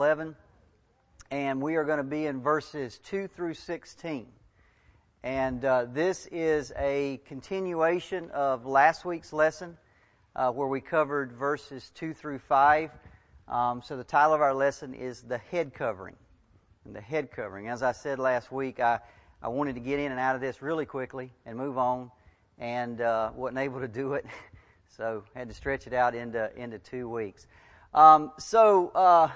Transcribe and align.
11, 0.00 0.34
and 1.30 1.60
we 1.60 1.76
are 1.76 1.84
going 1.84 1.98
to 1.98 2.02
be 2.02 2.24
in 2.24 2.40
verses 2.40 2.98
2 3.04 3.28
through 3.28 3.52
16. 3.52 4.26
And 5.22 5.62
uh, 5.62 5.88
this 5.92 6.26
is 6.32 6.72
a 6.78 7.20
continuation 7.26 8.30
of 8.30 8.64
last 8.64 9.04
week's 9.04 9.30
lesson 9.34 9.76
uh, 10.34 10.52
where 10.52 10.68
we 10.68 10.80
covered 10.80 11.32
verses 11.32 11.92
2 11.96 12.14
through 12.14 12.38
5. 12.38 12.90
Um, 13.46 13.82
so 13.82 13.98
the 13.98 14.04
title 14.04 14.32
of 14.32 14.40
our 14.40 14.54
lesson 14.54 14.94
is 14.94 15.20
The 15.20 15.36
Head 15.36 15.74
Covering. 15.74 16.16
And 16.86 16.96
the 16.96 17.02
head 17.02 17.30
covering. 17.30 17.68
As 17.68 17.82
I 17.82 17.92
said 17.92 18.18
last 18.18 18.50
week, 18.50 18.80
I, 18.80 19.00
I 19.42 19.48
wanted 19.48 19.74
to 19.74 19.82
get 19.82 19.98
in 19.98 20.12
and 20.12 20.18
out 20.18 20.34
of 20.34 20.40
this 20.40 20.62
really 20.62 20.86
quickly 20.86 21.30
and 21.44 21.58
move 21.58 21.76
on, 21.76 22.10
and 22.58 23.02
uh, 23.02 23.32
wasn't 23.36 23.58
able 23.58 23.80
to 23.80 23.88
do 23.88 24.14
it. 24.14 24.24
So 24.96 25.22
had 25.36 25.48
to 25.48 25.54
stretch 25.54 25.86
it 25.86 25.92
out 25.92 26.16
into, 26.16 26.50
into 26.56 26.80
two 26.80 27.08
weeks. 27.08 27.46
Um, 27.94 28.32
so 28.38 28.88
uh, 28.88 29.28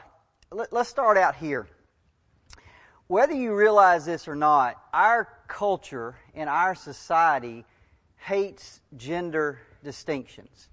let, 0.55 0.73
let's 0.73 0.89
start 0.89 1.19
out 1.19 1.35
here. 1.37 1.67
Whether 3.07 3.35
you 3.35 3.55
realize 3.55 4.07
this 4.07 4.29
or 4.29 4.37
not, 4.37 4.81
our 4.93 5.29
culture 5.49 6.17
and 6.35 6.49
our 6.49 6.75
society 6.75 7.65
hates 8.17 8.81
gender 8.97 9.59
distinctions. 9.83 10.69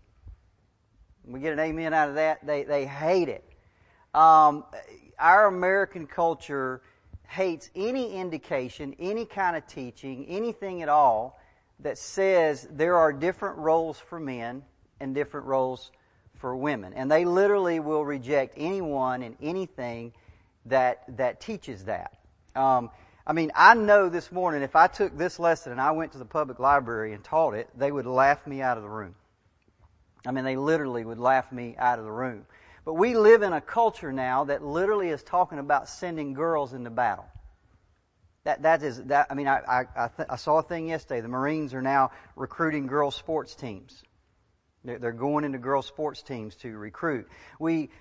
We 1.26 1.40
get 1.40 1.54
an 1.54 1.60
amen 1.60 1.94
out 1.94 2.10
of 2.10 2.16
that. 2.16 2.46
They, 2.46 2.64
they 2.64 2.86
hate 2.86 3.28
it. 3.28 3.44
Um, 4.14 4.66
our 5.20 5.48
American 5.48 6.08
culture 6.08 6.82
hates 7.28 7.70
any 7.76 8.14
indication, 8.14 8.96
any 9.00 9.26
kind 9.26 9.56
of 9.56 9.68
teaching, 9.68 10.26
anything 10.28 10.82
at 10.82 10.90
all 10.90 11.40
that 11.80 11.98
says 11.98 12.68
there 12.72 12.98
are 12.98 13.12
different 13.12 13.58
roles 13.58 13.98
for 13.98 14.20
men 14.20 14.64
and 15.00 15.16
different 15.16 15.48
roles 15.48 15.92
for 16.42 16.56
women. 16.56 16.94
And 16.94 17.10
they 17.10 17.24
literally 17.24 17.80
will 17.80 18.04
reject 18.04 18.56
anyone 18.58 19.22
and 19.22 19.38
anything 19.42 20.12
that, 20.66 21.04
that 21.18 21.40
teaches 21.40 21.86
that. 21.86 22.18
Um, 22.56 22.90
I 23.26 23.34
mean, 23.34 23.52
I 23.56 23.76
know 23.76 24.10
this 24.10 24.32
morning 24.32 24.64
if 24.64 24.76
I 24.76 24.88
took 24.88 25.18
this 25.18 25.40
lesson 25.40 25.72
and 25.72 25.80
I 25.80 25.92
went 25.92 26.14
to 26.14 26.18
the 26.18 26.26
public 26.26 26.60
library 26.60 27.14
and 27.14 27.24
taught 27.24 27.54
it, 27.54 27.70
they 27.78 27.92
would 27.92 28.08
laugh 28.08 28.46
me 28.46 28.62
out 28.62 28.78
of 28.78 28.84
the 28.84 28.90
room. 28.90 29.16
I 30.26 30.32
mean, 30.32 30.44
they 30.44 30.58
literally 30.58 31.06
would 31.06 31.20
laugh 31.20 31.52
me 31.52 31.76
out 31.78 32.00
of 32.00 32.06
the 32.06 32.12
room. 32.12 32.46
But 32.84 32.96
we 32.96 33.16
live 33.16 33.44
in 33.44 33.54
a 33.54 33.62
culture 33.62 34.12
now 34.12 34.46
that 34.46 34.64
literally 34.64 35.10
is 35.10 35.24
talking 35.24 35.60
about 35.60 35.88
sending 35.88 36.34
girls 36.34 36.74
into 36.74 36.90
battle. 36.90 37.26
That 38.44 38.64
that 38.64 38.82
is 38.82 39.04
that. 39.04 39.28
I 39.30 39.36
mean, 39.36 39.48
I 39.48 39.60
I, 39.60 39.86
I, 39.96 40.08
th- 40.08 40.28
I 40.28 40.36
saw 40.36 40.58
a 40.58 40.64
thing 40.64 40.90
yesterday. 40.90 41.22
The 41.22 41.28
Marines 41.28 41.76
are 41.76 41.82
now 41.82 42.10
recruiting 42.36 42.88
girls 42.88 43.16
sports 43.16 43.54
teams. 43.54 44.04
They're 44.84 45.12
going 45.12 45.44
into 45.44 45.60
girls' 45.60 45.86
sports 45.86 46.24
teams 46.24 46.56
to 46.58 46.76
recruit. 46.76 47.30
We, 47.60 47.92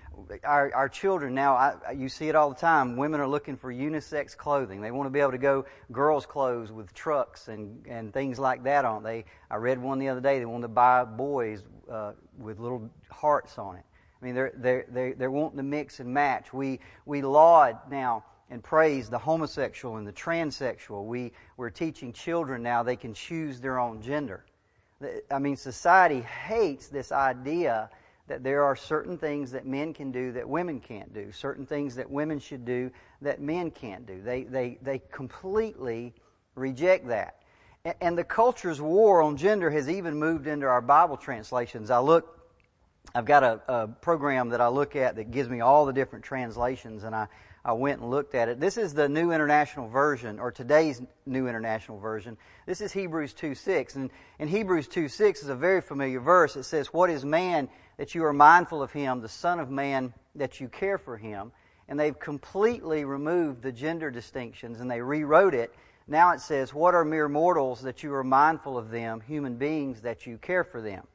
our, 0.43 0.73
our 0.73 0.89
children 0.89 1.35
now, 1.35 1.53
I, 1.53 1.91
you 1.91 2.09
see 2.09 2.27
it 2.27 2.35
all 2.35 2.49
the 2.49 2.59
time. 2.59 2.97
Women 2.97 3.19
are 3.19 3.27
looking 3.27 3.55
for 3.55 3.71
unisex 3.71 4.35
clothing. 4.35 4.81
They 4.81 4.89
want 4.89 5.05
to 5.05 5.11
be 5.11 5.19
able 5.19 5.31
to 5.31 5.37
go 5.37 5.65
girls' 5.91 6.25
clothes 6.25 6.71
with 6.71 6.91
trucks 6.93 7.49
and, 7.49 7.85
and 7.85 8.11
things 8.11 8.39
like 8.39 8.63
that 8.63 8.83
on. 8.83 9.03
They, 9.03 9.25
I 9.51 9.57
read 9.57 9.79
one 9.79 9.99
the 9.99 10.09
other 10.09 10.21
day. 10.21 10.39
They 10.39 10.45
want 10.45 10.63
to 10.63 10.69
buy 10.69 11.03
boys 11.03 11.61
uh, 11.91 12.13
with 12.39 12.59
little 12.59 12.89
hearts 13.11 13.59
on 13.59 13.75
it. 13.75 13.83
I 14.21 14.25
mean, 14.25 14.35
they're 14.35 14.53
they're 14.55 14.85
they're, 14.89 15.13
they're 15.15 15.31
wanting 15.31 15.57
to 15.57 15.63
mix 15.63 15.99
and 15.99 16.13
match. 16.13 16.53
We 16.53 16.79
we 17.05 17.21
laud 17.21 17.77
now 17.89 18.23
and 18.49 18.63
praise 18.63 19.09
the 19.09 19.17
homosexual 19.17 19.97
and 19.97 20.05
the 20.05 20.13
transsexual. 20.13 21.05
We 21.05 21.31
we're 21.57 21.71
teaching 21.71 22.13
children 22.13 22.61
now 22.61 22.83
they 22.83 22.95
can 22.95 23.13
choose 23.13 23.59
their 23.59 23.79
own 23.79 24.01
gender. 24.01 24.45
I 25.29 25.39
mean, 25.39 25.55
society 25.55 26.21
hates 26.21 26.87
this 26.87 27.11
idea 27.11 27.89
that 28.27 28.43
there 28.43 28.63
are 28.63 28.75
certain 28.75 29.17
things 29.17 29.51
that 29.51 29.65
men 29.65 29.93
can 29.93 30.11
do 30.11 30.31
that 30.31 30.47
women 30.47 30.79
can't 30.79 31.13
do, 31.13 31.31
certain 31.31 31.65
things 31.65 31.95
that 31.95 32.09
women 32.09 32.39
should 32.39 32.63
do 32.63 32.89
that 33.21 33.41
men 33.41 33.71
can't 33.71 34.05
do. 34.05 34.21
They, 34.21 34.43
they, 34.43 34.77
they 34.81 35.01
completely 35.11 36.13
reject 36.55 37.07
that. 37.07 37.35
And, 37.99 38.17
the 38.17 38.23
culture's 38.23 38.79
war 38.79 39.21
on 39.21 39.37
gender 39.37 39.71
has 39.71 39.89
even 39.89 40.17
moved 40.17 40.45
into 40.45 40.67
our 40.67 40.81
Bible 40.81 41.17
translations. 41.17 41.89
I 41.89 41.99
look, 41.99 42.39
I've 43.15 43.25
got 43.25 43.43
a, 43.43 43.61
a 43.67 43.87
program 43.87 44.49
that 44.49 44.61
I 44.61 44.67
look 44.67 44.95
at 44.95 45.15
that 45.15 45.31
gives 45.31 45.49
me 45.49 45.61
all 45.61 45.85
the 45.87 45.93
different 45.93 46.23
translations, 46.23 47.03
and 47.03 47.15
I, 47.15 47.27
I 47.63 47.73
went 47.73 48.01
and 48.01 48.09
looked 48.09 48.33
at 48.33 48.49
it. 48.49 48.59
This 48.59 48.77
is 48.77 48.93
the 48.93 49.07
New 49.07 49.31
International 49.31 49.87
Version, 49.87 50.39
or 50.39 50.51
today's 50.51 50.99
New 51.27 51.47
International 51.47 51.99
Version. 51.99 52.35
This 52.65 52.81
is 52.81 52.91
Hebrews 52.91 53.33
2 53.33 53.53
6. 53.53 53.95
And, 53.95 54.09
and 54.39 54.49
Hebrews 54.49 54.87
2 54.87 55.07
6 55.07 55.43
is 55.43 55.49
a 55.49 55.55
very 55.55 55.81
familiar 55.81 56.19
verse. 56.19 56.55
It 56.55 56.63
says, 56.63 56.87
What 56.87 57.11
is 57.11 57.23
man 57.23 57.69
that 57.97 58.15
you 58.15 58.25
are 58.25 58.33
mindful 58.33 58.81
of 58.81 58.91
him, 58.91 59.21
the 59.21 59.29
Son 59.29 59.59
of 59.59 59.69
Man 59.69 60.11
that 60.35 60.59
you 60.59 60.69
care 60.69 60.97
for 60.97 61.17
him? 61.17 61.51
And 61.87 61.99
they've 61.99 62.17
completely 62.17 63.05
removed 63.05 63.61
the 63.61 63.71
gender 63.71 64.09
distinctions 64.09 64.79
and 64.79 64.89
they 64.89 65.01
rewrote 65.01 65.53
it. 65.53 65.71
Now 66.07 66.31
it 66.31 66.41
says, 66.41 66.73
What 66.73 66.95
are 66.95 67.05
mere 67.05 67.29
mortals 67.29 67.81
that 67.81 68.01
you 68.01 68.11
are 68.15 68.23
mindful 68.23 68.75
of 68.75 68.89
them, 68.89 69.21
human 69.21 69.57
beings 69.57 70.01
that 70.01 70.25
you 70.25 70.39
care 70.39 70.63
for 70.63 70.81
them? 70.81 71.05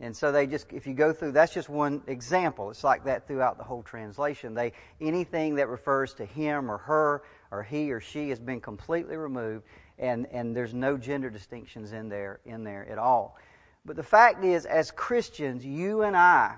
And 0.00 0.16
so 0.16 0.30
they 0.30 0.46
just, 0.46 0.72
if 0.72 0.86
you 0.86 0.94
go 0.94 1.12
through, 1.12 1.32
that's 1.32 1.52
just 1.52 1.68
one 1.68 2.02
example. 2.06 2.70
It's 2.70 2.84
like 2.84 3.04
that 3.04 3.26
throughout 3.26 3.58
the 3.58 3.64
whole 3.64 3.82
translation. 3.82 4.54
They, 4.54 4.72
anything 5.00 5.56
that 5.56 5.68
refers 5.68 6.14
to 6.14 6.24
him 6.24 6.70
or 6.70 6.78
her 6.78 7.22
or 7.50 7.64
he 7.64 7.90
or 7.90 8.00
she 8.00 8.28
has 8.28 8.38
been 8.38 8.60
completely 8.60 9.16
removed 9.16 9.64
and, 9.98 10.26
and 10.30 10.54
there's 10.54 10.74
no 10.74 10.96
gender 10.96 11.30
distinctions 11.30 11.92
in 11.92 12.08
there, 12.08 12.40
in 12.46 12.62
there 12.62 12.88
at 12.88 12.98
all. 12.98 13.36
But 13.84 13.96
the 13.96 14.02
fact 14.02 14.44
is, 14.44 14.66
as 14.66 14.90
Christians, 14.90 15.64
you 15.64 16.02
and 16.02 16.16
I, 16.16 16.56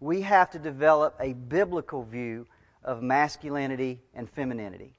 we 0.00 0.22
have 0.22 0.50
to 0.52 0.58
develop 0.58 1.16
a 1.20 1.32
biblical 1.32 2.04
view 2.04 2.46
of 2.84 3.02
masculinity 3.02 4.00
and 4.14 4.30
femininity. 4.30 4.94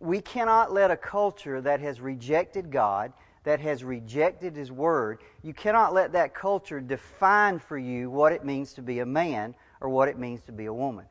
We 0.00 0.20
cannot 0.20 0.72
let 0.72 0.90
a 0.90 0.96
culture 0.96 1.60
that 1.60 1.80
has 1.80 2.00
rejected 2.00 2.70
God, 2.70 3.12
that 3.44 3.60
has 3.60 3.82
rejected 3.82 4.54
His 4.54 4.70
Word, 4.70 5.18
you 5.42 5.54
cannot 5.54 5.94
let 5.94 6.12
that 6.12 6.34
culture 6.34 6.80
define 6.80 7.58
for 7.58 7.78
you 7.78 8.10
what 8.10 8.32
it 8.32 8.44
means 8.44 8.72
to 8.74 8.82
be 8.82 8.98
a 8.98 9.06
man 9.06 9.54
or 9.80 9.88
what 9.88 10.08
it 10.08 10.18
means 10.18 10.40
to 10.42 10.52
be 10.52 10.66
a 10.66 10.72
woman. 10.72 11.06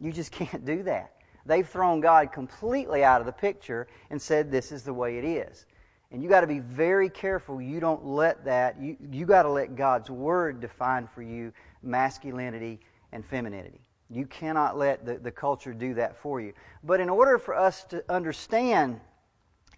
You 0.00 0.12
just 0.12 0.32
can't 0.32 0.64
do 0.64 0.82
that. 0.84 1.12
They've 1.46 1.68
thrown 1.68 2.00
God 2.00 2.32
completely 2.32 3.04
out 3.04 3.20
of 3.20 3.26
the 3.26 3.32
picture 3.32 3.86
and 4.10 4.20
said 4.20 4.50
this 4.50 4.70
is 4.70 4.82
the 4.82 4.92
way 4.92 5.18
it 5.18 5.24
is. 5.24 5.66
And 6.10 6.22
you 6.22 6.28
got 6.28 6.40
to 6.40 6.46
be 6.46 6.58
very 6.58 7.10
careful 7.10 7.60
you 7.60 7.80
don't 7.80 8.04
let 8.04 8.44
that, 8.44 8.80
you, 8.80 8.96
you 9.10 9.26
got 9.26 9.42
to 9.42 9.50
let 9.50 9.76
God's 9.76 10.10
Word 10.10 10.60
define 10.60 11.06
for 11.06 11.22
you 11.22 11.52
masculinity 11.82 12.80
and 13.12 13.24
femininity. 13.24 13.80
You 14.10 14.24
cannot 14.26 14.78
let 14.78 15.04
the, 15.04 15.18
the 15.18 15.30
culture 15.30 15.74
do 15.74 15.94
that 15.94 16.16
for 16.16 16.40
you. 16.40 16.54
But 16.82 17.00
in 17.00 17.10
order 17.10 17.38
for 17.38 17.54
us 17.54 17.84
to 17.84 18.02
understand 18.08 19.00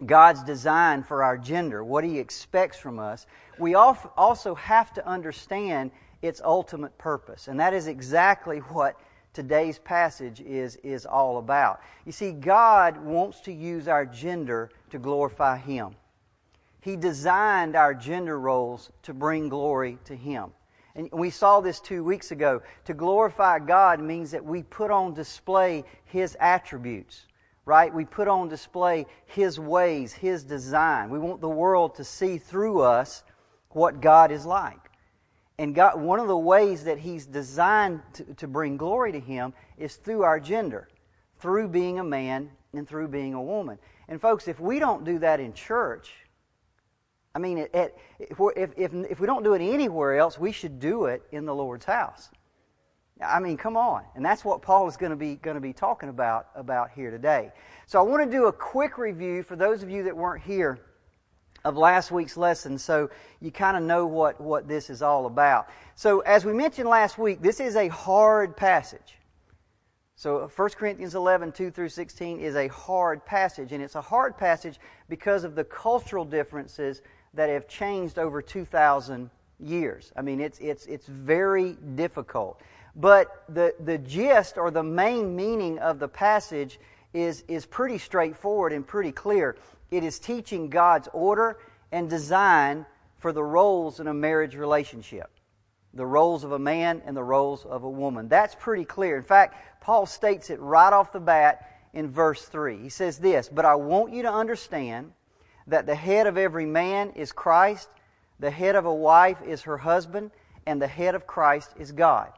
God's 0.05 0.43
design 0.43 1.03
for 1.03 1.23
our 1.23 1.37
gender, 1.37 1.83
what 1.83 2.03
He 2.03 2.19
expects 2.19 2.77
from 2.77 2.99
us, 2.99 3.27
we 3.59 3.75
also 3.75 4.55
have 4.55 4.93
to 4.93 5.07
understand 5.07 5.91
its 6.21 6.41
ultimate 6.43 6.97
purpose. 6.97 7.47
And 7.47 7.59
that 7.59 7.73
is 7.73 7.87
exactly 7.87 8.59
what 8.59 8.99
today's 9.33 9.79
passage 9.79 10.41
is, 10.41 10.75
is 10.77 11.05
all 11.05 11.37
about. 11.37 11.81
You 12.05 12.11
see, 12.11 12.31
God 12.31 12.97
wants 12.97 13.41
to 13.41 13.51
use 13.51 13.87
our 13.87 14.05
gender 14.05 14.69
to 14.89 14.99
glorify 14.99 15.57
Him. 15.57 15.95
He 16.81 16.95
designed 16.95 17.75
our 17.75 17.93
gender 17.93 18.39
roles 18.39 18.89
to 19.03 19.13
bring 19.13 19.49
glory 19.49 19.99
to 20.05 20.15
Him. 20.15 20.51
And 20.95 21.09
we 21.11 21.29
saw 21.29 21.61
this 21.61 21.79
two 21.79 22.03
weeks 22.03 22.31
ago. 22.31 22.61
To 22.85 22.93
glorify 22.93 23.59
God 23.59 24.01
means 24.01 24.31
that 24.31 24.43
we 24.43 24.63
put 24.63 24.91
on 24.91 25.13
display 25.13 25.85
His 26.05 26.35
attributes 26.39 27.27
right? 27.65 27.93
We 27.93 28.05
put 28.05 28.27
on 28.27 28.49
display 28.49 29.05
His 29.25 29.59
ways, 29.59 30.13
His 30.13 30.43
design. 30.43 31.09
We 31.09 31.19
want 31.19 31.41
the 31.41 31.49
world 31.49 31.95
to 31.95 32.03
see 32.03 32.37
through 32.37 32.81
us 32.81 33.23
what 33.69 34.01
God 34.01 34.31
is 34.31 34.45
like. 34.45 34.79
And 35.57 35.75
God, 35.75 36.01
one 36.01 36.19
of 36.19 36.27
the 36.27 36.37
ways 36.37 36.85
that 36.85 36.97
He's 36.97 37.25
designed 37.25 38.01
to, 38.13 38.23
to 38.35 38.47
bring 38.47 38.77
glory 38.77 39.11
to 39.11 39.19
Him 39.19 39.53
is 39.77 39.95
through 39.95 40.23
our 40.23 40.39
gender, 40.39 40.87
through 41.39 41.67
being 41.67 41.99
a 41.99 42.03
man 42.03 42.49
and 42.73 42.87
through 42.87 43.09
being 43.09 43.33
a 43.33 43.41
woman. 43.41 43.77
And 44.07 44.19
folks, 44.19 44.47
if 44.47 44.59
we 44.59 44.79
don't 44.79 45.03
do 45.03 45.19
that 45.19 45.39
in 45.39 45.53
church, 45.53 46.13
I 47.33 47.39
mean, 47.39 47.59
it, 47.59 47.71
it, 47.73 47.97
if, 48.19 48.39
if, 48.75 48.93
if 48.93 49.19
we 49.19 49.27
don't 49.27 49.43
do 49.43 49.53
it 49.53 49.61
anywhere 49.61 50.17
else, 50.17 50.37
we 50.37 50.51
should 50.51 50.79
do 50.79 51.05
it 51.05 51.21
in 51.31 51.45
the 51.45 51.55
Lord's 51.55 51.85
house. 51.85 52.29
I 53.21 53.39
mean, 53.39 53.57
come 53.57 53.77
on. 53.77 54.03
And 54.15 54.25
that's 54.25 54.43
what 54.43 54.61
Paul 54.61 54.87
is 54.87 54.97
going 54.97 55.11
to 55.11 55.15
be 55.15 55.35
going 55.35 55.55
to 55.55 55.61
be 55.61 55.73
talking 55.73 56.09
about 56.09 56.47
about 56.55 56.91
here 56.91 57.11
today. 57.11 57.51
So 57.85 57.99
I 57.99 58.03
want 58.03 58.23
to 58.23 58.37
do 58.37 58.47
a 58.47 58.53
quick 58.53 58.97
review 58.97 59.43
for 59.43 59.55
those 59.55 59.83
of 59.83 59.89
you 59.89 60.03
that 60.03 60.15
weren't 60.15 60.43
here 60.43 60.79
of 61.63 61.77
last 61.77 62.11
week's 62.11 62.37
lesson 62.37 62.77
so 62.77 63.09
you 63.39 63.51
kind 63.51 63.77
of 63.77 63.83
know 63.83 64.05
what, 64.07 64.41
what 64.41 64.67
this 64.67 64.89
is 64.89 65.01
all 65.01 65.25
about. 65.25 65.67
So 65.95 66.21
as 66.21 66.45
we 66.45 66.53
mentioned 66.53 66.89
last 66.89 67.17
week, 67.17 67.41
this 67.41 67.59
is 67.59 67.75
a 67.75 67.87
hard 67.87 68.57
passage. 68.57 69.17
So 70.15 70.49
1 70.55 70.69
Corinthians 70.69 71.15
11, 71.15 71.51
2 71.51 71.71
through 71.71 71.89
16 71.89 72.39
is 72.39 72.55
a 72.55 72.67
hard 72.67 73.25
passage, 73.25 73.71
and 73.71 73.83
it's 73.83 73.95
a 73.95 74.01
hard 74.01 74.37
passage 74.37 74.79
because 75.09 75.43
of 75.43 75.55
the 75.55 75.63
cultural 75.63 76.25
differences 76.25 77.01
that 77.33 77.49
have 77.49 77.67
changed 77.67 78.19
over 78.19 78.41
2,000 78.41 79.29
years. 79.59 80.11
I 80.15 80.21
mean, 80.21 80.39
it's, 80.39 80.59
it's, 80.59 80.85
it's 80.85 81.07
very 81.07 81.73
difficult. 81.95 82.61
But 82.95 83.43
the, 83.47 83.73
the 83.79 83.97
gist 83.97 84.57
or 84.57 84.71
the 84.71 84.83
main 84.83 85.35
meaning 85.35 85.79
of 85.79 85.99
the 85.99 86.07
passage 86.07 86.79
is, 87.13 87.43
is 87.47 87.65
pretty 87.65 87.97
straightforward 87.97 88.73
and 88.73 88.85
pretty 88.85 89.11
clear. 89.11 89.55
It 89.89 90.03
is 90.03 90.19
teaching 90.19 90.69
God's 90.69 91.09
order 91.13 91.57
and 91.91 92.09
design 92.09 92.85
for 93.17 93.31
the 93.31 93.43
roles 93.43 93.99
in 93.99 94.07
a 94.07 94.13
marriage 94.13 94.55
relationship 94.55 95.29
the 95.93 96.05
roles 96.05 96.43
of 96.43 96.53
a 96.53 96.59
man 96.59 97.01
and 97.05 97.15
the 97.15 97.23
roles 97.23 97.65
of 97.65 97.83
a 97.83 97.89
woman. 97.89 98.27
That's 98.27 98.55
pretty 98.55 98.85
clear. 98.85 99.17
In 99.17 99.23
fact, 99.23 99.81
Paul 99.81 100.05
states 100.05 100.49
it 100.49 100.59
right 100.59 100.93
off 100.93 101.11
the 101.11 101.19
bat 101.19 101.67
in 101.93 102.09
verse 102.09 102.45
3. 102.45 102.77
He 102.77 102.89
says 102.89 103.17
this 103.17 103.49
But 103.49 103.65
I 103.65 103.75
want 103.75 104.13
you 104.13 104.21
to 104.23 104.31
understand 104.31 105.11
that 105.67 105.85
the 105.85 105.95
head 105.95 106.27
of 106.27 106.37
every 106.37 106.65
man 106.65 107.11
is 107.11 107.31
Christ, 107.31 107.89
the 108.39 108.51
head 108.51 108.75
of 108.75 108.85
a 108.85 108.93
wife 108.93 109.41
is 109.45 109.63
her 109.63 109.77
husband, 109.77 110.31
and 110.65 110.81
the 110.81 110.87
head 110.87 111.15
of 111.15 111.27
Christ 111.27 111.71
is 111.77 111.91
God. 111.91 112.31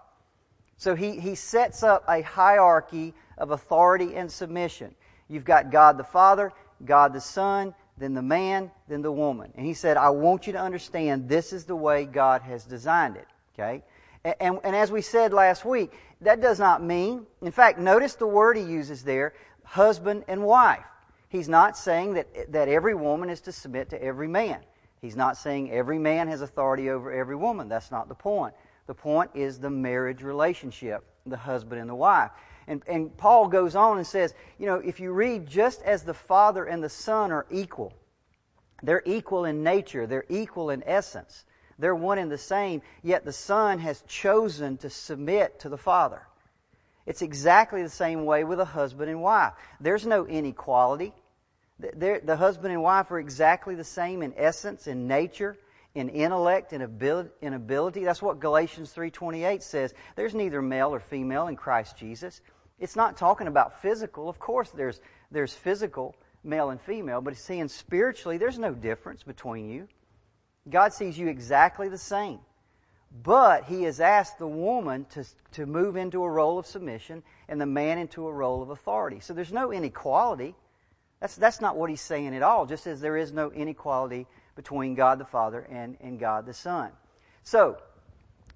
So 0.83 0.95
he, 0.95 1.17
he 1.17 1.35
sets 1.35 1.81
up 1.81 2.03
a 2.09 2.21
hierarchy 2.21 3.13
of 3.37 3.51
authority 3.51 4.15
and 4.17 4.29
submission. 4.29 4.93
You've 5.29 5.45
got 5.45 5.71
God 5.71 5.97
the 5.97 6.03
Father, 6.03 6.51
God 6.83 7.13
the 7.13 7.21
Son, 7.21 7.73
then 7.97 8.13
the 8.13 8.21
man, 8.21 8.69
then 8.89 9.01
the 9.01 9.09
woman. 9.09 9.53
And 9.55 9.65
he 9.65 9.75
said, 9.75 9.95
I 9.95 10.09
want 10.09 10.45
you 10.45 10.51
to 10.51 10.59
understand 10.59 11.29
this 11.29 11.53
is 11.53 11.63
the 11.63 11.75
way 11.77 12.03
God 12.03 12.41
has 12.41 12.65
designed 12.65 13.15
it. 13.15 13.27
Okay? 13.53 13.81
And, 14.25 14.35
and, 14.41 14.59
and, 14.65 14.75
as 14.75 14.91
we 14.91 15.01
said 15.01 15.31
last 15.31 15.63
week, 15.63 15.93
that 16.19 16.41
does 16.41 16.59
not 16.59 16.83
mean, 16.83 17.27
in 17.41 17.53
fact, 17.53 17.79
notice 17.79 18.15
the 18.15 18.27
word 18.27 18.57
he 18.57 18.63
uses 18.63 19.03
there 19.03 19.35
husband 19.63 20.25
and 20.27 20.43
wife. 20.43 20.83
He's 21.29 21.47
not 21.47 21.77
saying 21.77 22.15
that, 22.15 22.51
that 22.51 22.67
every 22.67 22.93
woman 22.93 23.29
is 23.29 23.39
to 23.41 23.53
submit 23.53 23.89
to 23.91 24.03
every 24.03 24.27
man. 24.27 24.59
He's 25.01 25.15
not 25.15 25.37
saying 25.37 25.71
every 25.71 25.97
man 25.97 26.27
has 26.27 26.41
authority 26.41 26.89
over 26.89 27.09
every 27.09 27.37
woman. 27.37 27.69
That's 27.69 27.89
not 27.89 28.09
the 28.09 28.15
point. 28.15 28.53
The 28.87 28.93
point 28.93 29.31
is 29.33 29.59
the 29.59 29.69
marriage 29.69 30.23
relationship, 30.23 31.03
the 31.25 31.37
husband 31.37 31.79
and 31.79 31.89
the 31.89 31.95
wife. 31.95 32.31
And, 32.67 32.81
and 32.87 33.15
Paul 33.17 33.47
goes 33.47 33.75
on 33.75 33.97
and 33.97 34.07
says, 34.07 34.33
you 34.57 34.65
know, 34.65 34.75
if 34.75 34.99
you 34.99 35.11
read 35.11 35.47
just 35.47 35.81
as 35.83 36.03
the 36.03 36.13
Father 36.13 36.65
and 36.65 36.83
the 36.83 36.89
Son 36.89 37.31
are 37.31 37.45
equal, 37.51 37.93
they're 38.81 39.03
equal 39.05 39.45
in 39.45 39.63
nature, 39.63 40.07
they're 40.07 40.25
equal 40.29 40.69
in 40.69 40.83
essence, 40.85 41.45
they're 41.79 41.95
one 41.95 42.17
and 42.17 42.31
the 42.31 42.37
same, 42.37 42.81
yet 43.01 43.25
the 43.25 43.33
Son 43.33 43.79
has 43.79 44.03
chosen 44.07 44.77
to 44.77 44.89
submit 44.89 45.59
to 45.61 45.69
the 45.69 45.77
Father. 45.77 46.21
It's 47.05 47.21
exactly 47.21 47.83
the 47.83 47.89
same 47.89 48.25
way 48.25 48.43
with 48.43 48.59
a 48.61 48.65
husband 48.65 49.09
and 49.09 49.21
wife. 49.21 49.53
There's 49.81 50.05
no 50.05 50.25
inequality. 50.25 51.13
The 51.79 52.37
husband 52.37 52.71
and 52.73 52.81
wife 52.81 53.11
are 53.11 53.19
exactly 53.19 53.75
the 53.75 53.83
same 53.83 54.21
in 54.21 54.33
essence, 54.37 54.87
in 54.87 55.05
nature, 55.07 55.57
in 55.95 56.09
intellect, 56.09 56.73
in 56.73 56.81
ability, 56.81 57.29
in 57.41 57.53
ability. 57.53 58.03
That's 58.03 58.21
what 58.21 58.39
Galatians 58.39 58.93
3.28 58.93 59.61
says. 59.61 59.93
There's 60.15 60.33
neither 60.33 60.61
male 60.61 60.93
or 60.93 60.99
female 60.99 61.47
in 61.47 61.55
Christ 61.55 61.97
Jesus. 61.97 62.41
It's 62.79 62.95
not 62.95 63.17
talking 63.17 63.47
about 63.47 63.81
physical. 63.81 64.27
Of 64.27 64.39
course, 64.39 64.71
there's, 64.71 64.99
there's 65.31 65.53
physical, 65.53 66.15
male 66.43 66.71
and 66.71 66.81
female, 66.81 67.21
but 67.21 67.33
it's 67.33 67.43
saying 67.43 67.67
spiritually, 67.67 68.37
there's 68.37 68.57
no 68.57 68.73
difference 68.73 69.23
between 69.23 69.69
you. 69.69 69.87
God 70.69 70.93
sees 70.93 71.17
you 71.17 71.27
exactly 71.27 71.89
the 71.89 71.97
same. 71.97 72.39
But 73.23 73.65
He 73.65 73.83
has 73.83 73.99
asked 73.99 74.39
the 74.39 74.47
woman 74.47 75.05
to, 75.11 75.23
to 75.51 75.67
move 75.67 75.95
into 75.95 76.23
a 76.23 76.29
role 76.29 76.57
of 76.57 76.65
submission 76.65 77.21
and 77.47 77.61
the 77.61 77.67
man 77.67 77.99
into 77.99 78.27
a 78.27 78.33
role 78.33 78.63
of 78.63 78.71
authority. 78.71 79.19
So 79.19 79.33
there's 79.33 79.53
no 79.53 79.71
inequality. 79.71 80.55
That's, 81.19 81.35
that's 81.35 81.61
not 81.61 81.77
what 81.77 81.91
He's 81.91 82.01
saying 82.01 82.35
at 82.35 82.41
all, 82.41 82.65
just 82.65 82.87
as 82.87 82.99
there 82.99 83.17
is 83.17 83.31
no 83.31 83.51
inequality 83.51 84.25
between 84.55 84.95
God 84.95 85.19
the 85.19 85.25
Father 85.25 85.67
and, 85.69 85.97
and 86.01 86.19
God 86.19 86.45
the 86.45 86.53
Son. 86.53 86.91
So, 87.43 87.77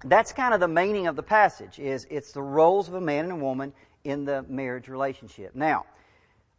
that's 0.03 0.31
kind 0.31 0.53
of 0.53 0.59
the 0.59 0.67
meaning 0.67 1.07
of 1.07 1.15
the 1.15 1.23
passage 1.23 1.79
is 1.79 2.05
it's 2.09 2.31
the 2.31 2.41
roles 2.41 2.87
of 2.87 2.93
a 2.93 3.01
man 3.01 3.25
and 3.25 3.33
a 3.33 3.37
woman 3.37 3.73
in 4.03 4.25
the 4.25 4.43
marriage 4.47 4.87
relationship. 4.87 5.55
Now, 5.55 5.85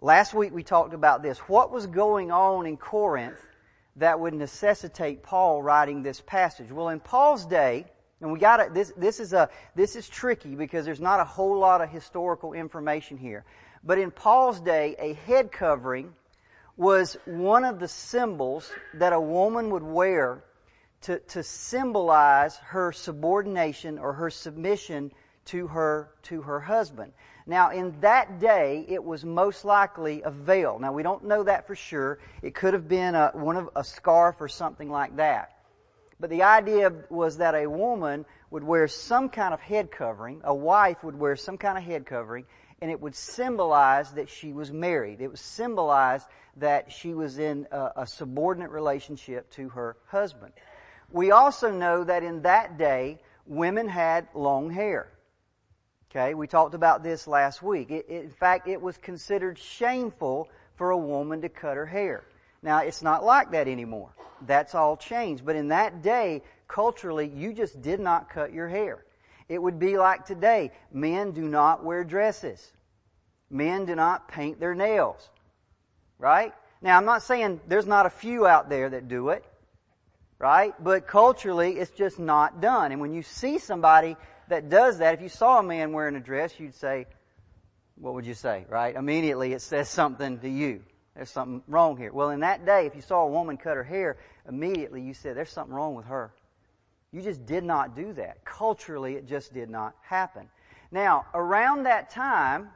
last 0.01 0.35
week 0.35 0.53
we 0.53 0.63
talked 0.63 0.93
about 0.93 1.23
this. 1.23 1.39
What 1.41 1.71
was 1.71 1.87
going 1.87 2.31
on 2.33 2.67
in 2.67 2.77
Corinth 2.77 3.41
that 3.97 4.19
would 4.19 4.35
necessitate 4.35 5.23
Paul 5.23 5.63
writing 5.63 6.03
this 6.03 6.21
passage? 6.21 6.73
Well, 6.73 6.89
in 6.89 7.01
Paul's 7.01 7.47
day, 7.47 7.87
and 8.21 8.33
we 8.33 8.41
got 8.41 8.75
this 8.75 8.93
this 8.97 9.21
is 9.21 9.33
a 9.33 9.49
this 9.77 9.95
is 9.95 10.09
tricky 10.09 10.57
because 10.57 10.85
there's 10.85 11.01
not 11.01 11.21
a 11.21 11.25
whole 11.25 11.57
lot 11.57 11.81
of 11.81 11.89
historical 11.89 12.53
information 12.53 13.17
here. 13.17 13.45
But 13.85 13.99
in 13.99 14.11
Paul's 14.11 14.61
day, 14.61 14.97
a 14.99 15.13
head 15.13 15.53
covering 15.53 16.13
was 16.79 17.17
one 17.27 17.65
of 17.65 17.81
the 17.81 17.89
symbols 17.89 18.71
that 18.95 19.13
a 19.13 19.21
woman 19.21 19.71
would 19.71 19.83
wear 19.83 20.45
to, 21.03 21.19
to 21.19 21.43
symbolize 21.43 22.57
her 22.59 22.93
subordination 22.93 23.99
or 23.99 24.13
her 24.13 24.31
submission 24.31 25.13
to 25.45 25.67
her 25.67 26.11
to 26.23 26.41
her 26.43 26.61
husband. 26.61 27.13
Now, 27.47 27.71
in 27.71 27.99
that 28.01 28.39
day, 28.39 28.85
it 28.89 29.03
was 29.03 29.25
most 29.25 29.65
likely 29.65 30.23
a 30.23 30.31
veil. 30.31 30.79
Now, 30.79 30.93
we 30.93 31.03
don't 31.03 31.25
know 31.25 31.43
that 31.43 31.67
for 31.67 31.75
sure. 31.75 32.19
It 32.43 32.55
could 32.55 32.75
have 32.75 32.89
been 32.89 33.15
a, 33.15 33.31
one 33.33 33.57
of 33.57 33.71
a 33.75 33.83
scarf 33.83 34.37
or 34.41 34.49
something 34.49 34.91
like 34.91 35.17
that. 35.17 35.57
But 36.21 36.31
the 36.31 36.43
idea 36.43 36.93
was 37.11 37.39
that 37.39 37.55
a 37.55 37.67
woman 37.67 38.27
would 38.51 38.63
wear 38.63 38.87
some 38.87 39.31
kind 39.31 39.55
of 39.55 39.61
head 39.61 39.91
covering. 39.91 40.43
A 40.45 40.55
wife 40.55 41.03
would 41.03 41.19
wear 41.19 41.37
some 41.37 41.59
kind 41.59 41.79
of 41.79 41.85
head 41.85 42.07
covering, 42.07 42.45
and 42.81 42.91
it 42.91 43.01
would 43.01 43.15
symbolize 43.15 44.13
that 44.13 44.29
she 44.29 44.53
was 44.53 44.73
married. 44.73 45.21
It 45.21 45.29
would 45.29 45.39
symbolize 45.39 46.27
that 46.57 46.93
she 46.93 47.15
was 47.15 47.39
in 47.39 47.67
a, 47.71 47.91
a 47.97 48.07
subordinate 48.07 48.71
relationship 48.71 49.51
to 49.53 49.69
her 49.71 49.97
husband. 50.07 50.53
We 51.11 51.31
also 51.31 51.71
know 51.71 52.05
that 52.05 52.23
in 52.23 52.43
that 52.43 52.79
day, 52.79 53.19
women 53.47 53.89
had 53.89 54.29
long 54.35 54.71
hair. 54.71 55.11
Okay, 56.11 56.35
we 56.35 56.47
talked 56.47 56.75
about 56.75 57.03
this 57.03 57.27
last 57.27 57.63
week. 57.63 57.91
It, 57.91 58.07
it, 58.09 58.25
in 58.25 58.31
fact, 58.31 58.67
it 58.67 58.81
was 58.81 58.97
considered 58.97 59.59
shameful 59.59 60.49
for 60.77 60.91
a 60.91 60.97
woman 60.97 61.43
to 61.43 61.49
cut 61.49 61.77
her 61.77 61.87
hair. 61.87 62.25
Now, 62.63 62.79
it's 62.79 63.03
not 63.03 63.25
like 63.25 63.51
that 63.53 63.69
anymore. 63.69 64.11
That's 64.47 64.75
all 64.75 64.97
changed. 64.97 65.45
But 65.45 65.57
in 65.57 65.69
that 65.69 66.03
day, 66.03 66.43
culturally, 66.67 67.29
you 67.29 67.53
just 67.53 67.83
did 67.83 68.01
not 68.01 68.31
cut 68.31 68.53
your 68.53 68.69
hair. 68.69 69.05
It 69.49 69.63
would 69.63 69.79
be 69.79 69.97
like 69.97 70.27
today. 70.27 70.73
Men 70.93 71.33
do 71.33 71.43
not 71.43 71.85
wear 71.85 72.05
dresses. 72.05 72.67
Men 73.51 73.87
do 73.87 73.95
not 73.95 74.29
paint 74.29 74.61
their 74.61 74.75
nails. 74.75 75.29
Right? 76.19 76.53
Now, 76.83 76.97
I'm 76.97 77.05
not 77.05 77.23
saying 77.23 77.61
there's 77.67 77.87
not 77.87 78.07
a 78.07 78.11
few 78.11 78.47
out 78.47 78.69
there 78.69 78.91
that 78.91 79.09
do 79.09 79.31
it. 79.31 79.45
Right? 80.39 80.73
But 80.83 81.07
culturally, 81.07 81.79
it's 81.79 81.91
just 81.91 82.19
not 82.19 82.61
done. 82.61 82.93
And 82.93 83.01
when 83.01 83.13
you 83.13 83.23
see 83.23 83.59
somebody 83.59 84.17
that 84.49 84.69
does 84.69 84.99
that, 84.99 85.15
if 85.15 85.21
you 85.21 85.29
saw 85.29 85.59
a 85.59 85.63
man 85.63 85.93
wearing 85.93 86.15
a 86.15 86.21
dress, 86.21 86.61
you'd 86.61 86.75
say, 86.75 87.07
what 87.97 88.15
would 88.15 88.27
you 88.27 88.35
say, 88.35 88.65
right? 88.69 88.95
Immediately 88.95 89.53
it 89.53 89.63
says 89.63 89.89
something 89.89 90.39
to 90.39 90.49
you. 90.49 90.85
There's 91.17 91.31
something 91.31 91.63
wrong 91.67 91.97
here. 91.97 92.13
Well, 92.13 92.31
in 92.31 92.41
that 92.41 92.65
day, 92.65 92.87
if 92.87 92.95
you 92.95 93.03
saw 93.03 93.25
a 93.25 93.29
woman 93.29 93.57
cut 93.57 93.77
her 93.77 93.83
hair, 93.83 94.19
immediately 94.49 95.03
you 95.03 95.15
said, 95.15 95.37
there's 95.37 95.51
something 95.51 95.75
wrong 95.75 95.97
with 95.97 96.07
her. 96.07 96.33
You 97.13 97.23
just 97.23 97.47
did 97.47 97.65
not 97.65 97.97
do 97.97 98.13
that. 98.15 98.45
Culturally, 98.45 99.15
it 99.15 99.27
just 99.27 99.55
did 99.55 99.71
not 99.71 99.95
happen. 100.03 100.49
Now, 100.91 101.27
around 101.35 101.85
that 101.85 102.11
time, 102.11 102.69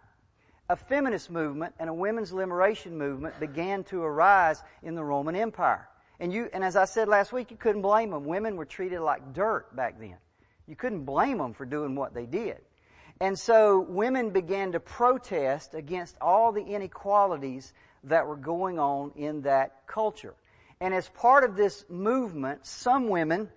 a 0.68 0.76
feminist 0.76 1.30
movement 1.30 1.74
and 1.78 1.90
a 1.90 1.94
women's 1.94 2.32
liberation 2.32 2.96
movement 2.96 3.38
began 3.38 3.84
to 3.84 4.02
arise 4.02 4.62
in 4.82 4.94
the 4.94 5.04
Roman 5.04 5.36
Empire. 5.36 5.88
And 6.18 6.32
you, 6.32 6.48
and 6.52 6.64
as 6.64 6.76
I 6.76 6.84
said 6.84 7.08
last 7.08 7.32
week, 7.32 7.50
you 7.50 7.56
couldn't 7.56 7.82
blame 7.82 8.10
them. 8.10 8.24
Women 8.24 8.56
were 8.56 8.64
treated 8.64 9.00
like 9.00 9.34
dirt 9.34 9.74
back 9.74 9.98
then. 9.98 10.16
You 10.66 10.76
couldn't 10.76 11.04
blame 11.04 11.38
them 11.38 11.52
for 11.52 11.66
doing 11.66 11.94
what 11.94 12.14
they 12.14 12.26
did. 12.26 12.58
And 13.20 13.38
so 13.38 13.80
women 13.80 14.30
began 14.30 14.72
to 14.72 14.80
protest 14.80 15.74
against 15.74 16.16
all 16.20 16.52
the 16.52 16.64
inequalities 16.64 17.72
that 18.04 18.26
were 18.26 18.36
going 18.36 18.78
on 18.78 19.12
in 19.16 19.42
that 19.42 19.86
culture. 19.86 20.34
And 20.80 20.94
as 20.94 21.08
part 21.08 21.44
of 21.44 21.56
this 21.56 21.84
movement, 21.88 22.66
some 22.66 23.08
women 23.08 23.48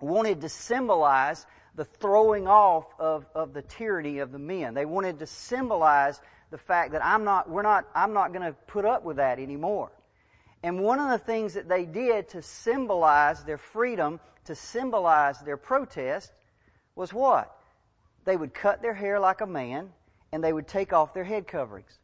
wanted 0.00 0.40
to 0.42 0.48
symbolize 0.48 1.46
the 1.74 1.84
throwing 1.84 2.48
off 2.48 2.86
of, 2.98 3.26
of 3.34 3.52
the 3.52 3.62
tyranny 3.62 4.18
of 4.18 4.32
the 4.32 4.38
men. 4.38 4.74
They 4.74 4.86
wanted 4.86 5.18
to 5.18 5.26
symbolize 5.26 6.20
the 6.50 6.58
fact 6.58 6.92
that 6.92 7.04
I'm 7.04 7.24
not, 7.24 7.50
we're 7.50 7.62
not, 7.62 7.86
I'm 7.94 8.12
not 8.12 8.32
going 8.32 8.46
to 8.46 8.52
put 8.66 8.84
up 8.84 9.04
with 9.04 9.16
that 9.16 9.38
anymore. 9.38 9.90
And 10.62 10.80
one 10.80 10.98
of 10.98 11.10
the 11.10 11.24
things 11.24 11.54
that 11.54 11.68
they 11.68 11.84
did 11.84 12.28
to 12.30 12.42
symbolize 12.42 13.44
their 13.44 13.58
freedom, 13.58 14.20
to 14.46 14.54
symbolize 14.54 15.38
their 15.40 15.56
protest, 15.56 16.32
was 16.94 17.12
what? 17.12 17.54
They 18.24 18.36
would 18.36 18.54
cut 18.54 18.82
their 18.82 18.94
hair 18.94 19.20
like 19.20 19.42
a 19.42 19.46
man 19.46 19.90
and 20.32 20.42
they 20.42 20.52
would 20.52 20.66
take 20.66 20.92
off 20.92 21.14
their 21.14 21.24
head 21.24 21.46
coverings. 21.46 21.98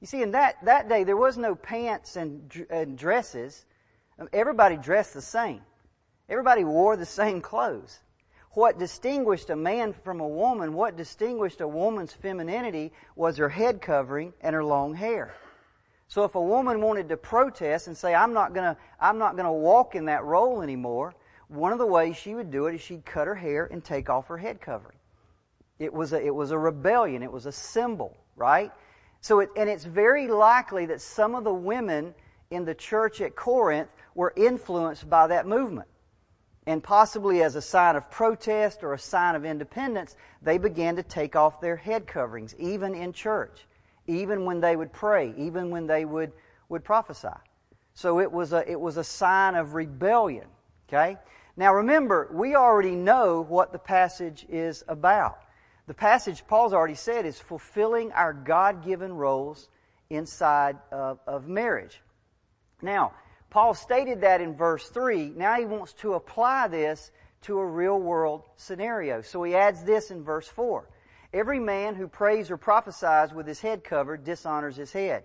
You 0.00 0.06
see, 0.06 0.22
in 0.22 0.30
that, 0.32 0.56
that 0.64 0.88
day, 0.88 1.04
there 1.04 1.16
was 1.16 1.36
no 1.36 1.54
pants 1.54 2.16
and, 2.16 2.66
and 2.70 2.96
dresses. 2.96 3.64
Everybody 4.32 4.76
dressed 4.76 5.14
the 5.14 5.22
same. 5.22 5.60
Everybody 6.28 6.64
wore 6.64 6.96
the 6.96 7.06
same 7.06 7.40
clothes. 7.40 8.00
What 8.52 8.78
distinguished 8.78 9.50
a 9.50 9.56
man 9.56 9.92
from 9.92 10.20
a 10.20 10.28
woman, 10.28 10.74
what 10.74 10.96
distinguished 10.96 11.60
a 11.60 11.68
woman's 11.68 12.12
femininity 12.12 12.92
was 13.14 13.36
her 13.36 13.48
head 13.48 13.80
covering 13.80 14.32
and 14.40 14.54
her 14.54 14.64
long 14.64 14.94
hair. 14.94 15.34
So 16.08 16.24
if 16.24 16.34
a 16.34 16.40
woman 16.40 16.80
wanted 16.80 17.08
to 17.10 17.16
protest 17.16 17.86
and 17.86 17.96
say, 17.96 18.14
I'm 18.14 18.32
not 18.32 18.54
gonna, 18.54 18.76
I'm 18.98 19.18
not 19.18 19.36
gonna 19.36 19.52
walk 19.52 19.94
in 19.94 20.06
that 20.06 20.24
role 20.24 20.62
anymore, 20.62 21.14
one 21.48 21.72
of 21.72 21.78
the 21.78 21.86
ways 21.86 22.16
she 22.16 22.34
would 22.34 22.50
do 22.50 22.66
it 22.66 22.74
is 22.74 22.80
she'd 22.80 23.04
cut 23.04 23.26
her 23.26 23.34
hair 23.34 23.66
and 23.70 23.84
take 23.84 24.10
off 24.10 24.28
her 24.28 24.38
head 24.38 24.60
covering. 24.60 24.98
It 25.78 25.92
was 25.92 26.12
a, 26.12 26.24
it 26.24 26.34
was 26.34 26.50
a 26.50 26.58
rebellion. 26.58 27.22
It 27.22 27.30
was 27.30 27.46
a 27.46 27.52
symbol, 27.52 28.16
right? 28.36 28.72
So, 29.20 29.40
it, 29.40 29.50
and 29.56 29.68
it's 29.68 29.84
very 29.84 30.28
likely 30.28 30.86
that 30.86 31.00
some 31.00 31.34
of 31.34 31.44
the 31.44 31.52
women 31.52 32.14
in 32.50 32.64
the 32.64 32.74
church 32.74 33.20
at 33.20 33.36
Corinth 33.36 33.88
were 34.14 34.32
influenced 34.36 35.08
by 35.08 35.28
that 35.28 35.46
movement. 35.46 35.88
And 36.68 36.84
possibly 36.84 37.42
as 37.42 37.56
a 37.56 37.62
sign 37.62 37.96
of 37.96 38.10
protest 38.10 38.84
or 38.84 38.92
a 38.92 38.98
sign 38.98 39.34
of 39.34 39.46
independence, 39.46 40.16
they 40.42 40.58
began 40.58 40.96
to 40.96 41.02
take 41.02 41.34
off 41.34 41.62
their 41.62 41.76
head 41.76 42.06
coverings, 42.06 42.54
even 42.58 42.94
in 42.94 43.14
church, 43.14 43.66
even 44.06 44.44
when 44.44 44.60
they 44.60 44.76
would 44.76 44.92
pray, 44.92 45.32
even 45.38 45.70
when 45.70 45.86
they 45.86 46.04
would, 46.04 46.30
would 46.68 46.84
prophesy. 46.84 47.28
So 47.94 48.20
it 48.20 48.30
was 48.30 48.52
a, 48.52 48.70
it 48.70 48.78
was 48.78 48.98
a 48.98 49.02
sign 49.02 49.54
of 49.54 49.72
rebellion. 49.72 50.44
Okay? 50.86 51.16
Now 51.56 51.72
remember, 51.72 52.28
we 52.34 52.54
already 52.54 52.94
know 52.94 53.46
what 53.48 53.72
the 53.72 53.78
passage 53.78 54.44
is 54.50 54.84
about. 54.88 55.38
The 55.86 55.94
passage, 55.94 56.46
Paul's 56.46 56.74
already 56.74 56.96
said, 56.96 57.24
is 57.24 57.40
fulfilling 57.40 58.12
our 58.12 58.34
God 58.34 58.84
given 58.84 59.14
roles 59.14 59.70
inside 60.10 60.76
of, 60.92 61.18
of 61.26 61.48
marriage. 61.48 62.02
Now, 62.82 63.14
Paul 63.50 63.74
stated 63.74 64.20
that 64.20 64.40
in 64.40 64.54
verse 64.54 64.88
3. 64.88 65.32
Now 65.36 65.58
he 65.58 65.64
wants 65.64 65.92
to 65.94 66.14
apply 66.14 66.68
this 66.68 67.10
to 67.42 67.58
a 67.58 67.66
real 67.66 67.98
world 67.98 68.42
scenario. 68.56 69.22
So 69.22 69.42
he 69.42 69.54
adds 69.54 69.84
this 69.84 70.10
in 70.10 70.22
verse 70.22 70.48
4. 70.48 70.88
Every 71.32 71.60
man 71.60 71.94
who 71.94 72.08
prays 72.08 72.50
or 72.50 72.56
prophesies 72.56 73.32
with 73.32 73.46
his 73.46 73.60
head 73.60 73.84
covered 73.84 74.24
dishonors 74.24 74.76
his 74.76 74.92
head. 74.92 75.24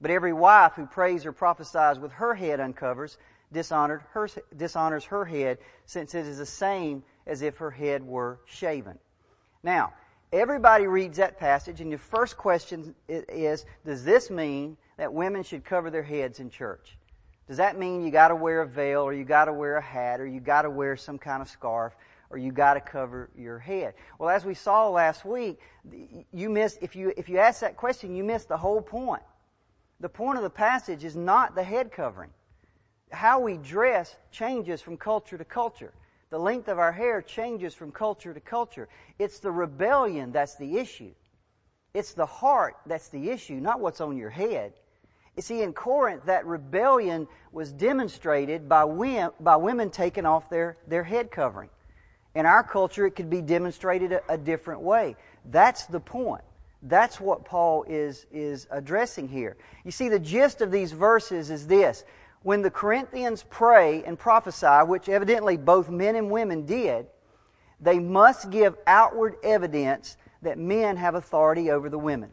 But 0.00 0.10
every 0.10 0.32
wife 0.32 0.72
who 0.74 0.86
prays 0.86 1.26
or 1.26 1.32
prophesies 1.32 1.98
with 1.98 2.12
her 2.12 2.34
head 2.34 2.60
uncovers 2.60 3.18
dishonored 3.52 4.02
her, 4.12 4.28
dishonors 4.56 5.04
her 5.04 5.24
head, 5.24 5.58
since 5.84 6.14
it 6.14 6.26
is 6.26 6.38
the 6.38 6.46
same 6.46 7.02
as 7.26 7.42
if 7.42 7.58
her 7.58 7.70
head 7.70 8.02
were 8.02 8.40
shaven. 8.46 8.98
Now, 9.62 9.92
everybody 10.32 10.86
reads 10.86 11.18
that 11.18 11.38
passage, 11.38 11.80
and 11.80 11.90
your 11.90 11.98
first 11.98 12.36
question 12.36 12.94
is, 13.08 13.66
does 13.84 14.04
this 14.04 14.30
mean 14.30 14.76
that 14.96 15.12
women 15.12 15.42
should 15.42 15.64
cover 15.64 15.90
their 15.90 16.02
heads 16.02 16.40
in 16.40 16.48
church? 16.48 16.96
Does 17.50 17.56
that 17.56 17.76
mean 17.76 18.04
you 18.04 18.12
gotta 18.12 18.36
wear 18.36 18.60
a 18.60 18.66
veil, 18.66 19.02
or 19.02 19.12
you 19.12 19.24
gotta 19.24 19.52
wear 19.52 19.76
a 19.78 19.82
hat, 19.82 20.20
or 20.20 20.26
you 20.28 20.38
gotta 20.38 20.70
wear 20.70 20.96
some 20.96 21.18
kind 21.18 21.42
of 21.42 21.48
scarf, 21.48 21.96
or 22.30 22.38
you 22.38 22.52
gotta 22.52 22.80
cover 22.80 23.28
your 23.36 23.58
head? 23.58 23.94
Well, 24.20 24.28
as 24.30 24.44
we 24.44 24.54
saw 24.54 24.88
last 24.88 25.24
week, 25.24 25.58
you 26.32 26.48
miss, 26.48 26.78
if 26.80 26.94
you, 26.94 27.12
if 27.16 27.28
you 27.28 27.38
ask 27.38 27.62
that 27.62 27.76
question, 27.76 28.14
you 28.14 28.22
miss 28.22 28.44
the 28.44 28.56
whole 28.56 28.80
point. 28.80 29.24
The 29.98 30.08
point 30.08 30.36
of 30.36 30.44
the 30.44 30.50
passage 30.50 31.02
is 31.02 31.16
not 31.16 31.56
the 31.56 31.64
head 31.64 31.90
covering 31.90 32.30
how 33.10 33.40
we 33.40 33.56
dress 33.56 34.14
changes 34.30 34.80
from 34.80 34.96
culture 34.96 35.36
to 35.36 35.44
culture. 35.44 35.92
The 36.30 36.38
length 36.38 36.68
of 36.68 36.78
our 36.78 36.92
hair 36.92 37.20
changes 37.20 37.74
from 37.74 37.90
culture 37.90 38.32
to 38.32 38.38
culture. 38.38 38.88
It's 39.18 39.40
the 39.40 39.50
rebellion 39.50 40.30
that's 40.30 40.54
the 40.54 40.78
issue. 40.78 41.10
It's 41.94 42.12
the 42.12 42.26
heart 42.26 42.76
that's 42.86 43.08
the 43.08 43.28
issue, 43.28 43.54
not 43.54 43.80
what's 43.80 44.00
on 44.00 44.16
your 44.16 44.30
head. 44.30 44.74
You 45.40 45.42
see, 45.42 45.62
in 45.62 45.72
Corinth, 45.72 46.26
that 46.26 46.44
rebellion 46.44 47.26
was 47.50 47.72
demonstrated 47.72 48.68
by, 48.68 48.84
women, 48.84 49.30
by 49.40 49.56
women 49.56 49.88
taking 49.88 50.26
off 50.26 50.50
their, 50.50 50.76
their 50.86 51.02
head 51.02 51.30
covering. 51.30 51.70
In 52.34 52.44
our 52.44 52.62
culture, 52.62 53.06
it 53.06 53.12
could 53.12 53.30
be 53.30 53.40
demonstrated 53.40 54.12
a, 54.12 54.20
a 54.28 54.36
different 54.36 54.82
way. 54.82 55.16
That's 55.46 55.86
the 55.86 55.98
point. 55.98 56.44
That's 56.82 57.18
what 57.18 57.46
Paul 57.46 57.86
is, 57.88 58.26
is 58.30 58.66
addressing 58.70 59.28
here. 59.28 59.56
You 59.82 59.90
see, 59.90 60.10
the 60.10 60.18
gist 60.18 60.60
of 60.60 60.70
these 60.70 60.92
verses 60.92 61.48
is 61.48 61.66
this 61.66 62.04
when 62.42 62.60
the 62.60 62.70
Corinthians 62.70 63.42
pray 63.48 64.04
and 64.04 64.18
prophesy, 64.18 64.84
which 64.84 65.08
evidently 65.08 65.56
both 65.56 65.88
men 65.88 66.16
and 66.16 66.30
women 66.30 66.66
did, 66.66 67.06
they 67.80 67.98
must 67.98 68.50
give 68.50 68.76
outward 68.86 69.36
evidence 69.42 70.18
that 70.42 70.58
men 70.58 70.98
have 70.98 71.14
authority 71.14 71.70
over 71.70 71.88
the 71.88 71.98
women. 71.98 72.30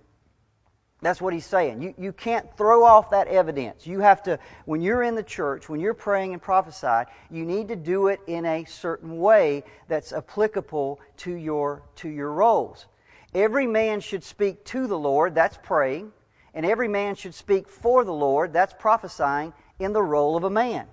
That's 1.02 1.22
what 1.22 1.34
he's 1.34 1.46
saying. 1.46 1.82
You, 1.82 1.94
you 1.98 2.12
can't 2.12 2.46
throw 2.58 2.84
off 2.84 3.12
that 3.12 3.28
evidence. 3.28 3.86
You 3.86 4.00
have 4.00 4.24
to, 4.24 4.40
when 4.66 4.82
you're 4.82 5.04
in 5.04 5.14
the 5.14 5.24
church, 5.24 5.70
when 5.70 5.80
you're 5.80 5.94
praying 5.94 6.34
and 6.34 6.42
prophesying, 6.42 7.06
you 7.30 7.46
need 7.46 7.68
to 7.68 7.76
do 7.76 8.08
it 8.08 8.20
in 8.26 8.46
a 8.46 8.66
certain 8.66 9.20
way 9.20 9.64
that's 9.88 10.12
applicable 10.12 11.00
to 11.18 11.34
your, 11.34 11.84
to 11.98 12.10
your 12.10 12.32
roles. 12.32 12.88
Every 13.36 13.68
man 13.68 14.00
should 14.00 14.24
speak 14.24 14.64
to 14.66 14.88
the 14.88 14.98
Lord, 14.98 15.36
that's 15.36 15.60
praying, 15.62 16.12
and 16.56 16.66
every 16.66 16.88
man 16.88 17.14
should 17.14 17.36
speak 17.36 17.70
for 17.70 18.04
the 18.04 18.14
Lord, 18.14 18.52
that's 18.52 18.74
prophesying, 18.74 19.54
in 19.78 19.94
the 19.94 20.02
role 20.02 20.36
of 20.36 20.44
a 20.44 20.50
man. 20.50 20.88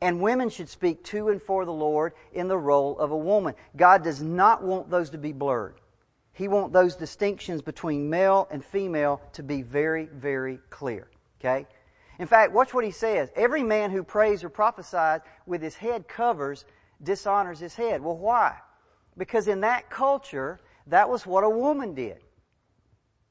And 0.00 0.20
women 0.20 0.48
should 0.48 0.68
speak 0.68 1.02
to 1.04 1.30
and 1.30 1.42
for 1.42 1.64
the 1.64 1.72
Lord 1.72 2.12
in 2.32 2.46
the 2.46 2.58
role 2.58 2.96
of 3.00 3.10
a 3.10 3.16
woman. 3.16 3.54
God 3.74 4.04
does 4.04 4.22
not 4.22 4.62
want 4.62 4.90
those 4.90 5.10
to 5.10 5.18
be 5.18 5.32
blurred. 5.32 5.74
He 6.34 6.48
wants 6.48 6.72
those 6.72 6.96
distinctions 6.96 7.62
between 7.62 8.10
male 8.10 8.46
and 8.50 8.64
female 8.64 9.22
to 9.32 9.42
be 9.42 9.62
very, 9.62 10.06
very 10.06 10.58
clear. 10.68 11.08
Okay? 11.40 11.66
In 12.18 12.26
fact, 12.26 12.52
watch 12.52 12.74
what 12.74 12.84
he 12.84 12.90
says. 12.90 13.30
Every 13.34 13.62
man 13.62 13.90
who 13.90 14.02
prays 14.02 14.44
or 14.44 14.48
prophesies 14.48 15.20
with 15.46 15.62
his 15.62 15.74
head 15.74 16.06
covers 16.06 16.64
dishonors 17.02 17.58
his 17.60 17.74
head. 17.74 18.02
Well, 18.02 18.16
why? 18.16 18.56
Because 19.16 19.48
in 19.48 19.60
that 19.60 19.90
culture, 19.90 20.60
that 20.88 21.08
was 21.08 21.26
what 21.26 21.44
a 21.44 21.48
woman 21.48 21.94
did. 21.94 22.18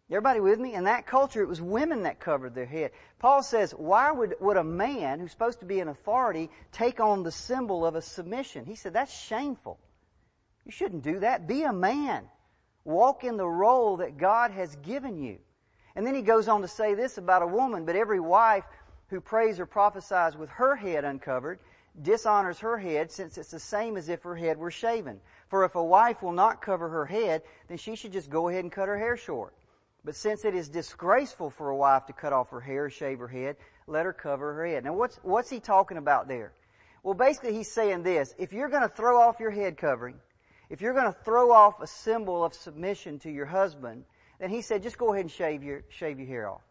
Everybody 0.09 0.41
with 0.41 0.59
me? 0.59 0.75
In 0.75 0.83
that 0.83 1.07
culture, 1.07 1.41
it 1.41 1.47
was 1.47 1.61
women 1.61 2.03
that 2.03 2.19
covered 2.19 2.53
their 2.53 2.65
head. 2.65 2.91
Paul 3.19 3.41
says, 3.41 3.71
why 3.71 4.11
would, 4.11 4.35
would 4.39 4.57
a 4.57 4.63
man 4.63 5.19
who's 5.19 5.31
supposed 5.31 5.59
to 5.61 5.65
be 5.65 5.79
an 5.79 5.87
authority 5.87 6.49
take 6.71 6.99
on 6.99 7.23
the 7.23 7.31
symbol 7.31 7.85
of 7.85 7.95
a 7.95 8.01
submission? 8.01 8.65
He 8.65 8.75
said, 8.75 8.93
that's 8.93 9.13
shameful. 9.13 9.79
You 10.65 10.71
shouldn't 10.71 11.03
do 11.03 11.19
that. 11.21 11.47
Be 11.47 11.63
a 11.63 11.73
man. 11.73 12.25
Walk 12.85 13.23
in 13.23 13.37
the 13.37 13.47
role 13.47 13.97
that 13.97 14.17
God 14.17 14.51
has 14.51 14.75
given 14.77 15.17
you. 15.17 15.37
And 15.95 16.05
then 16.05 16.15
he 16.15 16.21
goes 16.21 16.47
on 16.47 16.61
to 16.61 16.67
say 16.67 16.95
this 16.95 17.17
about 17.17 17.43
a 17.43 17.47
woman, 17.47 17.85
but 17.85 17.95
every 17.95 18.19
wife 18.19 18.65
who 19.07 19.21
prays 19.21 19.59
or 19.59 19.65
prophesies 19.65 20.35
with 20.35 20.49
her 20.49 20.75
head 20.75 21.05
uncovered 21.05 21.59
dishonors 22.01 22.59
her 22.59 22.77
head 22.77 23.11
since 23.11 23.37
it's 23.37 23.51
the 23.51 23.59
same 23.59 23.97
as 23.97 24.09
if 24.09 24.23
her 24.23 24.35
head 24.35 24.57
were 24.57 24.71
shaven. 24.71 25.19
For 25.49 25.63
if 25.63 25.75
a 25.75 25.83
wife 25.83 26.23
will 26.23 26.31
not 26.31 26.61
cover 26.61 26.89
her 26.89 27.05
head, 27.05 27.43
then 27.67 27.77
she 27.77 27.95
should 27.95 28.11
just 28.11 28.29
go 28.29 28.49
ahead 28.49 28.63
and 28.63 28.71
cut 28.71 28.87
her 28.87 28.97
hair 28.97 29.15
short. 29.15 29.53
But 30.03 30.15
since 30.15 30.43
it 30.43 30.55
is 30.55 30.67
disgraceful 30.67 31.49
for 31.49 31.69
a 31.69 31.75
wife 31.75 32.05
to 32.07 32.13
cut 32.13 32.33
off 32.33 32.49
her 32.49 32.59
hair, 32.59 32.89
shave 32.89 33.19
her 33.19 33.27
head, 33.27 33.57
let 33.87 34.05
her 34.05 34.13
cover 34.13 34.53
her 34.53 34.65
head. 34.65 34.83
Now 34.83 34.93
what's, 34.93 35.17
what's 35.21 35.49
he 35.49 35.59
talking 35.59 35.97
about 35.97 36.27
there? 36.27 36.53
Well, 37.03 37.13
basically 37.13 37.53
he's 37.53 37.71
saying 37.71 38.03
this. 38.03 38.33
If 38.37 38.53
you're 38.53 38.69
going 38.69 38.81
to 38.81 38.89
throw 38.89 39.21
off 39.21 39.39
your 39.39 39.51
head 39.51 39.77
covering, 39.77 40.15
if 40.73 40.81
you're 40.81 40.95
going 40.95 41.05
to 41.05 41.19
throw 41.23 41.51
off 41.51 41.79
a 41.83 41.85
symbol 41.85 42.43
of 42.43 42.51
submission 42.55 43.19
to 43.19 43.29
your 43.29 43.45
husband, 43.45 44.05
then 44.39 44.49
he 44.49 44.59
said, 44.59 44.81
just 44.81 44.97
go 44.97 45.13
ahead 45.13 45.21
and 45.21 45.31
shave 45.31 45.61
your, 45.61 45.83
shave 45.87 46.17
your 46.17 46.27
hair 46.27 46.49
off. 46.49 46.63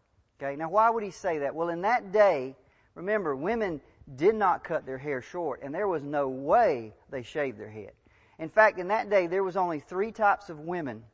Okay? 0.42 0.56
Now 0.56 0.70
why 0.70 0.90
would 0.90 1.04
he 1.04 1.12
say 1.12 1.38
that? 1.38 1.54
Well, 1.54 1.68
in 1.68 1.82
that 1.82 2.10
day, 2.10 2.56
remember, 2.96 3.36
women 3.36 3.80
did 4.16 4.34
not 4.34 4.64
cut 4.64 4.84
their 4.84 4.98
hair 4.98 5.22
short, 5.22 5.60
and 5.62 5.72
there 5.72 5.86
was 5.86 6.02
no 6.02 6.28
way 6.28 6.92
they 7.10 7.22
shaved 7.22 7.60
their 7.60 7.70
head. 7.70 7.92
In 8.40 8.48
fact, 8.48 8.80
in 8.80 8.88
that 8.88 9.08
day, 9.08 9.28
there 9.28 9.44
was 9.44 9.56
only 9.56 9.78
three 9.78 10.10
types 10.10 10.48
of 10.48 10.58
women 10.58 11.04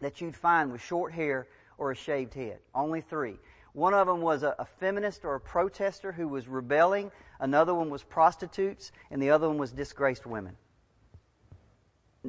that 0.00 0.20
you'd 0.20 0.34
find 0.34 0.72
with 0.72 0.82
short 0.82 1.12
hair 1.12 1.46
or 1.78 1.92
a 1.92 1.94
shaved 1.94 2.34
head. 2.34 2.58
Only 2.74 3.00
three. 3.00 3.38
One 3.74 3.94
of 3.94 4.08
them 4.08 4.22
was 4.22 4.42
a, 4.42 4.56
a, 4.58 4.64
feminist 4.64 5.24
or 5.24 5.36
a 5.36 5.40
protester 5.40 6.10
who 6.10 6.26
was 6.26 6.48
rebelling. 6.48 7.12
Another 7.38 7.76
one 7.76 7.90
was 7.90 8.02
prostitutes, 8.02 8.90
and 9.12 9.22
the 9.22 9.30
other 9.30 9.46
one 9.46 9.58
was 9.58 9.70
disgraced 9.70 10.26
women. 10.26 10.56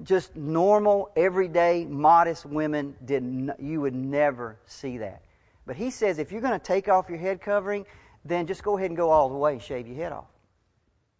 Just 0.04 0.36
normal, 0.36 1.12
everyday, 1.16 1.86
modest 1.86 2.46
women 2.46 2.96
did 3.04 3.24
n- 3.24 3.54
you 3.60 3.82
would 3.82 3.96
never 3.96 4.60
see 4.66 5.00
that. 5.00 5.24
But 5.66 5.76
he 5.76 5.90
says 5.90 6.20
if 6.20 6.32
you're 6.32 6.42
going 6.42 6.60
to 6.60 6.66
take 6.66 6.88
off 6.88 7.10
your 7.10 7.18
head 7.18 7.42
covering, 7.42 7.86
then 8.24 8.48
just 8.48 8.64
go 8.64 8.78
ahead 8.78 8.90
and 8.92 8.98
go 8.98 9.10
all 9.10 9.30
the 9.30 9.36
way 9.36 9.54
and 9.54 9.62
shave 9.62 9.88
your 9.88 9.98
head 9.98 10.12
off. 10.12 10.26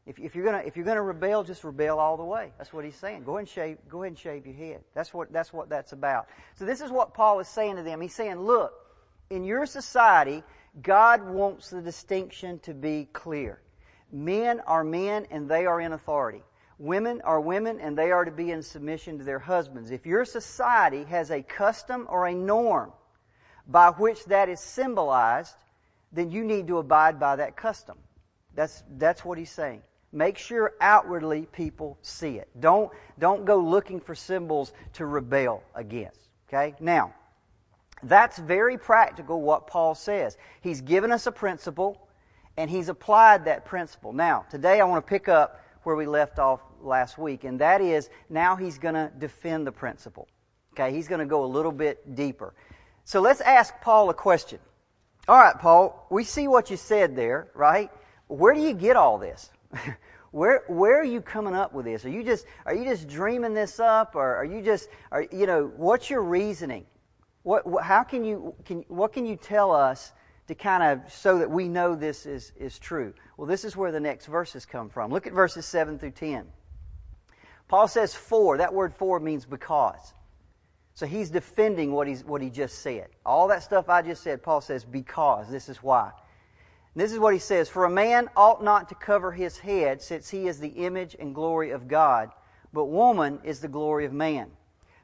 If, 0.06 0.18
if 0.18 0.36
you're 0.36 0.44
gonna 0.46 0.64
if 0.66 0.76
you're 0.76 0.86
gonna 0.86 1.04
rebel, 1.04 1.44
just 1.44 1.64
rebel 1.64 2.00
all 2.00 2.18
the 2.18 2.24
way. 2.24 2.52
That's 2.58 2.74
what 2.74 2.84
he's 2.84 2.96
saying. 2.96 3.26
Go 3.26 3.34
ahead 3.34 3.42
and 3.42 3.48
shave. 3.48 3.78
Go 3.88 4.02
ahead 4.02 4.14
and 4.14 4.18
shave 4.18 4.48
your 4.48 4.56
head. 4.56 4.82
That's 4.96 5.14
what 5.14 5.32
that's 5.32 5.54
what 5.54 5.70
that's 5.70 5.92
about. 5.92 6.28
So 6.56 6.66
this 6.66 6.82
is 6.82 6.90
what 6.90 7.14
Paul 7.14 7.40
is 7.40 7.48
saying 7.48 7.76
to 7.76 7.84
them. 7.84 8.02
He's 8.02 8.16
saying, 8.16 8.40
look, 8.40 8.74
in 9.30 9.44
your 9.44 9.68
society, 9.68 10.44
God 10.82 11.24
wants 11.24 11.70
the 11.70 11.82
distinction 11.82 12.58
to 12.60 12.74
be 12.74 13.08
clear. 13.14 13.62
Men 14.12 14.62
are 14.62 14.84
men 14.84 15.28
and 15.30 15.48
they 15.48 15.68
are 15.68 15.80
in 15.80 15.94
authority. 15.94 16.42
Women 16.80 17.22
are 17.26 17.42
women 17.42 17.82
and 17.82 17.98
they 17.98 18.10
are 18.10 18.24
to 18.24 18.32
be 18.32 18.52
in 18.52 18.64
submission 18.64 19.18
to 19.18 19.26
their 19.26 19.38
husbands. 19.38 19.92
If 19.92 20.06
your 20.06 20.24
society 20.24 21.04
has 21.04 21.30
a 21.30 21.44
custom 21.44 22.08
or 22.10 22.26
a 22.26 22.34
norm 22.34 22.94
by 23.68 23.90
which 23.90 24.24
that 24.26 24.48
is 24.48 24.62
symbolized, 24.62 25.56
then 26.14 26.32
you 26.32 26.44
need 26.46 26.68
to 26.68 26.78
abide 26.78 27.20
by 27.20 27.36
that 27.36 27.58
custom. 27.58 27.98
That's, 28.56 28.84
that's 28.98 29.26
what 29.26 29.38
he's 29.38 29.52
saying. 29.52 29.82
Make 30.14 30.38
sure 30.38 30.74
outwardly 30.80 31.48
people 31.52 31.98
see 32.02 32.38
it. 32.38 32.48
Don't, 32.60 32.90
don't 33.20 33.44
go 33.44 33.58
looking 33.60 34.00
for 34.00 34.16
symbols 34.16 34.72
to 34.94 35.06
rebel 35.06 35.62
against. 35.76 36.30
Okay? 36.48 36.76
Now, 36.80 37.14
that's 38.04 38.38
very 38.40 38.78
practical 38.78 39.42
what 39.42 39.68
Paul 39.68 39.96
says. 39.96 40.38
He's 40.62 40.80
given 40.80 41.12
us 41.12 41.28
a 41.28 41.32
principle 41.32 42.08
and 42.56 42.70
he's 42.70 42.88
applied 42.88 43.46
that 43.46 43.66
principle. 43.66 44.14
Now, 44.14 44.46
today 44.50 44.80
I 44.80 44.86
want 44.86 45.06
to 45.06 45.10
pick 45.10 45.28
up 45.28 45.62
where 45.84 45.96
we 45.96 46.06
left 46.06 46.40
off 46.40 46.62
last 46.82 47.18
week, 47.18 47.44
and 47.44 47.60
that 47.60 47.82
is 47.82 48.10
now 48.30 48.56
he's 48.56 48.78
going 48.78 48.96
to 48.96 49.12
defend 49.18 49.68
the 49.68 49.72
principle. 49.72 50.28
Okay, 50.74 50.94
he's 50.94 51.08
going 51.08 51.20
to 51.20 51.26
go 51.26 51.44
a 51.44 51.48
little 51.48 51.72
bit 51.72 52.16
deeper. 52.16 52.54
So 53.04 53.22
let's 53.22 53.42
ask 53.42 53.74
Paul 53.82 54.10
a 54.10 54.14
question. 54.14 54.60
All 55.28 55.38
right, 55.38 55.58
Paul, 55.58 56.08
we 56.10 56.24
see 56.24 56.48
what 56.48 56.70
you 56.70 56.78
said 56.78 57.16
there, 57.16 57.50
right? 57.54 57.92
Where 58.28 58.54
do 58.54 58.62
you 58.62 58.74
get 58.74 58.96
all 58.96 59.18
this? 59.18 59.50
where 60.32 60.64
where 60.68 61.00
are 61.00 61.06
you 61.06 61.22
coming 61.22 61.56
up 61.56 61.74
with 61.74 61.86
this? 61.86 62.06
Are 62.06 62.10
you 62.10 62.24
just 62.24 62.46
are 62.66 62.76
you 62.76 62.86
just 62.86 63.08
dreaming 63.08 63.54
this 63.54 63.80
up, 63.80 64.16
or 64.16 64.36
are 64.36 64.46
you 64.46 64.62
just 64.62 64.90
are 65.12 65.26
you 65.32 65.46
know 65.46 65.72
what's 65.76 66.10
your 66.10 66.22
reasoning? 66.22 66.86
What, 67.44 67.64
how 67.84 68.04
can 68.04 68.24
you 68.24 68.56
can 68.66 68.84
what 68.88 69.14
can 69.14 69.26
you 69.26 69.36
tell 69.36 69.72
us 69.72 70.12
to 70.48 70.56
kind 70.56 70.84
of 70.84 71.12
so 71.12 71.40
that 71.40 71.50
we 71.50 71.68
know 71.68 71.96
this 71.96 72.26
is 72.26 72.52
is 72.60 72.78
true? 72.80 73.14
Well, 73.38 73.48
this 73.48 73.64
is 73.64 73.76
where 73.76 73.92
the 73.92 74.00
next 74.00 74.28
verses 74.28 74.66
come 74.66 74.90
from. 74.90 75.12
Look 75.12 75.26
at 75.26 75.34
verses 75.34 75.66
seven 75.66 75.98
through 75.98 76.12
ten. 76.12 76.48
Paul 77.70 77.88
says 77.88 78.14
for. 78.14 78.58
That 78.58 78.74
word 78.74 78.94
for 78.94 79.20
means 79.22 79.46
because. 79.46 80.14
So 80.96 81.06
he's 81.06 81.30
defending 81.30 81.94
what, 81.94 82.08
he's, 82.08 82.26
what 82.26 82.42
he 82.42 82.50
just 82.50 82.80
said. 82.80 83.08
All 83.26 83.48
that 83.48 83.64
stuff 83.64 83.88
I 83.88 84.02
just 84.02 84.22
said, 84.22 84.44
Paul 84.44 84.60
says, 84.60 84.84
because. 84.84 85.50
This 85.50 85.70
is 85.70 85.82
why. 85.82 86.12
This 86.96 87.14
is 87.14 87.20
what 87.20 87.34
he 87.34 87.40
says 87.40 87.70
For 87.70 87.86
a 87.86 87.90
man 87.90 88.30
ought 88.36 88.62
not 88.62 88.90
to 88.90 88.96
cover 88.96 89.32
his 89.32 89.58
head, 89.60 90.02
since 90.02 90.30
he 90.30 90.48
is 90.48 90.60
the 90.60 90.68
image 90.68 91.16
and 91.18 91.34
glory 91.34 91.70
of 91.70 91.88
God, 91.88 92.32
but 92.74 92.86
woman 92.86 93.40
is 93.44 93.62
the 93.62 93.68
glory 93.68 94.06
of 94.06 94.12
man. 94.12 94.52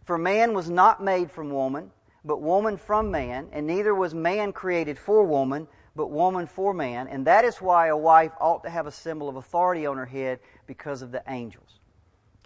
For 0.03 0.17
man 0.17 0.53
was 0.53 0.69
not 0.69 1.01
made 1.01 1.31
from 1.31 1.51
woman, 1.51 1.91
but 2.25 2.41
woman 2.41 2.77
from 2.77 3.11
man, 3.11 3.47
and 3.51 3.67
neither 3.67 3.93
was 3.93 4.13
man 4.13 4.51
created 4.51 4.97
for 4.97 5.23
woman, 5.23 5.67
but 5.95 6.11
woman 6.11 6.47
for 6.47 6.73
man. 6.73 7.07
And 7.07 7.27
that 7.27 7.45
is 7.45 7.61
why 7.61 7.87
a 7.87 7.97
wife 7.97 8.31
ought 8.41 8.63
to 8.63 8.69
have 8.69 8.87
a 8.87 8.91
symbol 8.91 9.29
of 9.29 9.35
authority 9.35 9.85
on 9.85 9.97
her 9.97 10.05
head 10.05 10.39
because 10.67 11.01
of 11.01 11.11
the 11.11 11.23
angels. 11.27 11.79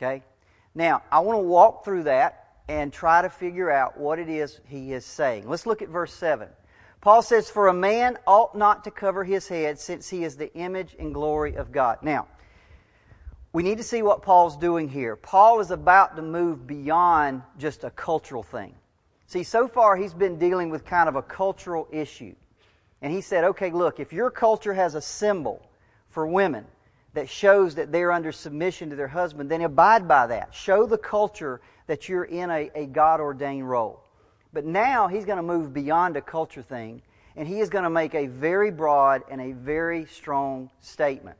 Okay? 0.01 0.23
Now, 0.73 1.03
I 1.11 1.19
want 1.19 1.37
to 1.37 1.43
walk 1.43 1.83
through 1.83 2.03
that 2.03 2.45
and 2.69 2.93
try 2.93 3.21
to 3.21 3.29
figure 3.29 3.69
out 3.69 3.99
what 3.99 4.17
it 4.17 4.29
is 4.29 4.61
he 4.67 4.93
is 4.93 5.05
saying. 5.05 5.49
Let's 5.49 5.65
look 5.65 5.81
at 5.81 5.89
verse 5.89 6.13
7. 6.13 6.47
Paul 7.01 7.21
says, 7.21 7.49
For 7.49 7.67
a 7.67 7.73
man 7.73 8.17
ought 8.25 8.55
not 8.55 8.85
to 8.85 8.91
cover 8.91 9.23
his 9.23 9.47
head, 9.47 9.79
since 9.79 10.09
he 10.09 10.23
is 10.23 10.37
the 10.37 10.53
image 10.53 10.95
and 10.97 11.13
glory 11.13 11.55
of 11.55 11.71
God. 11.71 11.99
Now, 12.01 12.27
we 13.51 13.63
need 13.63 13.77
to 13.79 13.83
see 13.83 14.01
what 14.01 14.21
Paul's 14.21 14.55
doing 14.55 14.87
here. 14.87 15.15
Paul 15.15 15.59
is 15.59 15.71
about 15.71 16.15
to 16.15 16.21
move 16.21 16.67
beyond 16.67 17.41
just 17.57 17.83
a 17.83 17.89
cultural 17.89 18.43
thing. 18.43 18.75
See, 19.27 19.43
so 19.43 19.67
far 19.67 19.95
he's 19.95 20.13
been 20.13 20.37
dealing 20.37 20.69
with 20.69 20.85
kind 20.85 21.09
of 21.09 21.15
a 21.15 21.21
cultural 21.21 21.87
issue. 21.91 22.35
And 23.01 23.11
he 23.11 23.21
said, 23.21 23.43
okay, 23.43 23.71
look, 23.71 23.99
if 23.99 24.13
your 24.13 24.29
culture 24.29 24.73
has 24.73 24.95
a 24.95 25.01
symbol 25.01 25.65
for 26.07 26.27
women 26.27 26.65
that 27.13 27.29
shows 27.29 27.75
that 27.75 27.91
they're 27.91 28.11
under 28.11 28.31
submission 28.31 28.89
to 28.89 28.95
their 28.95 29.07
husband, 29.07 29.49
then 29.49 29.61
abide 29.61 30.07
by 30.07 30.27
that. 30.27 30.53
Show 30.53 30.85
the 30.85 30.97
culture 30.97 31.59
that 31.87 32.07
you're 32.07 32.25
in 32.25 32.49
a, 32.49 32.69
a 32.75 32.85
God 32.85 33.19
ordained 33.19 33.69
role. 33.69 34.03
But 34.53 34.65
now 34.65 35.07
he's 35.07 35.25
going 35.25 35.37
to 35.37 35.43
move 35.43 35.73
beyond 35.73 36.17
a 36.17 36.21
culture 36.21 36.61
thing, 36.61 37.01
and 37.35 37.47
he 37.47 37.59
is 37.59 37.69
going 37.69 37.83
to 37.83 37.89
make 37.89 38.13
a 38.13 38.27
very 38.27 38.71
broad 38.71 39.23
and 39.29 39.41
a 39.41 39.51
very 39.53 40.05
strong 40.05 40.69
statement. 40.81 41.37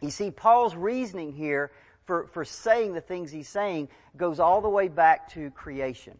You 0.00 0.10
see, 0.10 0.30
Paul's 0.30 0.74
reasoning 0.74 1.32
here 1.32 1.72
for, 2.04 2.26
for 2.28 2.44
saying 2.44 2.94
the 2.94 3.00
things 3.00 3.30
he's 3.30 3.48
saying 3.48 3.88
goes 4.16 4.40
all 4.40 4.60
the 4.60 4.68
way 4.68 4.88
back 4.88 5.32
to 5.32 5.50
creation. 5.50 6.18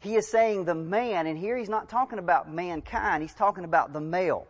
He 0.00 0.14
is 0.14 0.28
saying 0.28 0.64
the 0.64 0.74
man, 0.74 1.26
and 1.26 1.36
here 1.36 1.56
he's 1.56 1.68
not 1.68 1.88
talking 1.88 2.18
about 2.18 2.52
mankind, 2.52 3.22
he's 3.22 3.34
talking 3.34 3.64
about 3.64 3.92
the 3.92 4.00
male. 4.00 4.46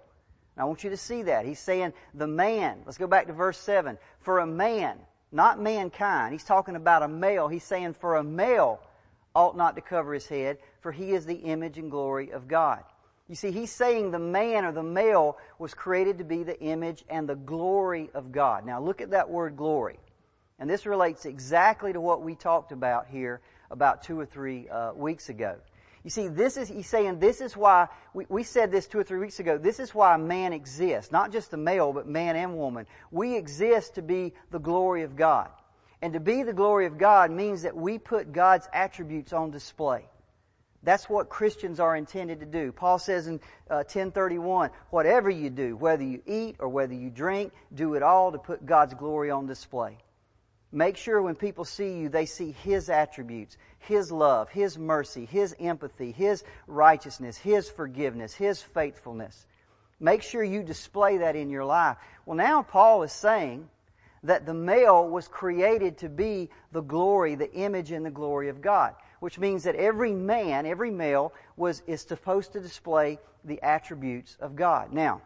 I 0.58 0.64
want 0.64 0.84
you 0.84 0.90
to 0.90 0.96
see 0.96 1.22
that. 1.22 1.46
He's 1.46 1.60
saying 1.60 1.92
the 2.14 2.26
man. 2.26 2.82
Let's 2.84 2.98
go 2.98 3.06
back 3.06 3.26
to 3.28 3.32
verse 3.32 3.58
7. 3.58 3.96
For 4.20 4.40
a 4.40 4.46
man, 4.46 4.98
not 5.30 5.60
mankind. 5.60 6.32
He's 6.32 6.44
talking 6.44 6.76
about 6.76 7.02
a 7.02 7.08
male. 7.08 7.48
He's 7.48 7.64
saying, 7.64 7.94
for 7.94 8.16
a 8.16 8.24
male 8.24 8.80
ought 9.34 9.56
not 9.56 9.76
to 9.76 9.82
cover 9.82 10.14
his 10.14 10.26
head, 10.26 10.58
for 10.80 10.90
he 10.90 11.12
is 11.12 11.26
the 11.26 11.34
image 11.34 11.78
and 11.78 11.90
glory 11.90 12.30
of 12.30 12.48
God. 12.48 12.82
You 13.28 13.34
see, 13.34 13.50
he's 13.50 13.70
saying 13.70 14.10
the 14.10 14.18
man 14.18 14.64
or 14.64 14.72
the 14.72 14.82
male 14.82 15.36
was 15.58 15.74
created 15.74 16.18
to 16.18 16.24
be 16.24 16.42
the 16.42 16.58
image 16.60 17.04
and 17.10 17.28
the 17.28 17.36
glory 17.36 18.10
of 18.14 18.32
God. 18.32 18.64
Now 18.64 18.80
look 18.80 19.00
at 19.00 19.10
that 19.10 19.28
word 19.28 19.56
glory. 19.56 19.98
And 20.58 20.68
this 20.68 20.86
relates 20.86 21.26
exactly 21.26 21.92
to 21.92 22.00
what 22.00 22.22
we 22.22 22.34
talked 22.34 22.72
about 22.72 23.06
here 23.06 23.40
about 23.70 24.02
two 24.02 24.18
or 24.18 24.26
three 24.26 24.68
uh, 24.68 24.92
weeks 24.94 25.28
ago. 25.28 25.56
You 26.08 26.10
see, 26.10 26.28
this 26.28 26.56
is, 26.56 26.68
he's 26.68 26.86
saying 26.86 27.18
this 27.18 27.42
is 27.42 27.54
why, 27.54 27.88
we, 28.14 28.24
we 28.30 28.42
said 28.42 28.72
this 28.72 28.86
two 28.86 28.98
or 28.98 29.04
three 29.04 29.18
weeks 29.18 29.40
ago, 29.40 29.58
this 29.58 29.78
is 29.78 29.94
why 29.94 30.16
man 30.16 30.54
exists. 30.54 31.12
Not 31.12 31.32
just 31.32 31.50
the 31.50 31.58
male, 31.58 31.92
but 31.92 32.08
man 32.08 32.34
and 32.34 32.56
woman. 32.56 32.86
We 33.10 33.36
exist 33.36 33.96
to 33.96 34.00
be 34.00 34.32
the 34.50 34.58
glory 34.58 35.02
of 35.02 35.16
God. 35.16 35.50
And 36.00 36.14
to 36.14 36.18
be 36.18 36.44
the 36.44 36.54
glory 36.54 36.86
of 36.86 36.96
God 36.96 37.30
means 37.30 37.60
that 37.60 37.76
we 37.76 37.98
put 37.98 38.32
God's 38.32 38.66
attributes 38.72 39.34
on 39.34 39.50
display. 39.50 40.08
That's 40.82 41.10
what 41.10 41.28
Christians 41.28 41.78
are 41.78 41.94
intended 41.94 42.40
to 42.40 42.46
do. 42.46 42.72
Paul 42.72 42.98
says 42.98 43.26
in 43.26 43.34
uh, 43.68 43.84
1031, 43.84 44.70
whatever 44.88 45.28
you 45.28 45.50
do, 45.50 45.76
whether 45.76 46.04
you 46.04 46.22
eat 46.24 46.56
or 46.58 46.70
whether 46.70 46.94
you 46.94 47.10
drink, 47.10 47.52
do 47.74 47.92
it 47.96 48.02
all 48.02 48.32
to 48.32 48.38
put 48.38 48.64
God's 48.64 48.94
glory 48.94 49.30
on 49.30 49.44
display. 49.44 49.98
Make 50.70 50.98
sure 50.98 51.22
when 51.22 51.34
people 51.34 51.64
see 51.64 51.98
you, 51.98 52.08
they 52.08 52.26
see 52.26 52.52
His 52.52 52.90
attributes, 52.90 53.56
His 53.78 54.12
love, 54.12 54.50
His 54.50 54.76
mercy, 54.76 55.24
His 55.24 55.56
empathy, 55.58 56.12
His 56.12 56.44
righteousness, 56.66 57.38
His 57.38 57.70
forgiveness, 57.70 58.34
His 58.34 58.60
faithfulness. 58.60 59.46
Make 59.98 60.22
sure 60.22 60.44
you 60.44 60.62
display 60.62 61.18
that 61.18 61.36
in 61.36 61.48
your 61.48 61.64
life. 61.64 61.96
Well, 62.26 62.36
now 62.36 62.62
Paul 62.62 63.02
is 63.02 63.12
saying 63.12 63.68
that 64.22 64.46
the 64.46 64.54
male 64.54 65.08
was 65.08 65.26
created 65.26 65.98
to 65.98 66.08
be 66.08 66.50
the 66.72 66.82
glory, 66.82 67.34
the 67.34 67.52
image 67.52 67.90
and 67.90 68.04
the 68.04 68.10
glory 68.10 68.48
of 68.48 68.60
God, 68.60 68.94
which 69.20 69.38
means 69.38 69.64
that 69.64 69.74
every 69.74 70.12
man, 70.12 70.66
every 70.66 70.90
male 70.90 71.32
was, 71.56 71.82
is 71.86 72.02
supposed 72.02 72.52
to 72.52 72.60
display 72.60 73.18
the 73.44 73.62
attributes 73.62 74.36
of 74.40 74.54
God. 74.54 74.92
Now, 74.92 75.22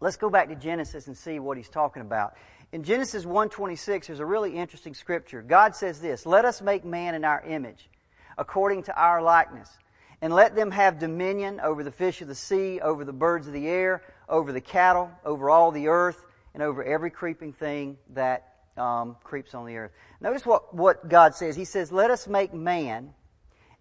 let's 0.00 0.16
go 0.16 0.30
back 0.30 0.48
to 0.48 0.54
Genesis 0.54 1.06
and 1.06 1.16
see 1.16 1.38
what 1.38 1.56
he's 1.56 1.68
talking 1.68 2.02
about. 2.02 2.34
In 2.74 2.82
Genesis 2.82 3.24
1:26 3.24 4.08
there's 4.08 4.18
a 4.18 4.26
really 4.26 4.56
interesting 4.56 4.94
scripture. 4.94 5.42
God 5.42 5.76
says 5.76 6.00
this, 6.00 6.26
"Let 6.26 6.44
us 6.44 6.60
make 6.60 6.84
man 6.84 7.14
in 7.14 7.24
our 7.24 7.40
image, 7.42 7.88
according 8.36 8.82
to 8.82 9.00
our 9.00 9.22
likeness, 9.22 9.70
and 10.20 10.34
let 10.34 10.56
them 10.56 10.72
have 10.72 10.98
dominion 10.98 11.60
over 11.60 11.84
the 11.84 11.92
fish 11.92 12.20
of 12.20 12.26
the 12.26 12.34
sea, 12.34 12.80
over 12.80 13.04
the 13.04 13.12
birds 13.12 13.46
of 13.46 13.52
the 13.52 13.68
air, 13.68 14.02
over 14.28 14.50
the 14.50 14.60
cattle, 14.60 15.08
over 15.24 15.50
all 15.50 15.70
the 15.70 15.86
earth, 15.86 16.26
and 16.52 16.64
over 16.64 16.82
every 16.82 17.10
creeping 17.10 17.52
thing 17.52 17.96
that 18.10 18.56
um, 18.76 19.18
creeps 19.22 19.54
on 19.54 19.66
the 19.66 19.76
earth." 19.76 19.92
Notice 20.20 20.44
what, 20.44 20.74
what 20.74 21.08
God 21.08 21.36
says. 21.36 21.54
He 21.54 21.64
says, 21.64 21.92
"Let 21.92 22.10
us 22.10 22.26
make 22.26 22.52
man 22.52 23.14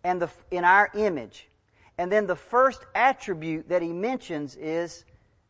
and 0.04 0.22
the, 0.22 0.30
in 0.52 0.66
our 0.66 0.92
image." 0.94 1.50
And 1.98 2.12
then 2.12 2.28
the 2.28 2.36
first 2.36 2.86
attribute 2.94 3.70
that 3.70 3.82
he 3.82 3.92
mentions 3.92 4.56
is 4.56 5.04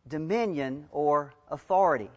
dominion 0.08 0.88
or 0.92 1.34
authority. 1.50 2.10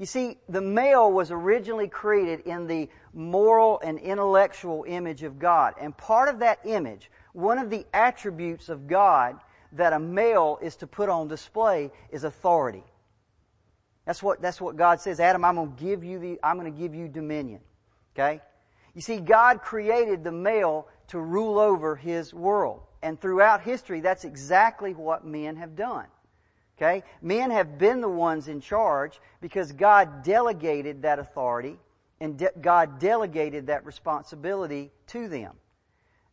You 0.00 0.06
see, 0.06 0.38
the 0.48 0.62
male 0.62 1.12
was 1.12 1.30
originally 1.30 1.86
created 1.86 2.40
in 2.46 2.66
the 2.66 2.88
moral 3.12 3.78
and 3.84 3.98
intellectual 3.98 4.86
image 4.88 5.22
of 5.24 5.38
God. 5.38 5.74
And 5.78 5.94
part 5.94 6.30
of 6.30 6.38
that 6.38 6.58
image, 6.64 7.10
one 7.34 7.58
of 7.58 7.68
the 7.68 7.84
attributes 7.92 8.70
of 8.70 8.88
God 8.88 9.38
that 9.72 9.92
a 9.92 9.98
male 9.98 10.58
is 10.62 10.76
to 10.76 10.86
put 10.86 11.10
on 11.10 11.28
display 11.28 11.90
is 12.10 12.24
authority. 12.24 12.82
That's 14.06 14.22
what, 14.22 14.40
that's 14.40 14.58
what 14.58 14.78
God 14.78 15.02
says. 15.02 15.20
Adam, 15.20 15.44
I'm 15.44 15.56
going 15.56 15.76
to 15.76 15.84
give 15.84 16.02
you 16.02 16.18
the, 16.18 16.40
I'm 16.42 16.58
going 16.58 16.72
to 16.72 16.80
give 16.80 16.94
you 16.94 17.06
dominion. 17.06 17.60
Okay? 18.16 18.40
You 18.94 19.02
see, 19.02 19.20
God 19.20 19.60
created 19.60 20.24
the 20.24 20.32
male 20.32 20.88
to 21.08 21.20
rule 21.20 21.58
over 21.58 21.94
his 21.94 22.32
world. 22.32 22.80
And 23.02 23.20
throughout 23.20 23.60
history, 23.60 24.00
that's 24.00 24.24
exactly 24.24 24.94
what 24.94 25.26
men 25.26 25.56
have 25.56 25.76
done. 25.76 26.06
Okay? 26.80 27.02
Men 27.20 27.50
have 27.50 27.78
been 27.78 28.00
the 28.00 28.08
ones 28.08 28.48
in 28.48 28.60
charge 28.60 29.20
because 29.40 29.72
God 29.72 30.22
delegated 30.22 31.02
that 31.02 31.18
authority 31.18 31.76
and 32.20 32.38
de- 32.38 32.52
God 32.60 32.98
delegated 32.98 33.66
that 33.66 33.84
responsibility 33.84 34.90
to 35.08 35.28
them. 35.28 35.56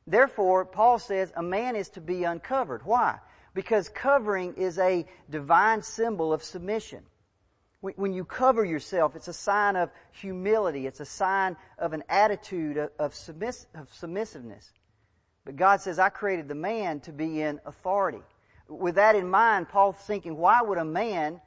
Therefore, 0.05 0.63
Paul 0.63 0.99
says 0.99 1.33
a 1.35 1.43
man 1.43 1.75
is 1.75 1.89
to 1.89 2.01
be 2.01 2.23
uncovered. 2.23 2.85
Why? 2.85 3.19
Because 3.53 3.89
covering 3.89 4.53
is 4.55 4.79
a 4.79 5.05
divine 5.29 5.81
symbol 5.81 6.31
of 6.31 6.43
submission. 6.43 7.03
When 7.81 8.13
you 8.13 8.25
cover 8.25 8.65
yourself, 8.65 9.15
it's 9.15 9.27
a 9.27 9.33
sign 9.33 9.75
of 9.75 9.91
humility. 10.11 10.87
It's 10.87 10.99
a 10.99 11.05
sign 11.05 11.57
of 11.77 11.93
an 11.93 12.03
attitude 12.09 12.77
of, 12.77 13.13
submiss- 13.13 13.67
of 13.75 13.93
submissiveness. 13.93 14.71
But 15.45 15.57
God 15.57 15.81
says, 15.81 15.99
I 15.99 16.09
created 16.09 16.47
the 16.47 16.55
man 16.55 17.01
to 17.01 17.11
be 17.11 17.41
in 17.41 17.59
authority 17.65 18.21
with 18.69 18.95
that 18.95 19.15
in 19.15 19.29
mind, 19.29 19.69
Paul's 19.69 19.97
thinking, 19.97 20.37
why 20.37 20.61
would 20.61 20.77
a 20.77 20.85
man 20.85 21.41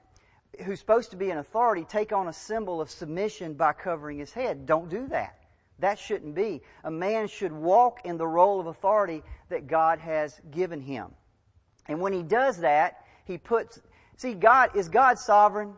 who's 0.64 0.80
supposed 0.80 1.10
to 1.10 1.16
be 1.16 1.30
an 1.30 1.38
authority 1.38 1.84
take 1.84 2.12
on 2.12 2.28
a 2.28 2.32
symbol 2.32 2.80
of 2.80 2.90
submission 2.90 3.54
by 3.54 3.72
covering 3.72 4.18
his 4.18 4.32
head? 4.32 4.66
Don't 4.66 4.88
do 4.88 5.06
that. 5.08 5.36
That 5.78 5.98
shouldn't 5.98 6.34
be. 6.34 6.60
A 6.84 6.90
man 6.90 7.28
should 7.28 7.52
walk 7.52 8.00
in 8.04 8.18
the 8.18 8.26
role 8.26 8.60
of 8.60 8.66
authority 8.66 9.22
that 9.48 9.66
God 9.66 9.98
has 9.98 10.40
given 10.50 10.80
him. 10.80 11.08
And 11.86 12.00
when 12.00 12.12
he 12.12 12.22
does 12.22 12.58
that, 12.58 13.04
he 13.24 13.38
puts, 13.38 13.80
see, 14.16 14.34
God, 14.34 14.76
is 14.76 14.88
God 14.88 15.18
sovereign? 15.18 15.74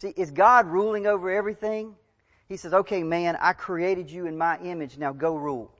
See, 0.00 0.14
is 0.16 0.30
God 0.30 0.66
ruling 0.66 1.06
over 1.06 1.30
everything? 1.30 1.96
He 2.48 2.56
says, 2.56 2.72
okay, 2.72 3.02
man, 3.02 3.36
I 3.40 3.52
created 3.52 4.10
you 4.10 4.26
in 4.26 4.38
my 4.38 4.58
image, 4.60 4.98
now 4.98 5.12
go 5.12 5.36
rule. 5.36 5.72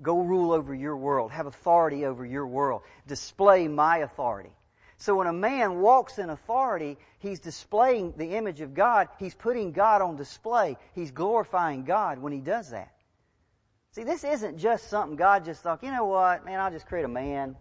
Go 0.00 0.20
rule 0.20 0.52
over 0.52 0.74
your 0.74 0.96
world. 0.96 1.32
Have 1.32 1.46
authority 1.46 2.04
over 2.04 2.24
your 2.24 2.46
world. 2.46 2.82
Display 3.06 3.68
my 3.68 3.98
authority. 3.98 4.52
So 4.96 5.16
when 5.16 5.26
a 5.28 5.32
man 5.32 5.80
walks 5.80 6.18
in 6.18 6.30
authority, 6.30 6.98
he's 7.20 7.40
displaying 7.40 8.14
the 8.16 8.36
image 8.36 8.60
of 8.60 8.74
God. 8.74 9.08
He's 9.18 9.34
putting 9.34 9.72
God 9.72 10.02
on 10.02 10.16
display. 10.16 10.76
He's 10.94 11.10
glorifying 11.10 11.84
God 11.84 12.18
when 12.18 12.32
he 12.32 12.40
does 12.40 12.70
that. 12.70 12.92
See, 13.92 14.04
this 14.04 14.24
isn't 14.24 14.58
just 14.58 14.90
something 14.90 15.16
God 15.16 15.44
just 15.44 15.62
thought, 15.62 15.82
you 15.82 15.90
know 15.90 16.04
what, 16.04 16.44
man, 16.44 16.60
I'll 16.60 16.70
just 16.70 16.86
create 16.86 17.04
a 17.04 17.08
man 17.08 17.56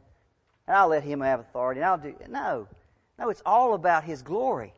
and 0.68 0.76
I'll 0.76 0.90
let 0.90 1.04
him 1.04 1.22
have 1.22 1.40
authority 1.40 1.80
and 1.80 1.90
I'll 1.90 1.98
do 1.98 2.16
no. 2.30 2.68
No, 3.18 3.30
it's 3.30 3.42
all 3.46 3.74
about 3.74 4.04
his 4.04 4.22
glory. 4.22 4.74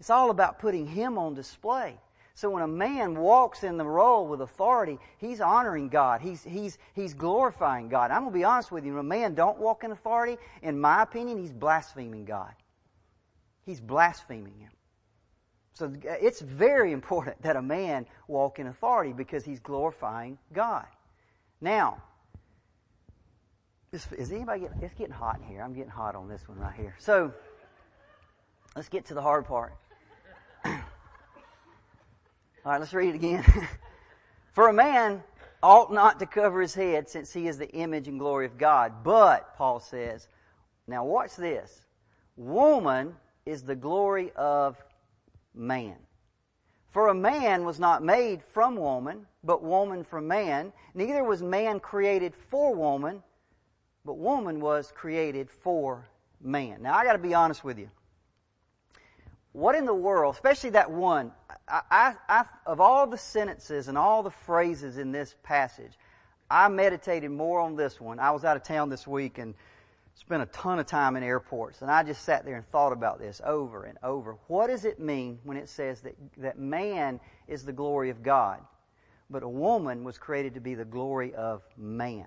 It's 0.00 0.10
all 0.10 0.30
about 0.30 0.58
putting 0.58 0.86
him 0.86 1.18
on 1.18 1.34
display. 1.34 1.98
So 2.34 2.50
when 2.50 2.62
a 2.62 2.68
man 2.68 3.16
walks 3.16 3.62
in 3.62 3.76
the 3.76 3.84
role 3.84 4.26
with 4.26 4.40
authority, 4.40 4.98
he's 5.18 5.40
honoring 5.40 5.88
God. 5.88 6.20
He's, 6.20 6.42
he's, 6.42 6.78
he's 6.94 7.14
glorifying 7.14 7.88
God. 7.88 8.10
I'm 8.10 8.22
going 8.22 8.32
to 8.32 8.38
be 8.38 8.44
honest 8.44 8.72
with 8.72 8.84
you. 8.84 8.92
When 8.92 9.00
a 9.00 9.04
man 9.04 9.34
don't 9.34 9.58
walk 9.58 9.84
in 9.84 9.92
authority, 9.92 10.36
in 10.60 10.80
my 10.80 11.02
opinion, 11.02 11.38
he's 11.38 11.52
blaspheming 11.52 12.24
God. 12.24 12.52
He's 13.64 13.80
blaspheming 13.80 14.58
Him. 14.58 14.70
So 15.74 15.86
uh, 15.86 16.14
it's 16.20 16.40
very 16.40 16.92
important 16.92 17.42
that 17.42 17.56
a 17.56 17.62
man 17.62 18.06
walk 18.28 18.58
in 18.58 18.66
authority 18.66 19.12
because 19.12 19.44
he's 19.44 19.60
glorifying 19.60 20.38
God. 20.52 20.86
Now, 21.60 22.02
is, 23.92 24.06
is 24.12 24.32
anybody 24.32 24.62
getting, 24.62 24.82
it's 24.82 24.94
getting 24.94 25.14
hot 25.14 25.38
in 25.40 25.46
here. 25.46 25.62
I'm 25.62 25.72
getting 25.72 25.90
hot 25.90 26.14
on 26.14 26.28
this 26.28 26.48
one 26.48 26.58
right 26.58 26.74
here. 26.74 26.94
So, 26.98 27.32
let's 28.76 28.88
get 28.88 29.06
to 29.06 29.14
the 29.14 29.22
hard 29.22 29.46
part. 29.46 29.74
All 32.64 32.72
right, 32.72 32.80
let's 32.80 32.94
read 32.94 33.10
it 33.10 33.16
again. 33.16 33.44
For 34.52 34.68
a 34.68 34.72
man 34.72 35.22
ought 35.62 35.92
not 35.92 36.18
to 36.20 36.26
cover 36.26 36.62
his 36.62 36.74
head 36.74 37.08
since 37.08 37.30
he 37.30 37.46
is 37.46 37.58
the 37.58 37.70
image 37.72 38.08
and 38.08 38.18
glory 38.18 38.46
of 38.46 38.56
God. 38.56 39.04
But, 39.04 39.54
Paul 39.56 39.80
says, 39.80 40.28
now 40.86 41.04
watch 41.04 41.36
this. 41.36 41.82
Woman 42.36 43.14
is 43.44 43.62
the 43.62 43.74
glory 43.74 44.32
of 44.34 44.82
man. 45.54 45.96
For 46.90 47.08
a 47.08 47.14
man 47.14 47.64
was 47.66 47.78
not 47.78 48.02
made 48.02 48.42
from 48.42 48.76
woman, 48.76 49.26
but 49.42 49.62
woman 49.62 50.02
from 50.02 50.26
man. 50.26 50.72
Neither 50.94 51.22
was 51.22 51.42
man 51.42 51.80
created 51.80 52.34
for 52.34 52.74
woman, 52.74 53.22
but 54.06 54.16
woman 54.16 54.60
was 54.60 54.90
created 54.94 55.50
for 55.50 56.08
man. 56.40 56.80
Now 56.82 56.94
I 56.94 57.04
gotta 57.04 57.18
be 57.18 57.34
honest 57.34 57.62
with 57.62 57.78
you. 57.78 57.90
What 59.54 59.76
in 59.76 59.84
the 59.84 59.94
world, 59.94 60.34
especially 60.34 60.70
that 60.70 60.90
one, 60.90 61.30
I, 61.68 61.80
I, 61.88 62.14
I, 62.28 62.44
of 62.66 62.80
all 62.80 63.06
the 63.06 63.16
sentences 63.16 63.86
and 63.86 63.96
all 63.96 64.24
the 64.24 64.30
phrases 64.30 64.98
in 64.98 65.12
this 65.12 65.36
passage, 65.44 65.92
I 66.50 66.68
meditated 66.68 67.30
more 67.30 67.60
on 67.60 67.76
this 67.76 68.00
one. 68.00 68.18
I 68.18 68.32
was 68.32 68.44
out 68.44 68.56
of 68.56 68.64
town 68.64 68.88
this 68.88 69.06
week 69.06 69.38
and 69.38 69.54
spent 70.16 70.42
a 70.42 70.46
ton 70.46 70.80
of 70.80 70.86
time 70.86 71.14
in 71.14 71.22
airports, 71.22 71.82
and 71.82 71.90
I 71.90 72.02
just 72.02 72.22
sat 72.22 72.44
there 72.44 72.56
and 72.56 72.66
thought 72.70 72.92
about 72.92 73.20
this 73.20 73.40
over 73.44 73.84
and 73.84 73.96
over. 74.02 74.36
What 74.48 74.66
does 74.66 74.84
it 74.84 74.98
mean 74.98 75.38
when 75.44 75.56
it 75.56 75.68
says 75.68 76.00
that, 76.00 76.16
that 76.38 76.58
man 76.58 77.20
is 77.46 77.64
the 77.64 77.72
glory 77.72 78.10
of 78.10 78.24
God, 78.24 78.60
but 79.30 79.44
a 79.44 79.48
woman 79.48 80.02
was 80.02 80.18
created 80.18 80.54
to 80.54 80.60
be 80.60 80.74
the 80.74 80.84
glory 80.84 81.32
of 81.32 81.62
man? 81.76 82.26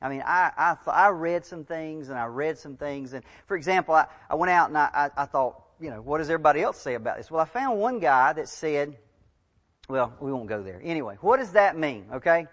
I 0.00 0.08
mean, 0.08 0.22
I, 0.24 0.50
I, 0.56 0.76
I 0.90 1.08
read 1.08 1.44
some 1.44 1.64
things 1.64 2.08
and 2.08 2.18
I 2.18 2.24
read 2.24 2.56
some 2.56 2.78
things, 2.78 3.12
and 3.12 3.22
for 3.46 3.54
example, 3.54 3.94
I, 3.94 4.06
I 4.30 4.34
went 4.34 4.50
out 4.50 4.70
and 4.70 4.78
I, 4.78 4.88
I, 4.94 5.24
I 5.24 5.26
thought, 5.26 5.60
you 5.80 5.90
know, 5.90 6.00
what 6.00 6.18
does 6.18 6.30
everybody 6.30 6.62
else 6.62 6.80
say 6.80 6.94
about 6.94 7.16
this? 7.16 7.30
Well, 7.30 7.40
I 7.40 7.46
found 7.46 7.78
one 7.78 7.98
guy 7.98 8.32
that 8.32 8.48
said, 8.48 8.96
well, 9.88 10.14
we 10.20 10.32
won't 10.32 10.48
go 10.48 10.62
there. 10.62 10.80
Anyway, 10.82 11.16
what 11.20 11.38
does 11.38 11.52
that 11.52 11.76
mean? 11.76 12.06
Okay? 12.12 12.46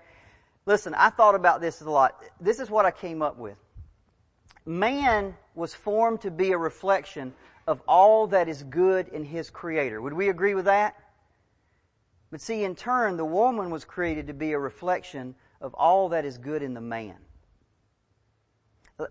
Listen, 0.66 0.94
I 0.94 1.10
thought 1.10 1.36
about 1.36 1.62
this 1.62 1.82
a 1.82 1.90
lot. 1.90 2.22
This 2.40 2.60
is 2.60 2.70
what 2.70 2.86
I 2.86 2.92
came 2.92 3.22
up 3.22 3.38
with. 3.38 3.58
Man 4.66 5.36
was 5.56 5.74
formed 5.74 6.22
to 6.22 6.32
be 6.32 6.52
a 6.52 6.58
reflection 6.58 7.34
of 7.68 7.82
all 7.88 8.28
that 8.28 8.48
is 8.48 8.64
good 8.64 9.08
in 9.10 9.24
his 9.24 9.50
creator. 9.50 10.02
Would 10.02 10.14
we 10.14 10.30
agree 10.30 10.54
with 10.54 10.66
that? 10.66 10.96
But 12.32 12.42
see, 12.42 12.64
in 12.64 12.76
turn, 12.76 13.18
the 13.18 13.26
woman 13.26 13.70
was 13.70 13.86
created 13.86 14.28
to 14.28 14.34
be 14.34 14.54
a 14.54 14.60
reflection 14.60 15.36
of 15.60 15.74
all 15.74 16.10
that 16.10 16.26
is 16.26 16.38
good 16.38 16.64
in 16.64 16.74
the 16.74 16.82
man. 16.82 17.16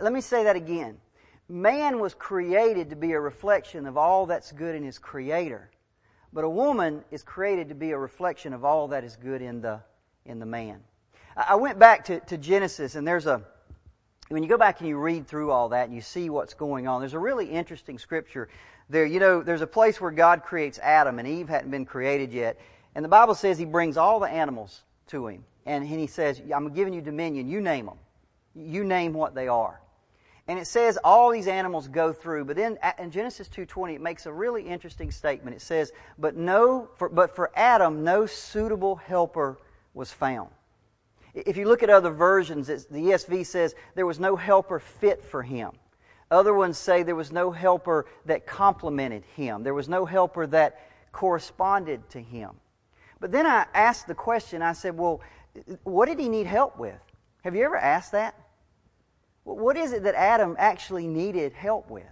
Let 0.00 0.12
me 0.12 0.20
say 0.20 0.44
that 0.44 0.56
again 0.56 0.98
man 1.50 1.98
was 1.98 2.14
created 2.14 2.90
to 2.90 2.96
be 2.96 3.12
a 3.12 3.20
reflection 3.20 3.86
of 3.86 3.96
all 3.96 4.26
that's 4.26 4.52
good 4.52 4.74
in 4.74 4.82
his 4.82 4.98
creator. 4.98 5.70
But 6.32 6.44
a 6.44 6.48
woman 6.48 7.04
is 7.10 7.22
created 7.22 7.68
to 7.70 7.74
be 7.74 7.90
a 7.90 7.98
reflection 7.98 8.52
of 8.52 8.64
all 8.64 8.88
that 8.88 9.02
is 9.02 9.16
good 9.16 9.42
in 9.42 9.60
the, 9.60 9.80
in 10.24 10.38
the 10.38 10.46
man. 10.46 10.80
I 11.36 11.56
went 11.56 11.78
back 11.78 12.04
to, 12.06 12.20
to 12.20 12.38
Genesis 12.38 12.94
and 12.94 13.06
there's 13.06 13.26
a, 13.26 13.42
when 14.28 14.42
you 14.42 14.48
go 14.48 14.58
back 14.58 14.78
and 14.78 14.88
you 14.88 14.96
read 14.96 15.26
through 15.26 15.50
all 15.50 15.70
that 15.70 15.86
and 15.86 15.94
you 15.94 16.00
see 16.00 16.30
what's 16.30 16.54
going 16.54 16.86
on, 16.86 17.00
there's 17.00 17.14
a 17.14 17.18
really 17.18 17.46
interesting 17.46 17.98
scripture 17.98 18.48
there. 18.88 19.04
You 19.04 19.18
know, 19.18 19.42
there's 19.42 19.60
a 19.60 19.66
place 19.66 20.00
where 20.00 20.12
God 20.12 20.44
creates 20.44 20.78
Adam 20.78 21.18
and 21.18 21.26
Eve 21.26 21.48
hadn't 21.48 21.70
been 21.70 21.84
created 21.84 22.32
yet. 22.32 22.60
And 22.94 23.04
the 23.04 23.08
Bible 23.08 23.34
says 23.34 23.58
he 23.58 23.64
brings 23.64 23.96
all 23.96 24.20
the 24.20 24.28
animals 24.28 24.82
to 25.08 25.26
him. 25.26 25.44
And 25.66 25.86
he 25.86 26.06
says, 26.06 26.40
I'm 26.54 26.72
giving 26.72 26.94
you 26.94 27.00
dominion. 27.00 27.48
You 27.48 27.60
name 27.60 27.86
them. 27.86 27.98
You 28.54 28.84
name 28.84 29.12
what 29.12 29.34
they 29.34 29.48
are. 29.48 29.80
And 30.50 30.58
it 30.58 30.66
says 30.66 30.98
all 31.04 31.30
these 31.30 31.46
animals 31.46 31.86
go 31.86 32.12
through, 32.12 32.44
but 32.44 32.56
then 32.56 32.76
in 32.98 33.12
Genesis 33.12 33.46
2:20 33.48 33.94
it 33.94 34.00
makes 34.00 34.26
a 34.26 34.32
really 34.32 34.66
interesting 34.66 35.12
statement. 35.12 35.54
It 35.54 35.62
says, 35.62 35.92
"But 36.18 36.34
no 36.34 36.88
for, 36.96 37.08
but 37.08 37.36
for 37.36 37.52
Adam 37.54 38.02
no 38.02 38.26
suitable 38.26 38.96
helper 38.96 39.58
was 39.94 40.10
found." 40.10 40.50
If 41.34 41.56
you 41.56 41.68
look 41.68 41.84
at 41.84 41.88
other 41.88 42.10
versions, 42.10 42.66
the 42.66 43.00
ESV 43.00 43.44
says 43.44 43.76
there 43.94 44.06
was 44.06 44.18
no 44.18 44.34
helper 44.34 44.80
fit 44.80 45.22
for 45.22 45.44
him. 45.44 45.70
Other 46.32 46.52
ones 46.52 46.76
say 46.76 47.04
there 47.04 47.14
was 47.14 47.30
no 47.30 47.52
helper 47.52 48.06
that 48.24 48.44
complemented 48.44 49.24
him. 49.36 49.62
There 49.62 49.72
was 49.72 49.88
no 49.88 50.04
helper 50.04 50.48
that 50.48 50.80
corresponded 51.12 52.10
to 52.10 52.20
him. 52.20 52.58
But 53.20 53.30
then 53.30 53.46
I 53.46 53.66
asked 53.72 54.08
the 54.08 54.16
question, 54.16 54.62
I 54.62 54.72
said, 54.72 54.98
well, 54.98 55.20
what 55.84 56.06
did 56.06 56.18
he 56.18 56.28
need 56.28 56.48
help 56.48 56.76
with? 56.76 56.98
Have 57.44 57.54
you 57.54 57.64
ever 57.64 57.76
asked 57.76 58.10
that? 58.10 58.34
What 59.44 59.76
is 59.76 59.92
it 59.92 60.02
that 60.04 60.14
Adam 60.14 60.56
actually 60.58 61.06
needed 61.06 61.52
help 61.52 61.90
with? 61.90 62.04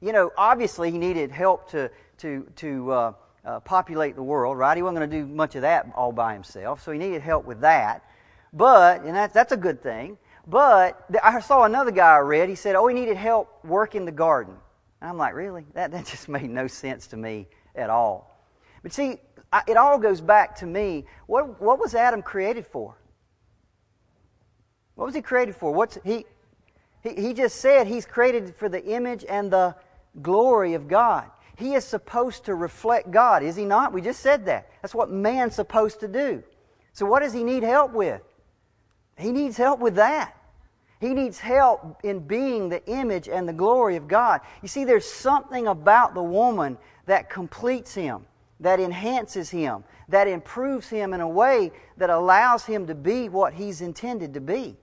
You 0.00 0.12
know, 0.12 0.30
obviously 0.36 0.90
he 0.90 0.98
needed 0.98 1.30
help 1.30 1.70
to, 1.70 1.90
to, 2.18 2.46
to 2.56 2.92
uh, 2.92 3.12
uh, 3.44 3.60
populate 3.60 4.16
the 4.16 4.22
world, 4.22 4.58
right? 4.58 4.76
He 4.76 4.82
wasn't 4.82 4.98
going 4.98 5.10
to 5.10 5.16
do 5.16 5.26
much 5.26 5.54
of 5.54 5.62
that 5.62 5.86
all 5.94 6.12
by 6.12 6.32
himself, 6.32 6.82
so 6.82 6.92
he 6.92 6.98
needed 6.98 7.22
help 7.22 7.44
with 7.44 7.60
that. 7.60 8.04
But, 8.52 9.02
and 9.02 9.14
that, 9.14 9.34
that's 9.34 9.52
a 9.52 9.56
good 9.56 9.82
thing. 9.82 10.18
But 10.46 11.04
I 11.22 11.40
saw 11.40 11.64
another 11.64 11.90
guy 11.90 12.16
I 12.16 12.18
read, 12.18 12.48
he 12.48 12.54
said, 12.54 12.76
oh, 12.76 12.86
he 12.86 12.94
needed 12.94 13.16
help 13.16 13.64
working 13.64 14.04
the 14.04 14.12
garden. 14.12 14.54
And 15.00 15.10
I'm 15.10 15.16
like, 15.16 15.34
really? 15.34 15.64
That, 15.74 15.90
that 15.92 16.06
just 16.06 16.28
made 16.28 16.50
no 16.50 16.66
sense 16.66 17.06
to 17.08 17.16
me 17.16 17.46
at 17.74 17.90
all. 17.90 18.30
But 18.82 18.92
see, 18.92 19.18
I, 19.52 19.62
it 19.66 19.76
all 19.76 19.98
goes 19.98 20.20
back 20.20 20.56
to 20.56 20.66
me. 20.66 21.04
What, 21.26 21.60
what 21.60 21.78
was 21.78 21.94
Adam 21.94 22.22
created 22.22 22.66
for? 22.66 22.96
What 24.94 25.06
was 25.06 25.14
he 25.14 25.22
created 25.22 25.56
for? 25.56 25.72
What's 25.72 25.98
he? 26.04 26.26
He, 27.04 27.14
he 27.14 27.34
just 27.34 27.60
said 27.60 27.86
he's 27.86 28.06
created 28.06 28.56
for 28.56 28.68
the 28.68 28.84
image 28.84 29.24
and 29.28 29.52
the 29.52 29.76
glory 30.20 30.74
of 30.74 30.88
God. 30.88 31.30
He 31.56 31.74
is 31.74 31.84
supposed 31.84 32.46
to 32.46 32.56
reflect 32.56 33.12
God, 33.12 33.44
is 33.44 33.54
he 33.54 33.64
not? 33.64 33.92
We 33.92 34.00
just 34.00 34.20
said 34.20 34.46
that. 34.46 34.68
That's 34.82 34.94
what 34.94 35.10
man's 35.10 35.54
supposed 35.54 36.00
to 36.00 36.08
do. 36.08 36.42
So, 36.92 37.06
what 37.06 37.20
does 37.20 37.32
he 37.32 37.44
need 37.44 37.62
help 37.62 37.92
with? 37.92 38.22
He 39.16 39.30
needs 39.30 39.56
help 39.56 39.78
with 39.78 39.94
that. 39.94 40.34
He 41.00 41.12
needs 41.12 41.38
help 41.38 42.00
in 42.02 42.20
being 42.20 42.68
the 42.68 42.84
image 42.86 43.28
and 43.28 43.46
the 43.46 43.52
glory 43.52 43.96
of 43.96 44.08
God. 44.08 44.40
You 44.62 44.68
see, 44.68 44.84
there's 44.84 45.08
something 45.08 45.66
about 45.66 46.14
the 46.14 46.22
woman 46.22 46.78
that 47.06 47.28
completes 47.28 47.94
him, 47.94 48.26
that 48.60 48.80
enhances 48.80 49.50
him, 49.50 49.84
that 50.08 50.26
improves 50.26 50.88
him 50.88 51.12
in 51.12 51.20
a 51.20 51.28
way 51.28 51.72
that 51.98 52.10
allows 52.10 52.64
him 52.64 52.86
to 52.86 52.94
be 52.94 53.28
what 53.28 53.52
he's 53.54 53.80
intended 53.80 54.34
to 54.34 54.40
be. 54.40 54.76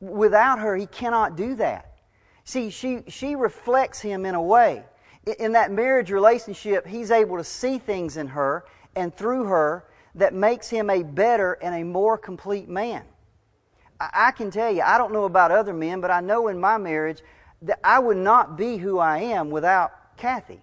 Without 0.00 0.58
her, 0.58 0.76
he 0.76 0.86
cannot 0.86 1.36
do 1.36 1.54
that. 1.56 1.92
See, 2.44 2.70
she, 2.70 3.02
she 3.08 3.34
reflects 3.34 4.00
him 4.00 4.24
in 4.24 4.34
a 4.34 4.42
way. 4.42 4.84
In 5.38 5.52
that 5.52 5.72
marriage 5.72 6.10
relationship, 6.10 6.86
he's 6.86 7.10
able 7.10 7.36
to 7.36 7.44
see 7.44 7.78
things 7.78 8.16
in 8.16 8.28
her 8.28 8.64
and 8.94 9.14
through 9.14 9.44
her 9.44 9.84
that 10.14 10.32
makes 10.32 10.68
him 10.68 10.88
a 10.88 11.02
better 11.02 11.54
and 11.54 11.74
a 11.74 11.84
more 11.84 12.16
complete 12.16 12.68
man. 12.68 13.02
I 13.98 14.30
can 14.30 14.50
tell 14.50 14.70
you, 14.70 14.82
I 14.82 14.98
don't 14.98 15.12
know 15.12 15.24
about 15.24 15.50
other 15.50 15.72
men, 15.72 16.00
but 16.00 16.10
I 16.10 16.20
know 16.20 16.48
in 16.48 16.60
my 16.60 16.76
marriage 16.76 17.22
that 17.62 17.80
I 17.82 17.98
would 17.98 18.16
not 18.16 18.56
be 18.56 18.76
who 18.76 18.98
I 18.98 19.18
am 19.18 19.50
without 19.50 20.16
Kathy. 20.16 20.60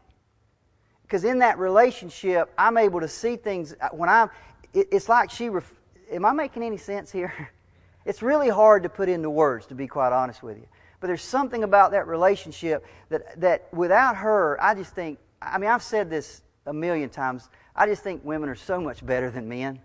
Because 1.03 1.23
in 1.23 1.39
that 1.39 1.57
relationship, 1.57 2.51
I'm 2.57 2.77
able 2.77 2.99
to 2.99 3.07
see 3.07 3.35
things 3.35 3.75
uh, 3.81 3.89
when 3.89 4.09
I'm, 4.09 4.29
it's 4.73 5.09
like 5.09 5.29
she, 5.29 5.49
Ref- 5.49 5.79
am 6.11 6.25
I 6.25 6.31
making 6.31 6.63
any 6.63 6.77
sense 6.77 7.11
here? 7.11 7.49
It's 8.05 8.21
really 8.21 8.49
hard 8.49 8.83
to 8.83 8.89
put 8.89 9.09
into 9.09 9.29
words, 9.29 9.65
to 9.67 9.75
be 9.75 9.87
quite 9.87 10.11
honest 10.11 10.43
with 10.43 10.57
you. 10.57 10.67
But 10.99 11.07
there's 11.07 11.21
something 11.21 11.63
about 11.63 11.91
that 11.91 12.07
relationship 12.07 12.85
that, 13.09 13.39
that 13.41 13.73
without 13.73 14.17
her, 14.17 14.61
I 14.61 14.73
just 14.75 14.93
think, 14.93 15.19
I 15.41 15.57
mean, 15.57 15.69
I've 15.69 15.83
said 15.83 16.09
this 16.09 16.41
a 16.65 16.73
million 16.73 17.09
times. 17.09 17.49
I 17.75 17.85
just 17.87 18.03
think 18.03 18.23
women 18.23 18.49
are 18.49 18.55
so 18.55 18.79
much 18.79 19.05
better 19.05 19.29
than 19.29 19.49
men. 19.49 19.79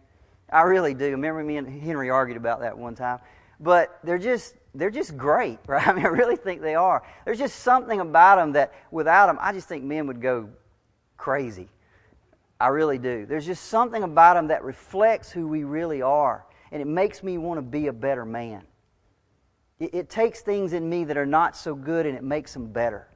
I 0.51 0.63
really 0.63 0.95
do. 0.95 1.11
Remember 1.11 1.43
me 1.43 1.57
and 1.57 1.83
Henry 1.83 2.11
argued 2.11 2.37
about 2.37 2.61
that 2.61 2.77
one 2.79 2.95
time. 2.95 3.19
But 3.61 3.99
they're 4.05 4.19
just 4.19 4.55
they're 4.75 4.91
just 4.91 5.17
great, 5.17 5.59
right? 5.67 5.87
I 5.87 5.93
mean, 5.93 6.07
I 6.07 6.11
really 6.11 6.37
think 6.37 6.61
they 6.61 6.75
are. 6.75 7.03
There's 7.25 7.39
just 7.39 7.61
something 7.61 8.01
about 8.01 8.37
them 8.37 8.53
that 8.53 8.73
without 8.91 9.27
them, 9.27 9.39
I 9.41 9.53
just 9.53 9.69
think 9.69 9.85
men 9.85 10.07
would 10.07 10.21
go 10.21 10.49
crazy. 11.17 11.69
I 12.61 12.69
really 12.69 12.99
do. 12.99 13.27
There's 13.27 13.47
just 13.47 13.67
something 13.67 14.03
about 14.03 14.35
them 14.35 14.49
that 14.49 14.65
reflects 14.65 15.31
who 15.31 15.47
we 15.47 15.65
really 15.65 16.03
are, 16.03 16.45
and 16.73 16.83
it 16.83 16.87
makes 16.87 17.23
me 17.23 17.39
want 17.39 17.59
to 17.59 17.63
be 17.63 17.87
a 17.87 17.93
better 17.93 18.25
man. 18.25 18.63
It, 19.79 19.95
it 19.95 20.11
takes 20.11 20.41
things 20.41 20.73
in 20.73 20.89
me 20.89 21.05
that 21.05 21.17
are 21.17 21.27
not 21.27 21.57
so 21.57 21.75
good 21.75 22.07
and 22.07 22.17
it 22.17 22.25
makes 22.25 22.53
them 22.53 22.73
better. 22.73 23.09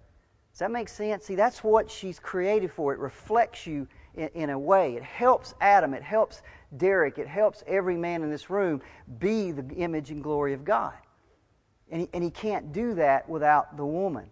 Does 0.52 0.58
that 0.58 0.70
make 0.70 0.88
sense? 0.88 1.24
See, 1.24 1.34
that's 1.34 1.64
what 1.64 1.90
she's 1.90 2.18
created 2.18 2.70
for. 2.70 2.92
It 2.92 2.98
reflects 2.98 3.66
you 3.66 3.88
in, 4.14 4.28
in, 4.34 4.50
a 4.50 4.58
way. 4.58 4.96
It 4.96 5.02
helps 5.02 5.54
Adam, 5.60 5.94
it 5.94 6.02
helps 6.02 6.42
Derricke, 6.76 7.18
it 7.18 7.26
helps 7.26 7.64
every 7.66 7.96
man 7.96 8.22
in 8.22 8.30
this 8.30 8.50
room 8.50 8.82
be 9.18 9.52
the 9.52 9.66
image 9.76 10.10
and 10.10 10.22
glory 10.22 10.52
of 10.52 10.64
God. 10.64 10.94
And 11.90 12.02
he, 12.02 12.08
and 12.12 12.22
he 12.22 12.30
can't 12.30 12.72
do 12.72 12.94
that 12.94 13.28
without 13.28 13.76
the 13.76 13.84
woman. 13.84 14.26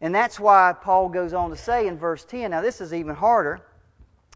And 0.00 0.14
that's 0.14 0.40
why 0.40 0.74
Paul 0.80 1.08
goes 1.08 1.32
on 1.32 1.50
to 1.50 1.56
say 1.56 1.86
in 1.86 1.98
verse 1.98 2.24
10 2.24 2.50
now, 2.50 2.60
this 2.60 2.80
is 2.80 2.92
even 2.92 3.14
harder. 3.14 3.60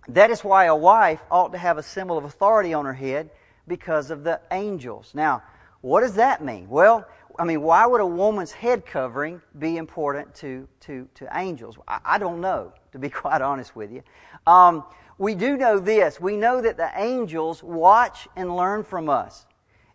That 0.09 0.31
is 0.31 0.45
why 0.45 0.67
a 0.67 0.77
wife 0.77 1.23
ought 1.31 1.53
to 1.53 1.59
have 1.59 1.79
a 1.79 1.83
symbol 1.83 2.19
of 2.19 2.25
authority 2.25 2.75
on 2.75 2.85
her 2.85 2.93
head 2.93 3.31
because 3.67 4.11
of 4.11 4.25
the 4.25 4.41
angels. 4.51 5.13
Now, 5.15 5.43
what 5.81 6.01
does 6.01 6.15
that 6.15 6.45
mean? 6.45 6.69
Well, 6.69 7.07
I 7.39 7.45
mean, 7.45 7.63
why 7.63 7.85
would 7.87 8.01
a 8.01 8.07
woman's 8.07 8.53
head 8.53 8.87
covering 8.87 9.43
be 9.59 9.77
important 9.77 10.35
to, 10.37 10.69
to, 10.81 11.09
to 11.15 11.29
angels? 11.35 11.77
I, 11.89 12.01
I 12.05 12.19
don't 12.19 12.41
know, 12.41 12.73
to 12.93 12.99
be 12.99 13.09
quite 13.11 13.43
honest 13.43 13.75
with 13.75 13.93
you. 13.93 14.03
Um, 14.47 14.85
we 15.19 15.35
do 15.35 15.57
know 15.57 15.79
this. 15.79 16.21
We 16.21 16.37
know 16.37 16.61
that 16.61 16.77
the 16.77 16.91
angels 16.97 17.63
watch 17.63 18.29
and 18.37 18.57
learn 18.57 18.85
from 18.85 19.09
us. 19.09 19.47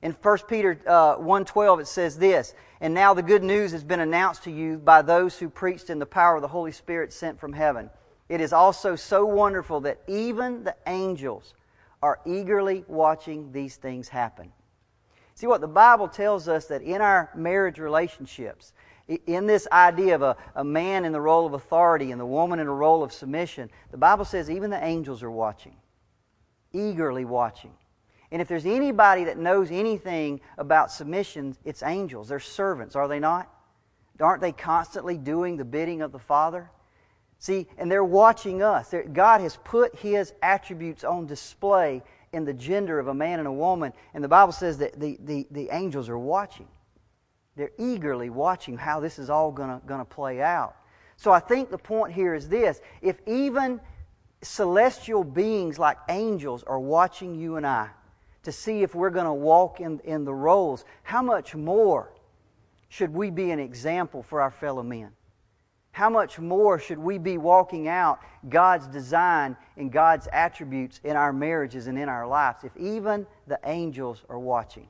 In 0.01 0.13
1 0.13 0.37
Peter 0.47 0.79
uh, 0.87 1.17
1.12 1.17 1.81
it 1.81 1.87
says 1.87 2.17
this, 2.17 2.53
And 2.79 2.93
now 2.93 3.13
the 3.13 3.23
good 3.23 3.43
news 3.43 3.71
has 3.73 3.83
been 3.83 3.99
announced 3.99 4.43
to 4.43 4.51
you 4.51 4.77
by 4.77 5.01
those 5.01 5.37
who 5.37 5.49
preached 5.49 5.89
in 5.89 5.99
the 5.99 6.05
power 6.05 6.35
of 6.35 6.41
the 6.41 6.47
Holy 6.47 6.71
Spirit 6.71 7.11
sent 7.11 7.39
from 7.39 7.53
heaven. 7.53 7.89
It 8.29 8.39
is 8.41 8.53
also 8.53 8.95
so 8.95 9.25
wonderful 9.25 9.81
that 9.81 9.99
even 10.07 10.63
the 10.63 10.75
angels 10.87 11.53
are 12.01 12.19
eagerly 12.25 12.83
watching 12.87 13.51
these 13.51 13.75
things 13.75 14.07
happen. 14.07 14.51
See 15.35 15.47
what 15.47 15.61
the 15.61 15.67
Bible 15.67 16.07
tells 16.07 16.47
us 16.47 16.65
that 16.65 16.81
in 16.81 17.01
our 17.01 17.29
marriage 17.35 17.79
relationships, 17.79 18.73
in 19.25 19.47
this 19.47 19.67
idea 19.71 20.15
of 20.15 20.21
a, 20.21 20.37
a 20.55 20.63
man 20.63 21.05
in 21.05 21.11
the 21.11 21.21
role 21.21 21.45
of 21.45 21.53
authority 21.53 22.11
and 22.11 22.19
the 22.19 22.25
woman 22.25 22.59
in 22.59 22.67
a 22.67 22.73
role 22.73 23.03
of 23.03 23.11
submission, 23.11 23.69
the 23.91 23.97
Bible 23.97 24.25
says 24.25 24.49
even 24.49 24.69
the 24.69 24.83
angels 24.83 25.23
are 25.23 25.31
watching, 25.31 25.75
eagerly 26.73 27.25
watching. 27.25 27.73
And 28.31 28.41
if 28.41 28.47
there's 28.47 28.65
anybody 28.65 29.23
that 29.23 29.37
knows 29.37 29.71
anything 29.71 30.41
about 30.57 30.91
submission, 30.91 31.55
it's 31.65 31.81
angels. 31.81 32.27
They're 32.29 32.39
servants, 32.39 32.95
are 32.95 33.07
they 33.07 33.19
not? 33.19 33.51
Aren't 34.19 34.41
they 34.41 34.51
constantly 34.51 35.17
doing 35.17 35.57
the 35.57 35.65
bidding 35.65 36.01
of 36.01 36.11
the 36.11 36.19
Father? 36.19 36.69
See, 37.39 37.67
and 37.77 37.89
they're 37.89 38.03
watching 38.03 38.61
us. 38.61 38.89
They're, 38.89 39.03
God 39.03 39.41
has 39.41 39.57
put 39.63 39.95
His 39.95 40.33
attributes 40.43 41.03
on 41.03 41.25
display 41.25 42.03
in 42.33 42.45
the 42.45 42.53
gender 42.53 42.99
of 42.99 43.07
a 43.07 43.13
man 43.13 43.39
and 43.39 43.47
a 43.47 43.51
woman. 43.51 43.93
And 44.13 44.23
the 44.23 44.27
Bible 44.27 44.51
says 44.51 44.77
that 44.79 44.99
the, 44.99 45.17
the, 45.23 45.47
the 45.49 45.69
angels 45.71 46.09
are 46.09 46.19
watching. 46.19 46.67
They're 47.55 47.71
eagerly 47.77 48.29
watching 48.29 48.77
how 48.77 48.99
this 48.99 49.17
is 49.19 49.29
all 49.29 49.51
going 49.51 49.81
to 49.87 50.05
play 50.05 50.41
out. 50.41 50.75
So 51.17 51.31
I 51.31 51.39
think 51.39 51.69
the 51.69 51.77
point 51.77 52.13
here 52.13 52.33
is 52.33 52.47
this 52.47 52.79
if 53.01 53.19
even 53.25 53.81
celestial 54.41 55.23
beings 55.23 55.77
like 55.77 55.97
angels 56.07 56.63
are 56.63 56.79
watching 56.79 57.35
you 57.35 57.57
and 57.57 57.67
I 57.67 57.89
to 58.43 58.51
see 58.51 58.83
if 58.83 58.95
we're 58.95 59.09
going 59.09 59.25
to 59.25 59.33
walk 59.33 59.81
in, 59.81 59.99
in 60.05 60.23
the 60.23 60.33
roles, 60.33 60.85
how 61.03 61.21
much 61.21 61.55
more 61.55 62.13
should 62.87 63.13
we 63.13 63.29
be 63.29 63.51
an 63.51 63.59
example 63.59 64.23
for 64.23 64.39
our 64.39 64.51
fellow 64.51 64.83
men? 64.83 65.11
How 65.99 66.09
much 66.09 66.39
more 66.39 66.79
should 66.79 66.97
we 66.97 67.17
be 67.17 67.37
walking 67.37 67.89
out 67.89 68.21
God's 68.47 68.87
design 68.87 69.57
and 69.75 69.91
God's 69.91 70.29
attributes 70.31 71.01
in 71.03 71.17
our 71.17 71.33
marriages 71.33 71.87
and 71.87 71.99
in 71.99 72.07
our 72.07 72.25
lives 72.25 72.63
if 72.63 72.71
even 72.77 73.27
the 73.47 73.59
angels 73.65 74.23
are 74.29 74.39
watching? 74.39 74.87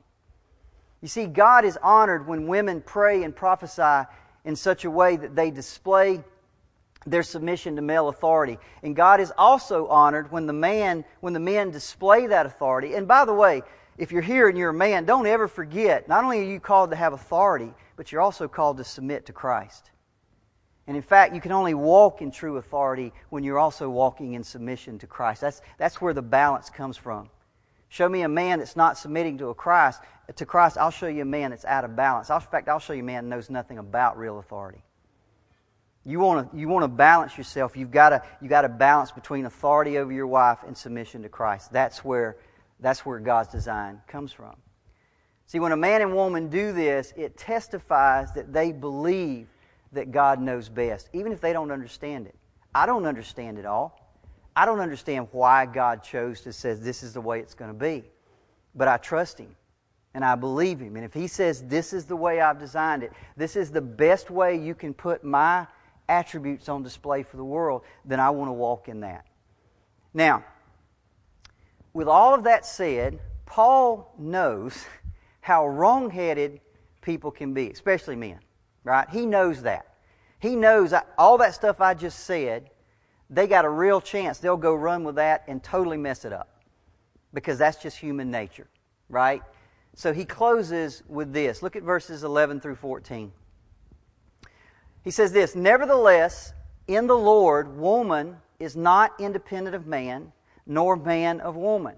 You 1.02 1.08
see, 1.08 1.26
God 1.26 1.64
is 1.64 1.76
honored 1.82 2.28
when 2.28 2.46
women 2.46 2.80
pray 2.80 3.24
and 3.24 3.34
prophesy 3.34 4.08
in 4.44 4.54
such 4.54 4.84
a 4.84 4.90
way 4.90 5.16
that 5.16 5.34
they 5.34 5.50
display 5.50 6.22
their 7.04 7.24
submission 7.24 7.74
to 7.74 7.82
male 7.82 8.08
authority. 8.08 8.56
And 8.84 8.94
God 8.94 9.18
is 9.18 9.32
also 9.36 9.88
honored 9.88 10.30
when 10.30 10.46
the 10.46 10.52
man 10.52 11.04
when 11.18 11.32
the 11.32 11.40
men 11.40 11.72
display 11.72 12.28
that 12.28 12.46
authority. 12.46 12.94
And 12.94 13.08
by 13.08 13.24
the 13.24 13.34
way, 13.34 13.62
if 13.98 14.12
you're 14.12 14.22
here 14.22 14.48
and 14.48 14.56
you're 14.56 14.70
a 14.70 14.72
man, 14.72 15.06
don't 15.06 15.26
ever 15.26 15.48
forget, 15.48 16.06
not 16.06 16.22
only 16.22 16.38
are 16.38 16.44
you 16.52 16.60
called 16.60 16.90
to 16.90 16.96
have 16.96 17.12
authority, 17.14 17.74
but 17.96 18.12
you're 18.12 18.20
also 18.20 18.46
called 18.46 18.76
to 18.76 18.84
submit 18.84 19.26
to 19.26 19.32
Christ. 19.32 19.90
And 20.90 20.96
in 20.96 21.04
fact, 21.04 21.36
you 21.36 21.40
can 21.40 21.52
only 21.52 21.72
walk 21.72 22.20
in 22.20 22.32
true 22.32 22.56
authority 22.56 23.12
when 23.28 23.44
you're 23.44 23.60
also 23.60 23.88
walking 23.88 24.32
in 24.32 24.42
submission 24.42 24.98
to 24.98 25.06
Christ. 25.06 25.40
That's, 25.40 25.62
that's 25.78 26.00
where 26.00 26.12
the 26.12 26.20
balance 26.20 26.68
comes 26.68 26.96
from. 26.96 27.30
Show 27.90 28.08
me 28.08 28.22
a 28.22 28.28
man 28.28 28.58
that's 28.58 28.74
not 28.74 28.98
submitting 28.98 29.38
to 29.38 29.50
a 29.50 29.54
Christ, 29.54 30.00
to 30.34 30.44
Christ, 30.44 30.76
I'll 30.76 30.90
show 30.90 31.06
you 31.06 31.22
a 31.22 31.24
man 31.24 31.50
that's 31.50 31.64
out 31.64 31.84
of 31.84 31.94
balance. 31.94 32.28
In 32.28 32.40
fact, 32.40 32.68
I'll 32.68 32.80
show 32.80 32.92
you 32.92 33.02
a 33.02 33.04
man 33.04 33.22
that 33.22 33.36
knows 33.36 33.48
nothing 33.48 33.78
about 33.78 34.18
real 34.18 34.40
authority. 34.40 34.82
You 36.04 36.18
want 36.18 36.50
to 36.50 36.58
you 36.58 36.66
want 36.66 36.82
to 36.82 36.88
balance 36.88 37.38
yourself. 37.38 37.76
You've 37.76 37.92
got 37.92 38.08
to 38.08 38.22
you 38.42 38.48
got 38.48 38.62
to 38.62 38.68
balance 38.68 39.12
between 39.12 39.46
authority 39.46 39.96
over 39.96 40.10
your 40.10 40.26
wife 40.26 40.58
and 40.66 40.76
submission 40.76 41.22
to 41.22 41.28
Christ. 41.28 41.72
That's 41.72 42.04
where 42.04 42.36
that's 42.80 43.06
where 43.06 43.20
God's 43.20 43.50
design 43.50 44.00
comes 44.08 44.32
from. 44.32 44.56
See, 45.46 45.60
when 45.60 45.70
a 45.70 45.76
man 45.76 46.02
and 46.02 46.16
woman 46.16 46.48
do 46.48 46.72
this, 46.72 47.12
it 47.16 47.36
testifies 47.36 48.32
that 48.32 48.52
they 48.52 48.72
believe 48.72 49.46
that 49.92 50.12
God 50.12 50.40
knows 50.40 50.68
best, 50.68 51.08
even 51.12 51.32
if 51.32 51.40
they 51.40 51.52
don't 51.52 51.70
understand 51.70 52.26
it. 52.26 52.34
I 52.74 52.86
don't 52.86 53.06
understand 53.06 53.58
it 53.58 53.66
all. 53.66 53.98
I 54.54 54.64
don't 54.64 54.80
understand 54.80 55.28
why 55.32 55.66
God 55.66 56.02
chose 56.02 56.40
to 56.42 56.52
say 56.52 56.74
this 56.74 57.02
is 57.02 57.12
the 57.12 57.20
way 57.20 57.40
it's 57.40 57.54
going 57.54 57.70
to 57.70 57.78
be. 57.78 58.04
But 58.74 58.88
I 58.88 58.96
trust 58.98 59.38
Him 59.38 59.54
and 60.14 60.24
I 60.24 60.34
believe 60.36 60.80
Him. 60.80 60.96
And 60.96 61.04
if 61.04 61.12
He 61.12 61.26
says 61.26 61.62
this 61.62 61.92
is 61.92 62.04
the 62.04 62.16
way 62.16 62.40
I've 62.40 62.58
designed 62.58 63.02
it, 63.02 63.12
this 63.36 63.56
is 63.56 63.70
the 63.70 63.80
best 63.80 64.30
way 64.30 64.56
you 64.56 64.74
can 64.74 64.94
put 64.94 65.24
my 65.24 65.66
attributes 66.08 66.68
on 66.68 66.82
display 66.82 67.22
for 67.22 67.36
the 67.36 67.44
world, 67.44 67.82
then 68.04 68.20
I 68.20 68.30
want 68.30 68.48
to 68.48 68.52
walk 68.52 68.88
in 68.88 69.00
that. 69.00 69.26
Now, 70.12 70.44
with 71.92 72.08
all 72.08 72.34
of 72.34 72.44
that 72.44 72.66
said, 72.66 73.20
Paul 73.46 74.12
knows 74.18 74.84
how 75.40 75.66
wrong 75.66 76.10
headed 76.10 76.60
people 77.00 77.30
can 77.30 77.54
be, 77.54 77.70
especially 77.70 78.16
men 78.16 78.38
right? 78.84 79.08
He 79.10 79.26
knows 79.26 79.62
that. 79.62 79.86
He 80.38 80.56
knows 80.56 80.94
all 81.18 81.38
that 81.38 81.54
stuff 81.54 81.80
I 81.80 81.94
just 81.94 82.20
said, 82.20 82.70
they 83.28 83.46
got 83.46 83.64
a 83.64 83.68
real 83.68 84.00
chance 84.00 84.38
they'll 84.38 84.56
go 84.56 84.74
run 84.74 85.04
with 85.04 85.16
that 85.16 85.44
and 85.46 85.62
totally 85.62 85.96
mess 85.96 86.24
it 86.24 86.32
up 86.32 86.48
because 87.32 87.58
that's 87.58 87.80
just 87.80 87.96
human 87.96 88.30
nature, 88.30 88.68
right? 89.08 89.42
So 89.94 90.12
he 90.12 90.24
closes 90.24 91.02
with 91.08 91.32
this. 91.32 91.62
Look 91.62 91.76
at 91.76 91.82
verses 91.82 92.24
11 92.24 92.60
through 92.60 92.76
14. 92.76 93.32
He 95.02 95.10
says 95.10 95.32
this 95.32 95.54
Nevertheless, 95.54 96.52
in 96.88 97.06
the 97.06 97.16
Lord, 97.16 97.76
woman 97.76 98.36
is 98.58 98.76
not 98.76 99.12
independent 99.20 99.76
of 99.76 99.86
man, 99.86 100.32
nor 100.66 100.96
man 100.96 101.40
of 101.40 101.56
woman. 101.56 101.96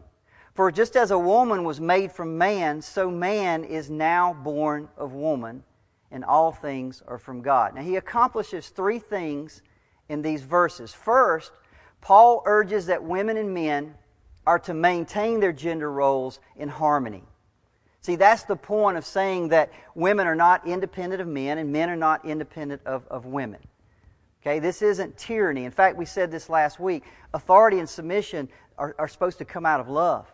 For 0.55 0.71
just 0.71 0.97
as 0.97 1.11
a 1.11 1.19
woman 1.19 1.65
was 1.65 1.81
made 1.81 2.13
from 2.13 2.37
man, 2.37 2.83
so 2.83 3.11
man 3.11 3.65
is 3.65 3.89
now 3.89 4.35
born 4.35 4.89
of 4.99 5.15
woman 5.15 5.65
and 6.13 6.25
all 6.25 6.53
things 6.53 7.03
are 7.09 7.19
from 7.19 7.43
God. 7.43 7.75
Now, 7.75 7.83
he 7.83 7.97
accomplishes 7.97 8.69
three 8.69 8.99
things 9.01 9.63
in 10.09 10.23
these 10.23 10.43
verses. 10.43 10.93
First, 10.93 11.51
Paul 12.01 12.43
urges 12.47 12.87
that 12.87 13.03
women 13.03 13.37
and 13.37 13.53
men 13.53 13.95
are 14.47 14.59
to 14.61 14.75
maintain 14.75 15.41
their 15.41 15.53
gender 15.53 15.91
roles 15.91 16.39
in 16.57 16.69
harmony. 16.69 17.25
See, 18.03 18.17
that's 18.17 18.43
the 18.43 18.57
point 18.57 18.97
of 18.97 19.07
saying 19.07 19.49
that 19.49 19.73
women 19.95 20.27
are 20.27 20.35
not 20.35 20.67
independent 20.67 21.23
of 21.23 21.29
men 21.29 21.59
and 21.59 21.73
men 21.73 21.89
are 21.89 21.97
not 21.97 22.25
independent 22.25 22.83
of, 22.85 23.07
of 23.07 23.27
women. 23.27 23.61
Okay, 24.43 24.59
this 24.59 24.83
isn't 24.83 25.17
tyranny. 25.17 25.65
In 25.65 25.71
fact, 25.71 25.97
we 25.97 26.05
said 26.05 26.31
this 26.31 26.51
last 26.51 26.81
week. 26.81 27.05
Authority 27.33 27.79
and 27.79 27.89
submission 27.89 28.49
are, 28.77 28.95
are 28.99 29.07
supposed 29.07 29.39
to 29.39 29.45
come 29.45 29.65
out 29.65 29.79
of 29.79 29.89
love, 29.89 30.27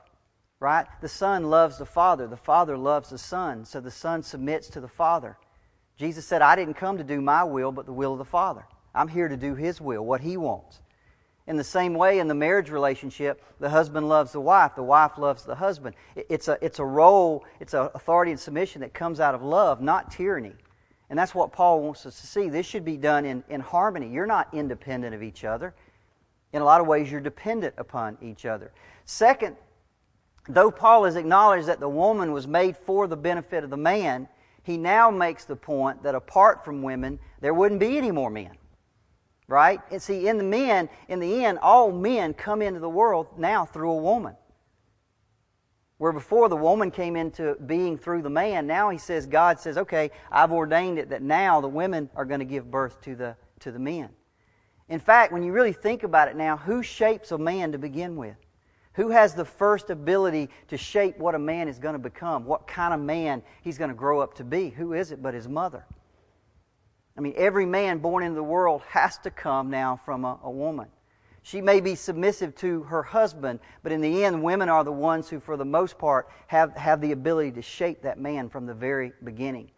right? 0.61 0.87
The 1.03 1.09
Son 1.09 1.51
loves 1.51 1.77
the 1.77 1.85
Father, 1.85 2.27
the 2.27 2.37
Father 2.37 2.79
loves 2.79 3.11
the 3.11 3.19
Son, 3.19 3.67
so 3.67 3.81
the 3.81 3.91
Son 3.91 4.23
submits 4.23 4.69
to 4.71 4.81
the 4.81 4.89
Father. 4.89 5.37
Jesus 5.99 6.25
said, 6.25 6.43
I 6.43 6.55
didn't 6.57 6.75
come 6.75 6.99
to 6.99 7.05
do 7.05 7.21
my 7.21 7.43
will, 7.45 7.73
but 7.73 7.85
the 7.85 7.93
will 7.93 8.13
of 8.13 8.19
the 8.19 8.25
Father. 8.25 8.65
I'm 8.95 9.09
here 9.09 9.29
to 9.29 9.37
do 9.37 9.55
His 9.55 9.81
will, 9.81 10.05
what 10.05 10.21
He 10.21 10.37
wants. 10.37 10.81
In 11.49 11.57
the 11.57 11.65
same 11.65 11.95
way, 11.95 12.19
in 12.19 12.29
the 12.29 12.35
marriage 12.35 12.71
relationship, 12.71 13.43
the 13.59 13.71
husband 13.71 14.09
loves 14.09 14.33
the 14.33 14.41
wife, 14.41 14.75
the 14.77 14.83
wife 14.83 15.19
loves 15.19 15.45
the 15.45 15.55
husband. 15.55 15.97
It's 16.15 16.47
a, 16.47 16.59
it's 16.61 16.79
a 16.79 16.85
role, 16.85 17.45
it's 17.59 17.75
an 17.75 17.89
authority 17.95 18.31
and 18.31 18.39
submission 18.39 18.83
that 18.83 18.95
comes 18.95 19.19
out 19.19 19.35
of 19.35 19.43
love, 19.43 19.81
not 19.81 20.11
tyranny. 20.11 20.53
And 21.11 21.19
that's 21.19 21.35
what 21.35 21.53
Paul 21.53 21.81
wants 21.81 22.05
us 22.05 22.21
to 22.21 22.27
see. 22.27 22.49
This 22.51 22.67
should 22.67 22.85
be 22.85 22.99
done 22.99 23.25
in, 23.25 23.43
in 23.49 23.61
harmony. 23.61 24.11
You're 24.11 24.27
not 24.27 24.49
independent 24.53 25.15
of 25.15 25.23
each 25.23 25.43
other. 25.43 25.75
In 26.53 26.61
a 26.61 26.65
lot 26.65 26.81
of 26.81 26.87
ways, 26.87 27.11
you're 27.11 27.21
dependent 27.21 27.75
upon 27.79 28.19
each 28.21 28.45
other. 28.45 28.71
Second, 29.07 29.57
though 30.49 30.71
Paul 30.71 31.05
has 31.05 31.17
acknowledged 31.17 31.67
that 31.67 31.81
the 31.81 31.89
woman 31.89 32.33
was 32.33 32.47
made 32.47 32.77
for 32.77 33.07
the 33.07 33.17
benefit 33.17 33.65
of 33.65 33.71
the 33.71 33.77
man, 33.79 34.29
he 34.69 34.77
now 34.77 35.11
makes 35.11 35.47
the 35.47 35.57
point 35.57 36.03
that 36.03 36.15
apart 36.15 36.63
from 36.63 36.83
women, 36.83 37.19
there 37.41 37.55
wouldn't 37.55 37.81
be 37.81 37.97
any 37.97 38.11
more 38.11 38.29
men. 38.29 38.51
Right? 39.47 39.81
And 39.91 40.01
see, 40.01 40.29
in 40.29 40.37
the 40.37 40.45
men, 40.45 40.91
in 41.09 41.21
the 41.21 41.47
end, 41.47 41.59
all 41.61 41.91
men 41.91 42.35
come 42.35 42.61
into 42.61 42.79
the 42.79 42.89
world 42.89 43.29
now 43.39 43.65
through 43.65 43.93
a 43.93 43.97
woman. 43.97 44.37
Where 45.97 46.13
before 46.13 46.51
the 46.51 46.57
woman 46.57 46.91
came 46.91 47.17
into 47.17 47.57
being 47.65 47.97
through 47.97 48.21
the 48.21 48.29
man, 48.29 48.67
now 48.67 48.91
he 48.91 48.99
says, 48.99 49.27
God 49.27 49.59
says, 49.59 49.79
okay, 49.79 50.11
I've 50.31 50.53
ordained 50.53 50.99
it 50.99 51.09
that 51.09 51.23
now 51.23 51.63
the 51.63 51.69
women 51.69 52.11
are 52.15 52.27
going 52.27 52.41
to 52.41 52.47
give 52.47 52.71
birth 52.71 53.01
to 53.01 53.17
the, 53.17 53.37
to 53.61 53.73
the 53.73 53.79
men. 53.79 54.11
In 54.91 55.01
fact, 55.01 55.33
when 55.33 55.43
you 55.43 55.53
really 55.53 55.73
think 55.73 56.03
about 56.03 56.29
it 56.29 56.37
now, 56.37 56.59
who 56.59 56.83
shapes 56.83 57.33
a 57.33 57.39
man 57.39 57.73
to 57.73 57.79
begin 57.79 58.17
with? 58.17 58.37
Who 58.99 59.11
has 59.11 59.33
the 59.33 59.45
first 59.45 59.91
ability 59.91 60.51
to 60.67 60.77
shape 60.77 61.19
what 61.19 61.37
a 61.37 61.39
man 61.39 61.69
is 61.69 61.79
going 61.79 61.93
to 61.93 62.01
become, 62.01 62.45
what 62.45 62.67
kind 62.67 62.93
of 62.93 62.99
man 62.99 63.45
he's 63.63 63.79
going 63.79 63.91
to 63.91 63.97
grow 63.97 64.19
up 64.19 64.35
to 64.35 64.45
be? 64.45 64.71
Who 64.71 64.93
is 64.93 65.13
it 65.13 65.23
but 65.23 65.35
his 65.35 65.47
mother? 65.47 65.87
I 67.17 67.21
mean, 67.21 67.35
every 67.37 67.65
man 67.65 67.99
born 67.99 68.25
into 68.25 68.35
the 68.35 68.43
world 68.43 68.83
has 68.89 69.17
to 69.19 69.31
come 69.31 69.71
now 69.71 70.01
from 70.05 70.25
a, 70.25 70.41
a 70.43 70.51
woman. 70.51 70.89
She 71.43 71.61
may 71.61 71.79
be 71.79 71.95
submissive 71.95 72.57
to 72.57 72.83
her 72.83 73.05
husband, 73.05 73.61
but 73.85 73.93
in 73.93 74.01
the 74.01 74.25
end, 74.25 74.43
women 74.43 74.69
are 74.69 74.83
the 74.83 74.91
ones 74.91 75.29
who, 75.29 75.39
for 75.39 75.57
the 75.57 75.65
most 75.65 75.97
part, 75.97 76.29
have, 76.49 76.77
have 76.77 77.01
the 77.01 77.13
ability 77.13 77.53
to 77.53 77.63
shape 77.63 78.03
that 78.03 78.19
man 78.19 78.49
from 78.49 78.67
the 78.67 78.75
very 78.75 79.13
beginning. 79.23 79.71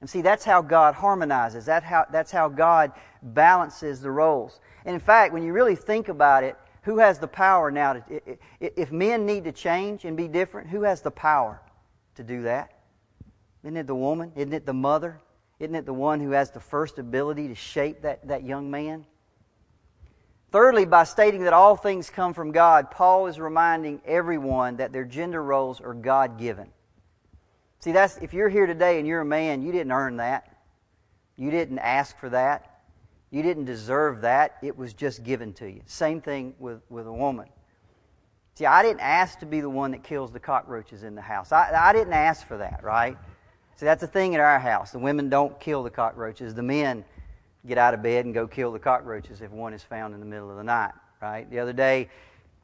And 0.00 0.08
see, 0.08 0.22
that's 0.22 0.44
how 0.44 0.62
God 0.62 0.94
harmonizes. 0.94 1.64
That 1.64 1.82
how, 1.82 2.06
that's 2.12 2.30
how 2.30 2.48
God 2.48 2.92
balances 3.22 4.00
the 4.00 4.12
roles. 4.12 4.60
And 4.84 4.94
in 4.94 5.00
fact, 5.00 5.32
when 5.32 5.42
you 5.42 5.52
really 5.52 5.74
think 5.74 6.08
about 6.08 6.44
it, 6.44 6.56
who 6.86 6.98
has 6.98 7.18
the 7.18 7.26
power 7.26 7.72
now 7.72 7.94
to, 7.94 8.38
if 8.60 8.92
men 8.92 9.26
need 9.26 9.42
to 9.42 9.50
change 9.50 10.04
and 10.04 10.16
be 10.16 10.28
different, 10.28 10.68
who 10.68 10.84
has 10.84 11.00
the 11.00 11.10
power 11.10 11.60
to 12.14 12.22
do 12.22 12.42
that? 12.42 12.78
Isn't 13.64 13.76
it 13.76 13.88
the 13.88 13.94
woman? 13.96 14.30
Isn't 14.36 14.52
it 14.52 14.64
the 14.64 14.72
mother? 14.72 15.18
Isn't 15.58 15.74
it 15.74 15.84
the 15.84 15.92
one 15.92 16.20
who 16.20 16.30
has 16.30 16.52
the 16.52 16.60
first 16.60 17.00
ability 17.00 17.48
to 17.48 17.56
shape 17.56 18.02
that, 18.02 18.28
that 18.28 18.44
young 18.44 18.70
man? 18.70 19.04
Thirdly, 20.52 20.84
by 20.84 21.02
stating 21.02 21.42
that 21.42 21.52
all 21.52 21.74
things 21.74 22.08
come 22.08 22.32
from 22.32 22.52
God, 22.52 22.92
Paul 22.92 23.26
is 23.26 23.40
reminding 23.40 24.00
everyone 24.06 24.76
that 24.76 24.92
their 24.92 25.04
gender 25.04 25.42
roles 25.42 25.80
are 25.80 25.92
God 25.92 26.38
given. 26.38 26.68
See, 27.80 27.90
that's 27.90 28.16
if 28.18 28.32
you're 28.32 28.48
here 28.48 28.66
today 28.66 28.98
and 28.98 29.08
you're 29.08 29.22
a 29.22 29.24
man, 29.24 29.60
you 29.60 29.72
didn't 29.72 29.90
earn 29.90 30.18
that. 30.18 30.56
You 31.34 31.50
didn't 31.50 31.80
ask 31.80 32.16
for 32.16 32.28
that. 32.28 32.75
You 33.30 33.42
didn't 33.42 33.64
deserve 33.64 34.20
that. 34.22 34.56
It 34.62 34.76
was 34.76 34.92
just 34.92 35.24
given 35.24 35.52
to 35.54 35.68
you. 35.68 35.82
Same 35.86 36.20
thing 36.20 36.54
with, 36.58 36.80
with 36.88 37.06
a 37.06 37.12
woman. 37.12 37.48
See, 38.54 38.66
I 38.66 38.82
didn't 38.82 39.00
ask 39.00 39.38
to 39.40 39.46
be 39.46 39.60
the 39.60 39.68
one 39.68 39.90
that 39.90 40.02
kills 40.02 40.32
the 40.32 40.40
cockroaches 40.40 41.02
in 41.02 41.14
the 41.14 41.20
house. 41.20 41.52
I, 41.52 41.72
I 41.74 41.92
didn't 41.92 42.14
ask 42.14 42.46
for 42.46 42.56
that, 42.56 42.82
right? 42.82 43.16
See, 43.76 43.84
that's 43.84 44.00
the 44.00 44.06
thing 44.06 44.34
at 44.34 44.40
our 44.40 44.58
house. 44.58 44.92
The 44.92 44.98
women 44.98 45.28
don't 45.28 45.58
kill 45.60 45.82
the 45.82 45.90
cockroaches. 45.90 46.54
The 46.54 46.62
men 46.62 47.04
get 47.66 47.76
out 47.76 47.92
of 47.92 48.02
bed 48.02 48.24
and 48.24 48.32
go 48.32 48.46
kill 48.46 48.72
the 48.72 48.78
cockroaches 48.78 49.42
if 49.42 49.50
one 49.50 49.74
is 49.74 49.82
found 49.82 50.14
in 50.14 50.20
the 50.20 50.26
middle 50.26 50.50
of 50.50 50.56
the 50.56 50.64
night, 50.64 50.92
right? 51.20 51.50
The 51.50 51.58
other 51.58 51.74
day, 51.74 52.08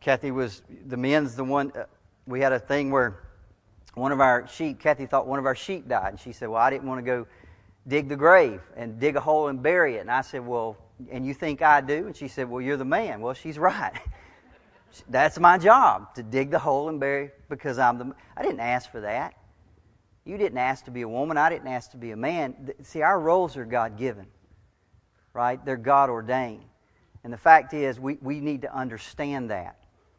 Kathy 0.00 0.30
was, 0.30 0.62
the 0.86 0.96
men's 0.96 1.34
the 1.34 1.44
one, 1.44 1.72
uh, 1.76 1.84
we 2.26 2.40
had 2.40 2.52
a 2.52 2.58
thing 2.58 2.90
where 2.90 3.18
one 3.94 4.12
of 4.12 4.20
our 4.20 4.48
sheep, 4.48 4.80
Kathy 4.80 5.06
thought 5.06 5.26
one 5.26 5.38
of 5.38 5.44
our 5.44 5.54
sheep 5.54 5.88
died. 5.88 6.12
And 6.12 6.20
she 6.20 6.32
said, 6.32 6.48
Well, 6.48 6.62
I 6.62 6.70
didn't 6.70 6.88
want 6.88 6.98
to 6.98 7.02
go 7.02 7.26
dig 7.86 8.08
the 8.08 8.16
grave 8.16 8.60
and 8.76 8.98
dig 8.98 9.16
a 9.16 9.20
hole 9.20 9.48
and 9.48 9.62
bury 9.62 9.96
it. 9.96 10.00
And 10.00 10.10
I 10.10 10.20
said, 10.22 10.46
Well, 10.46 10.76
and 11.10 11.26
you 11.26 11.34
think 11.34 11.62
I 11.62 11.80
do? 11.80 12.06
And 12.06 12.16
she 12.16 12.28
said, 12.28 12.48
Well, 12.48 12.60
you're 12.60 12.76
the 12.76 12.84
man. 12.84 13.20
Well, 13.20 13.34
she's 13.34 13.58
right. 13.58 13.98
That's 15.08 15.38
my 15.38 15.56
job 15.58 16.14
to 16.16 16.22
dig 16.22 16.50
the 16.50 16.58
hole 16.58 16.88
and 16.88 17.00
bury 17.00 17.30
because 17.48 17.78
I'm 17.78 17.98
the. 17.98 18.14
I 18.36 18.42
didn't 18.42 18.60
ask 18.60 18.90
for 18.90 19.00
that. 19.00 19.34
You 20.24 20.36
didn't 20.36 20.58
ask 20.58 20.84
to 20.84 20.90
be 20.90 21.02
a 21.02 21.08
woman. 21.08 21.36
I 21.36 21.48
didn't 21.48 21.68
ask 21.68 21.90
to 21.92 21.96
be 21.96 22.12
a 22.12 22.16
man. 22.16 22.72
See, 22.82 23.02
our 23.02 23.18
roles 23.18 23.56
are 23.56 23.64
God 23.64 23.96
given, 23.96 24.26
right? 25.32 25.64
They're 25.64 25.76
God 25.76 26.10
ordained. 26.10 26.64
And 27.24 27.32
the 27.32 27.38
fact 27.38 27.74
is, 27.74 27.98
we, 27.98 28.18
we 28.20 28.40
need 28.40 28.62
to 28.62 28.74
understand 28.74 29.50
that. 29.50 29.78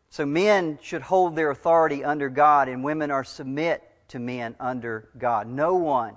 So 0.10 0.26
men 0.26 0.78
should 0.82 1.02
hold 1.02 1.36
their 1.36 1.52
authority 1.52 2.04
under 2.04 2.30
God, 2.30 2.68
and 2.68 2.84
women 2.84 3.12
are 3.12 3.24
submit 3.24 3.84
to 4.10 4.20
men 4.20 4.56
under 4.60 5.10
God. 5.18 5.48
No 5.48 5.76
one 5.76 6.16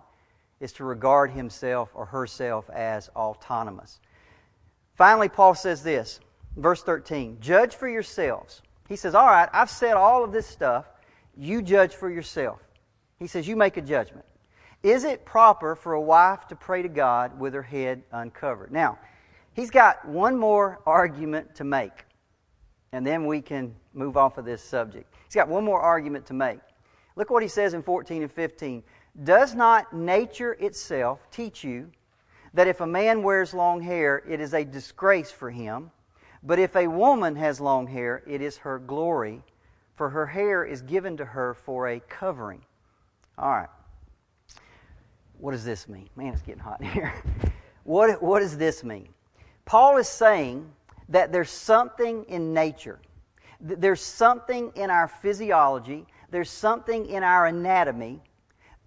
is 0.60 0.72
to 0.72 0.84
regard 0.84 1.30
himself 1.30 1.90
or 1.94 2.06
herself 2.06 2.68
as 2.70 3.08
autonomous. 3.10 4.00
Finally, 4.94 5.28
Paul 5.28 5.54
says 5.54 5.82
this, 5.82 6.20
verse 6.56 6.82
13 6.82 7.38
Judge 7.40 7.74
for 7.74 7.88
yourselves. 7.88 8.62
He 8.88 8.96
says, 8.96 9.14
All 9.14 9.26
right, 9.26 9.48
I've 9.52 9.70
said 9.70 9.94
all 9.94 10.24
of 10.24 10.32
this 10.32 10.46
stuff. 10.46 10.86
You 11.36 11.60
judge 11.60 11.94
for 11.94 12.10
yourself. 12.10 12.60
He 13.18 13.26
says, 13.26 13.46
You 13.46 13.56
make 13.56 13.76
a 13.76 13.82
judgment. 13.82 14.24
Is 14.82 15.04
it 15.04 15.24
proper 15.24 15.74
for 15.74 15.94
a 15.94 16.00
wife 16.00 16.46
to 16.48 16.56
pray 16.56 16.82
to 16.82 16.88
God 16.88 17.38
with 17.38 17.54
her 17.54 17.62
head 17.62 18.02
uncovered? 18.12 18.70
Now, 18.70 18.98
he's 19.52 19.70
got 19.70 20.06
one 20.06 20.38
more 20.38 20.80
argument 20.86 21.56
to 21.56 21.64
make, 21.64 22.04
and 22.92 23.06
then 23.06 23.26
we 23.26 23.40
can 23.40 23.74
move 23.94 24.16
off 24.16 24.38
of 24.38 24.44
this 24.44 24.62
subject. 24.62 25.12
He's 25.24 25.34
got 25.34 25.48
one 25.48 25.64
more 25.64 25.80
argument 25.80 26.26
to 26.26 26.34
make. 26.34 26.60
Look 27.16 27.30
what 27.30 27.42
he 27.42 27.48
says 27.48 27.74
in 27.74 27.82
14 27.82 28.22
and 28.22 28.30
15. 28.30 28.82
Does 29.22 29.54
not 29.54 29.92
nature 29.92 30.52
itself 30.54 31.30
teach 31.30 31.64
you 31.64 31.90
that 32.52 32.66
if 32.66 32.80
a 32.80 32.86
man 32.86 33.22
wears 33.22 33.54
long 33.54 33.80
hair, 33.80 34.22
it 34.28 34.40
is 34.40 34.52
a 34.52 34.64
disgrace 34.64 35.30
for 35.30 35.50
him? 35.50 35.90
But 36.42 36.58
if 36.58 36.76
a 36.76 36.86
woman 36.86 37.34
has 37.36 37.60
long 37.60 37.86
hair, 37.86 38.22
it 38.26 38.40
is 38.40 38.58
her 38.58 38.78
glory, 38.78 39.42
for 39.94 40.10
her 40.10 40.26
hair 40.26 40.64
is 40.64 40.82
given 40.82 41.16
to 41.16 41.24
her 41.24 41.54
for 41.54 41.88
a 41.88 42.00
covering. 42.00 42.62
All 43.38 43.50
right. 43.50 43.68
What 45.38 45.52
does 45.52 45.64
this 45.64 45.88
mean? 45.88 46.08
Man, 46.16 46.32
it's 46.32 46.42
getting 46.42 46.60
hot 46.60 46.80
in 46.80 46.88
here. 46.88 47.14
What, 47.86 48.20
what 48.20 48.40
does 48.40 48.58
this 48.58 48.82
mean? 48.82 49.06
Paul 49.64 49.96
is 49.98 50.08
saying 50.08 50.68
that 51.08 51.30
there's 51.30 51.50
something 51.50 52.24
in 52.24 52.52
nature, 52.52 52.98
there's 53.60 54.00
something 54.00 54.72
in 54.74 54.90
our 54.90 55.06
physiology, 55.06 56.04
there's 56.32 56.50
something 56.50 57.06
in 57.06 57.22
our 57.22 57.46
anatomy 57.46 58.20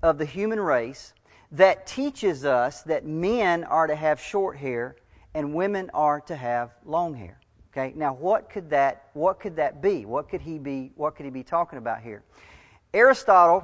of 0.01 0.17
the 0.17 0.25
human 0.25 0.59
race 0.59 1.13
that 1.51 1.87
teaches 1.87 2.45
us 2.45 2.83
that 2.83 3.05
men 3.05 3.63
are 3.63 3.87
to 3.87 3.95
have 3.95 4.19
short 4.19 4.57
hair 4.57 4.95
and 5.33 5.53
women 5.53 5.89
are 5.93 6.21
to 6.21 6.35
have 6.35 6.71
long 6.85 7.13
hair. 7.13 7.39
Okay? 7.71 7.93
Now 7.95 8.13
what 8.13 8.49
could 8.49 8.69
that 8.69 9.09
what 9.13 9.39
could 9.39 9.55
that 9.57 9.81
be? 9.81 10.05
What 10.05 10.29
could 10.29 10.41
he 10.41 10.57
be 10.57 10.91
what 10.95 11.15
could 11.15 11.25
he 11.25 11.31
be 11.31 11.43
talking 11.43 11.77
about 11.77 12.01
here? 12.01 12.23
Aristotle 12.93 13.63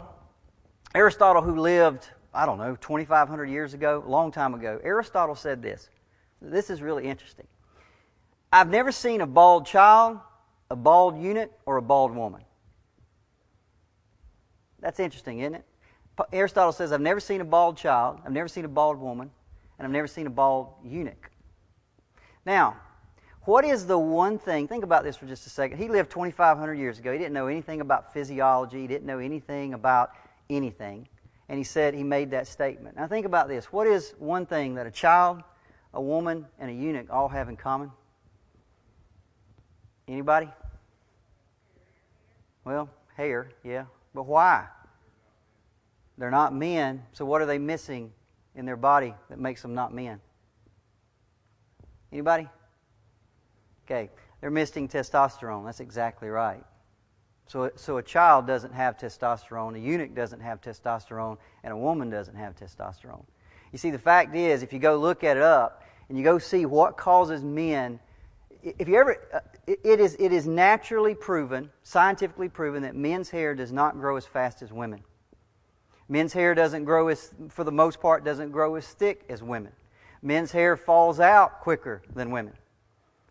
Aristotle 0.95 1.41
who 1.41 1.59
lived, 1.59 2.07
I 2.33 2.45
don't 2.45 2.57
know, 2.57 2.77
2500 2.77 3.49
years 3.49 3.73
ago, 3.73 4.01
a 4.05 4.09
long 4.09 4.31
time 4.31 4.53
ago. 4.53 4.79
Aristotle 4.81 5.35
said 5.35 5.61
this. 5.61 5.89
This 6.41 6.69
is 6.69 6.81
really 6.81 7.03
interesting. 7.05 7.47
I've 8.51 8.69
never 8.69 8.93
seen 8.93 9.19
a 9.19 9.27
bald 9.27 9.65
child, 9.65 10.19
a 10.71 10.75
bald 10.77 11.21
eunuch, 11.21 11.51
or 11.65 11.75
a 11.75 11.81
bald 11.81 12.15
woman. 12.15 12.41
That's 14.79 15.01
interesting, 15.01 15.39
isn't 15.39 15.55
it? 15.55 15.65
Aristotle 16.31 16.71
says, 16.71 16.91
I've 16.91 17.01
never 17.01 17.19
seen 17.19 17.41
a 17.41 17.45
bald 17.45 17.77
child, 17.77 18.19
I've 18.25 18.31
never 18.31 18.47
seen 18.47 18.65
a 18.65 18.69
bald 18.69 18.99
woman, 18.99 19.31
and 19.77 19.85
I've 19.85 19.91
never 19.91 20.07
seen 20.07 20.27
a 20.27 20.29
bald 20.29 20.73
eunuch. 20.83 21.29
Now, 22.45 22.77
what 23.43 23.65
is 23.65 23.85
the 23.85 23.97
one 23.97 24.39
thing? 24.39 24.67
Think 24.67 24.83
about 24.83 25.03
this 25.03 25.17
for 25.17 25.25
just 25.25 25.45
a 25.45 25.49
second. 25.49 25.77
He 25.77 25.87
lived 25.87 26.09
2,500 26.11 26.73
years 26.75 26.97
ago. 26.99 27.11
He 27.11 27.17
didn't 27.17 27.33
know 27.33 27.47
anything 27.47 27.81
about 27.81 28.13
physiology, 28.13 28.81
he 28.81 28.87
didn't 28.87 29.05
know 29.05 29.19
anything 29.19 29.73
about 29.73 30.11
anything. 30.49 31.07
And 31.47 31.57
he 31.59 31.63
said 31.63 31.93
he 31.93 32.03
made 32.03 32.31
that 32.31 32.47
statement. 32.47 32.95
Now, 32.95 33.07
think 33.07 33.25
about 33.25 33.47
this. 33.47 33.71
What 33.71 33.85
is 33.85 34.15
one 34.17 34.47
thing 34.47 34.75
that 34.75 34.87
a 34.87 34.91
child, 34.91 35.43
a 35.93 36.01
woman, 36.01 36.47
and 36.59 36.71
a 36.71 36.73
eunuch 36.73 37.07
all 37.11 37.29
have 37.29 37.49
in 37.49 37.55
common? 37.55 37.91
Anybody? 40.07 40.49
Well, 42.63 42.89
hair, 43.15 43.49
yeah. 43.63 43.85
But 44.15 44.25
why? 44.25 44.67
They're 46.17 46.31
not 46.31 46.53
men, 46.53 47.03
so 47.13 47.25
what 47.25 47.41
are 47.41 47.45
they 47.45 47.57
missing 47.57 48.11
in 48.55 48.65
their 48.65 48.77
body 48.77 49.13
that 49.29 49.39
makes 49.39 49.61
them 49.61 49.73
not 49.73 49.93
men? 49.93 50.21
Anybody? 52.11 52.47
Okay, 53.85 54.09
they're 54.39 54.49
missing 54.51 54.87
testosterone. 54.87 55.65
That's 55.65 55.81
exactly 55.81 56.29
right. 56.29 56.63
So, 57.47 57.69
so 57.75 57.97
a 57.97 58.03
child 58.03 58.47
doesn't 58.47 58.73
have 58.73 58.97
testosterone, 58.97 59.75
a 59.75 59.79
eunuch 59.79 60.15
doesn't 60.15 60.39
have 60.39 60.61
testosterone, 60.61 61.37
and 61.63 61.73
a 61.73 61.77
woman 61.77 62.09
doesn't 62.09 62.35
have 62.35 62.55
testosterone. 62.55 63.25
You 63.71 63.77
see, 63.77 63.91
the 63.91 63.99
fact 63.99 64.35
is, 64.35 64.63
if 64.63 64.73
you 64.73 64.79
go 64.79 64.97
look 64.97 65.23
at 65.23 65.37
it 65.37 65.43
up 65.43 65.83
and 66.09 66.17
you 66.17 66.23
go 66.23 66.39
see 66.39 66.65
what 66.65 66.97
causes 66.97 67.43
men, 67.43 67.99
if 68.63 68.87
you 68.87 68.95
ever, 68.95 69.17
uh, 69.33 69.39
it 69.67 69.99
is, 69.99 70.15
it 70.19 70.31
is 70.31 70.47
naturally 70.47 71.13
proven, 71.13 71.69
scientifically 71.83 72.49
proven, 72.49 72.81
that 72.83 72.95
men's 72.95 73.29
hair 73.29 73.53
does 73.53 73.71
not 73.71 73.99
grow 73.99 74.15
as 74.15 74.25
fast 74.25 74.63
as 74.63 74.73
women. 74.73 75.03
Men's 76.07 76.33
hair 76.33 76.53
doesn't 76.53 76.83
grow 76.83 77.07
as, 77.07 77.33
for 77.49 77.63
the 77.63 77.71
most 77.71 77.99
part, 77.99 78.23
doesn't 78.23 78.51
grow 78.51 78.75
as 78.75 78.87
thick 78.87 79.25
as 79.29 79.41
women. 79.41 79.71
Men's 80.21 80.51
hair 80.51 80.77
falls 80.77 81.19
out 81.19 81.61
quicker 81.61 82.01
than 82.13 82.31
women. 82.31 82.53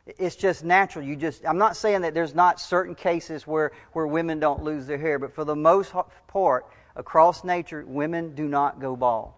It's 0.06 0.36
just 0.36 0.64
natural. 0.64 1.04
You 1.04 1.16
just, 1.16 1.46
I'm 1.46 1.56
not 1.58 1.76
saying 1.76 2.02
that 2.02 2.14
there's 2.14 2.34
not 2.34 2.60
certain 2.60 2.94
cases 2.94 3.46
where, 3.46 3.72
where 3.92 4.06
women 4.06 4.38
don't 4.38 4.62
lose 4.62 4.86
their 4.86 4.98
hair, 4.98 5.18
but 5.18 5.32
for 5.32 5.44
the 5.44 5.56
most 5.56 5.94
part, 6.28 6.66
across 6.94 7.42
nature, 7.42 7.84
women 7.86 8.34
do 8.34 8.46
not 8.46 8.80
go 8.80 8.96
bald. 8.96 9.32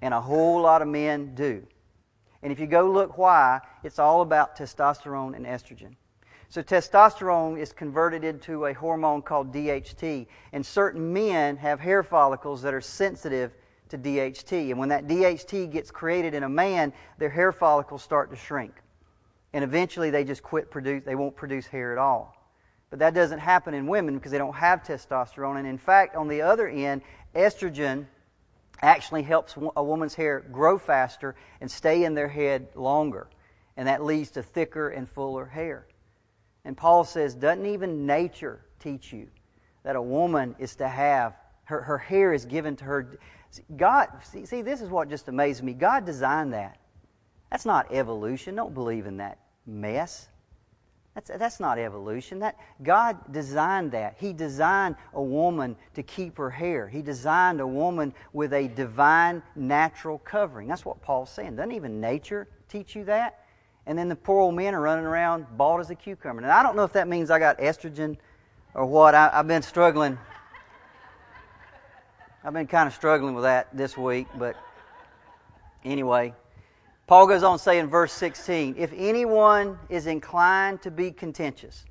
And 0.00 0.14
a 0.14 0.20
whole 0.20 0.60
lot 0.62 0.80
of 0.80 0.88
men 0.88 1.34
do. 1.34 1.66
And 2.42 2.52
if 2.52 2.60
you 2.60 2.66
go 2.66 2.90
look 2.90 3.18
why, 3.18 3.60
it's 3.82 3.98
all 3.98 4.20
about 4.22 4.56
testosterone 4.56 5.34
and 5.34 5.46
estrogen. 5.46 5.96
So 6.54 6.62
testosterone 6.62 7.58
is 7.58 7.72
converted 7.72 8.22
into 8.22 8.66
a 8.66 8.72
hormone 8.72 9.22
called 9.22 9.52
DHT, 9.52 10.28
and 10.52 10.64
certain 10.64 11.12
men 11.12 11.56
have 11.56 11.80
hair 11.80 12.04
follicles 12.04 12.62
that 12.62 12.72
are 12.72 12.80
sensitive 12.80 13.50
to 13.88 13.98
DHT. 13.98 14.70
And 14.70 14.78
when 14.78 14.90
that 14.90 15.08
DHT 15.08 15.72
gets 15.72 15.90
created 15.90 16.32
in 16.32 16.44
a 16.44 16.48
man, 16.48 16.92
their 17.18 17.28
hair 17.28 17.50
follicles 17.50 18.04
start 18.04 18.30
to 18.30 18.36
shrink 18.36 18.72
and 19.52 19.64
eventually 19.64 20.10
they 20.10 20.22
just 20.22 20.44
quit 20.44 20.70
produce 20.70 21.02
they 21.04 21.16
won't 21.16 21.34
produce 21.34 21.66
hair 21.66 21.92
at 21.92 21.98
all 21.98 22.36
but 22.90 22.98
that 22.98 23.14
doesn't 23.14 23.38
happen 23.38 23.74
in 23.74 23.86
women 23.86 24.14
because 24.14 24.32
they 24.32 24.38
don't 24.38 24.54
have 24.54 24.82
testosterone 24.82 25.58
and 25.58 25.66
in 25.66 25.78
fact 25.78 26.16
on 26.16 26.28
the 26.28 26.42
other 26.42 26.68
end 26.68 27.02
estrogen 27.34 28.04
actually 28.82 29.22
helps 29.22 29.56
a 29.76 29.82
woman's 29.82 30.14
hair 30.14 30.40
grow 30.52 30.76
faster 30.76 31.36
and 31.60 31.70
stay 31.70 32.04
in 32.04 32.14
their 32.14 32.28
head 32.28 32.66
longer 32.74 33.28
and 33.76 33.86
that 33.86 34.02
leads 34.02 34.30
to 34.30 34.42
thicker 34.42 34.88
and 34.88 35.08
fuller 35.08 35.46
hair 35.46 35.86
and 36.64 36.76
paul 36.76 37.04
says 37.04 37.34
doesn't 37.34 37.66
even 37.66 38.06
nature 38.06 38.60
teach 38.78 39.12
you 39.12 39.28
that 39.82 39.96
a 39.96 40.02
woman 40.02 40.54
is 40.58 40.76
to 40.76 40.88
have 40.88 41.34
her, 41.64 41.80
her 41.80 41.98
hair 41.98 42.32
is 42.32 42.44
given 42.44 42.76
to 42.76 42.84
her 42.84 43.18
god 43.76 44.08
see, 44.22 44.44
see 44.44 44.62
this 44.62 44.80
is 44.80 44.88
what 44.88 45.08
just 45.08 45.28
amazes 45.28 45.62
me 45.62 45.72
god 45.72 46.04
designed 46.04 46.52
that 46.52 46.78
that's 47.54 47.64
not 47.64 47.92
evolution. 47.92 48.56
Don't 48.56 48.74
believe 48.74 49.06
in 49.06 49.18
that 49.18 49.38
mess. 49.64 50.28
That's, 51.14 51.30
that's 51.38 51.60
not 51.60 51.78
evolution. 51.78 52.40
That 52.40 52.58
God 52.82 53.32
designed 53.32 53.92
that. 53.92 54.16
He 54.18 54.32
designed 54.32 54.96
a 55.12 55.22
woman 55.22 55.76
to 55.94 56.02
keep 56.02 56.36
her 56.38 56.50
hair. 56.50 56.88
He 56.88 57.00
designed 57.00 57.60
a 57.60 57.66
woman 57.66 58.12
with 58.32 58.52
a 58.54 58.66
divine 58.66 59.40
natural 59.54 60.18
covering. 60.18 60.66
That's 60.66 60.84
what 60.84 61.00
Paul's 61.00 61.30
saying. 61.30 61.54
Doesn't 61.54 61.70
even 61.70 62.00
nature 62.00 62.48
teach 62.68 62.96
you 62.96 63.04
that? 63.04 63.43
And 63.86 63.98
then 63.98 64.08
the 64.08 64.16
poor 64.16 64.40
old 64.40 64.54
men 64.54 64.74
are 64.74 64.80
running 64.80 65.04
around 65.04 65.46
bald 65.56 65.80
as 65.80 65.90
a 65.90 65.94
cucumber. 65.94 66.42
And 66.42 66.50
I 66.50 66.62
don't 66.62 66.76
know 66.76 66.84
if 66.84 66.92
that 66.94 67.06
means 67.06 67.30
I 67.30 67.38
got 67.38 67.58
estrogen 67.58 68.16
or 68.72 68.86
what. 68.86 69.14
I, 69.14 69.30
I've 69.32 69.46
been 69.46 69.62
struggling. 69.62 70.18
I've 72.42 72.52
been 72.52 72.66
kind 72.66 72.86
of 72.86 72.94
struggling 72.94 73.34
with 73.34 73.44
that 73.44 73.74
this 73.76 73.96
week, 73.96 74.26
but 74.38 74.56
anyway. 75.84 76.34
Paul 77.06 77.26
goes 77.26 77.42
on 77.42 77.58
to 77.58 77.62
say 77.62 77.78
in 77.78 77.88
verse 77.88 78.12
16, 78.12 78.76
if 78.78 78.90
anyone 78.96 79.78
is 79.90 80.06
inclined 80.06 80.80
to 80.82 80.90
be 80.90 81.10
contentious. 81.10 81.84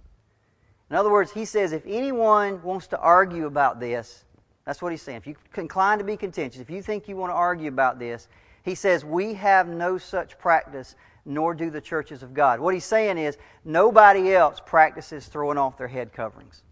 In 0.89 0.95
other 0.95 1.11
words, 1.11 1.31
he 1.31 1.45
says, 1.45 1.71
if 1.71 1.83
anyone 1.85 2.61
wants 2.63 2.87
to 2.87 2.99
argue 2.99 3.45
about 3.45 3.79
this, 3.79 4.25
that's 4.65 4.81
what 4.81 4.91
he's 4.91 5.01
saying. 5.01 5.17
If 5.17 5.27
you're 5.27 5.35
inclined 5.57 5.99
to 5.99 6.05
be 6.05 6.17
contentious, 6.17 6.61
if 6.61 6.69
you 6.69 6.81
think 6.81 7.07
you 7.07 7.15
want 7.15 7.31
to 7.31 7.35
argue 7.35 7.67
about 7.67 7.99
this, 7.99 8.27
he 8.63 8.75
says, 8.75 9.03
we 9.03 9.33
have 9.33 9.67
no 9.67 9.97
such 9.97 10.37
practice, 10.39 10.95
nor 11.25 11.53
do 11.53 11.69
the 11.69 11.81
churches 11.81 12.23
of 12.23 12.33
God. 12.33 12.59
What 12.59 12.73
he's 12.73 12.85
saying 12.85 13.17
is, 13.17 13.37
nobody 13.63 14.33
else 14.33 14.61
practices 14.65 15.27
throwing 15.27 15.57
off 15.57 15.77
their 15.77 15.87
head 15.87 16.13
coverings. 16.13 16.63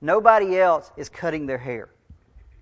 Nobody 0.00 0.58
else 0.58 0.90
is 0.96 1.08
cutting 1.08 1.46
their 1.46 1.58
hair. 1.58 1.90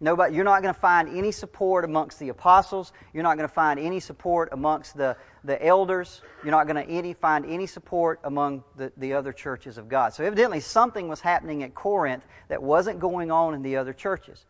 Nobody, 0.01 0.37
you're 0.37 0.45
not 0.45 0.63
going 0.63 0.73
to 0.73 0.81
find 0.81 1.09
any 1.09 1.33
support 1.33 1.85
amongst 1.85 2.21
the 2.21 2.29
apostles. 2.29 2.93
You're 3.13 3.25
not 3.25 3.37
going 3.37 3.49
to 3.49 3.55
find 3.55 3.81
any 3.81 3.99
support 3.99 4.49
amongst 4.53 4.97
the, 4.97 5.17
the 5.43 5.65
elders. 5.65 6.23
You're 6.45 6.53
not 6.53 6.69
going 6.69 6.85
to 6.85 6.89
any, 6.89 7.15
find 7.15 7.45
any 7.45 7.67
support 7.67 8.21
among 8.23 8.63
the, 8.77 8.93
the 8.97 9.15
other 9.15 9.33
churches 9.33 9.77
of 9.77 9.89
God. 9.89 10.15
So, 10.15 10.23
evidently, 10.23 10.61
something 10.61 11.09
was 11.09 11.21
happening 11.21 11.65
at 11.65 11.75
Corinth 11.75 12.25
that 12.49 12.63
wasn't 12.63 13.01
going 13.01 13.33
on 13.33 13.55
in 13.55 13.63
the 13.63 13.77
other 13.77 13.93
churches. 13.93 14.45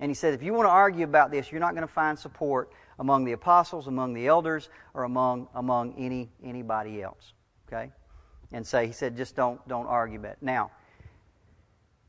And 0.00 0.10
he 0.10 0.14
said, 0.14 0.34
if 0.34 0.42
you 0.42 0.52
want 0.52 0.66
to 0.66 0.72
argue 0.72 1.04
about 1.04 1.30
this, 1.30 1.50
you're 1.50 1.60
not 1.60 1.74
going 1.74 1.86
to 1.86 1.92
find 1.92 2.18
support 2.18 2.70
among 2.98 3.24
the 3.24 3.32
apostles, 3.32 3.86
among 3.86 4.14
the 4.14 4.26
elders, 4.26 4.68
or 4.94 5.04
among, 5.04 5.48
among 5.54 5.94
any, 5.94 6.30
anybody 6.42 7.02
else. 7.02 7.32
Okay? 7.66 7.90
And 8.52 8.66
so 8.66 8.84
he 8.84 8.92
said, 8.92 9.16
just 9.16 9.34
don't, 9.34 9.66
don't 9.68 9.86
argue 9.86 10.18
about 10.18 10.32
it. 10.32 10.38
Now, 10.40 10.70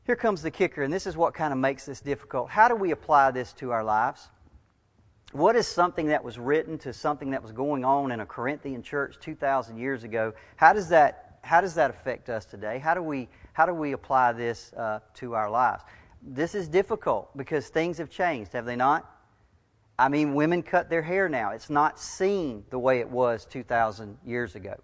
here 0.04 0.16
comes 0.16 0.42
the 0.42 0.50
kicker, 0.50 0.82
and 0.82 0.92
this 0.92 1.06
is 1.06 1.16
what 1.16 1.34
kind 1.34 1.52
of 1.52 1.58
makes 1.58 1.86
this 1.86 2.00
difficult. 2.00 2.48
How 2.48 2.68
do 2.68 2.76
we 2.76 2.92
apply 2.92 3.32
this 3.32 3.52
to 3.54 3.72
our 3.72 3.82
lives? 3.82 4.28
What 5.32 5.56
is 5.56 5.66
something 5.66 6.06
that 6.06 6.22
was 6.22 6.38
written 6.38 6.78
to 6.78 6.92
something 6.92 7.30
that 7.32 7.42
was 7.42 7.50
going 7.50 7.84
on 7.84 8.12
in 8.12 8.20
a 8.20 8.26
Corinthian 8.26 8.82
church 8.82 9.16
2,000 9.20 9.76
years 9.76 10.04
ago? 10.04 10.32
How 10.54 10.72
does 10.72 10.88
that, 10.90 11.40
how 11.42 11.60
does 11.60 11.74
that 11.74 11.90
affect 11.90 12.28
us 12.28 12.44
today? 12.44 12.78
How 12.78 12.94
do 12.94 13.02
we, 13.02 13.28
how 13.52 13.66
do 13.66 13.74
we 13.74 13.92
apply 13.92 14.32
this 14.32 14.72
uh, 14.74 15.00
to 15.14 15.34
our 15.34 15.50
lives? 15.50 15.82
This 16.22 16.54
is 16.54 16.68
difficult 16.68 17.36
because 17.36 17.68
things 17.68 17.98
have 17.98 18.08
changed, 18.08 18.52
have 18.52 18.64
they 18.64 18.76
not? 18.76 19.15
I 19.98 20.08
mean, 20.08 20.34
women 20.34 20.62
cut 20.62 20.90
their 20.90 21.02
hair 21.02 21.28
now. 21.28 21.50
It's 21.52 21.70
not 21.70 21.98
seen 21.98 22.64
the 22.70 22.78
way 22.78 23.00
it 23.00 23.08
was 23.08 23.46
2,000 23.46 24.18
years 24.24 24.54
ago. 24.54 24.74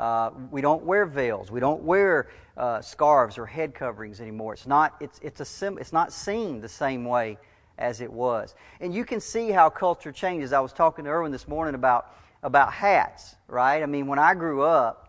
Uh, 0.00 0.30
we 0.50 0.60
don't 0.60 0.84
wear 0.84 1.06
veils. 1.06 1.50
We 1.50 1.60
don't 1.60 1.82
wear 1.82 2.28
uh, 2.56 2.80
scarves 2.80 3.38
or 3.38 3.46
head 3.46 3.74
coverings 3.74 4.20
anymore. 4.20 4.54
It's 4.54 4.66
not, 4.66 4.94
it's, 5.00 5.18
it's, 5.22 5.40
a 5.40 5.44
sim, 5.44 5.78
it's 5.78 5.92
not 5.92 6.12
seen 6.12 6.60
the 6.60 6.68
same 6.68 7.04
way 7.04 7.38
as 7.78 8.00
it 8.00 8.12
was. 8.12 8.54
And 8.80 8.92
you 8.92 9.04
can 9.04 9.20
see 9.20 9.50
how 9.50 9.70
culture 9.70 10.12
changes. 10.12 10.52
I 10.52 10.60
was 10.60 10.72
talking 10.72 11.04
to 11.04 11.10
Erwin 11.10 11.32
this 11.32 11.46
morning 11.46 11.74
about, 11.74 12.14
about 12.42 12.72
hats, 12.72 13.36
right? 13.46 13.82
I 13.82 13.86
mean, 13.86 14.06
when 14.06 14.18
I 14.18 14.34
grew 14.34 14.62
up, 14.62 15.07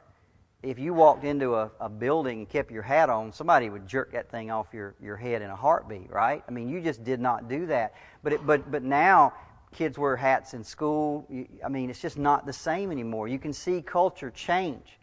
if 0.62 0.78
you 0.78 0.93
walked 0.93 1.24
into 1.24 1.55
a, 1.55 1.72
a 1.80 1.88
building 1.88 2.39
and 2.39 2.49
kept 2.49 2.70
your 2.72 2.82
hat 2.82 3.10
on, 3.10 3.32
somebody 3.32 3.70
would 3.70 3.88
jerk 3.88 4.12
that 4.12 4.30
thing 4.30 4.51
off 4.51 4.68
your, 4.74 4.93
your 5.01 5.16
head 5.16 5.41
in 5.41 5.49
a 5.49 5.55
heartbeat, 5.55 6.12
right? 6.12 6.43
I 6.47 6.51
mean, 6.51 6.68
you 6.68 6.82
just 6.82 7.03
did 7.03 7.22
not 7.22 7.47
do 7.47 7.66
that. 7.68 7.93
But, 8.24 8.34
it, 8.34 8.45
but, 8.45 8.70
but 8.70 8.84
now 8.84 9.34
kids 9.74 9.97
wear 9.97 10.18
hats 10.18 10.53
in 10.53 10.64
school. 10.64 11.26
I 11.64 11.70
mean, 11.70 11.89
it's 11.89 12.01
just 12.01 12.18
not 12.18 12.45
the 12.45 12.53
same 12.53 12.91
anymore. 12.91 13.28
You 13.30 13.39
can 13.39 13.53
see 13.53 13.82
culture 13.82 14.32
change. 14.32 14.99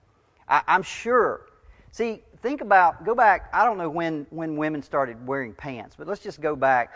I, 0.46 0.62
I'm 0.66 0.82
sure. 0.82 1.46
See, 1.90 2.22
think 2.42 2.60
about, 2.60 3.06
go 3.06 3.14
back, 3.14 3.48
I 3.54 3.64
don't 3.64 3.78
know 3.78 3.88
when, 3.88 4.26
when 4.28 4.56
women 4.56 4.82
started 4.82 5.26
wearing 5.26 5.54
pants, 5.54 5.94
but 5.96 6.06
let's 6.06 6.22
just 6.22 6.42
go 6.42 6.54
back 6.54 6.92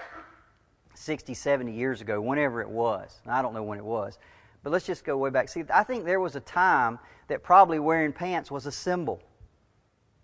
60, 0.94 1.32
70 1.32 1.72
years 1.72 2.02
ago, 2.02 2.20
whenever 2.20 2.61
it 2.61 2.68
was. 2.68 3.20
I 3.26 3.40
don't 3.40 3.54
know 3.54 3.62
when 3.62 3.78
it 3.78 3.84
was. 3.84 4.18
But 4.62 4.72
let's 4.72 4.86
just 4.86 5.04
go 5.04 5.16
way 5.16 5.30
back. 5.30 5.48
See, 5.48 5.64
I 5.72 5.82
think 5.84 6.04
there 6.04 6.20
was 6.20 6.36
a 6.36 6.40
time 6.40 6.98
that 7.28 7.42
probably 7.42 7.78
wearing 7.78 8.12
pants 8.12 8.50
was 8.50 8.66
a 8.66 8.72
symbol. 8.72 9.22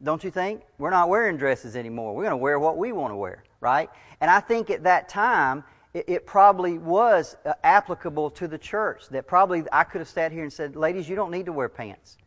Don't 0.03 0.23
you 0.23 0.31
think? 0.31 0.63
We're 0.79 0.91
not 0.91 1.09
wearing 1.09 1.39
dresses 1.39 1.75
anymore. 1.75 2.15
We're 2.15 2.25
going 2.25 2.33
to 2.33 2.37
wear 2.37 2.59
what 2.59 2.77
we 2.77 2.93
want 2.93 3.13
to 3.13 3.17
wear, 3.17 3.45
right? 3.61 3.89
And 4.21 4.31
I 4.31 4.41
think 4.41 4.69
at 4.69 4.83
that 4.85 5.09
time, 5.09 5.65
it, 5.95 6.05
it 6.07 6.27
probably 6.27 6.77
was 6.77 7.37
uh, 7.47 7.55
applicable 7.65 8.31
to 8.33 8.47
the 8.47 8.59
church. 8.59 9.09
That 9.09 9.27
probably 9.27 9.65
I 9.73 9.85
could 9.85 10.01
have 10.01 10.09
sat 10.09 10.33
here 10.33 10.43
and 10.43 10.53
said, 10.53 10.77
ladies, 10.77 11.09
you 11.09 11.17
don't 11.17 11.31
need 11.31 11.47
to 11.47 11.53
wear 11.53 11.71
pants. 11.71 12.19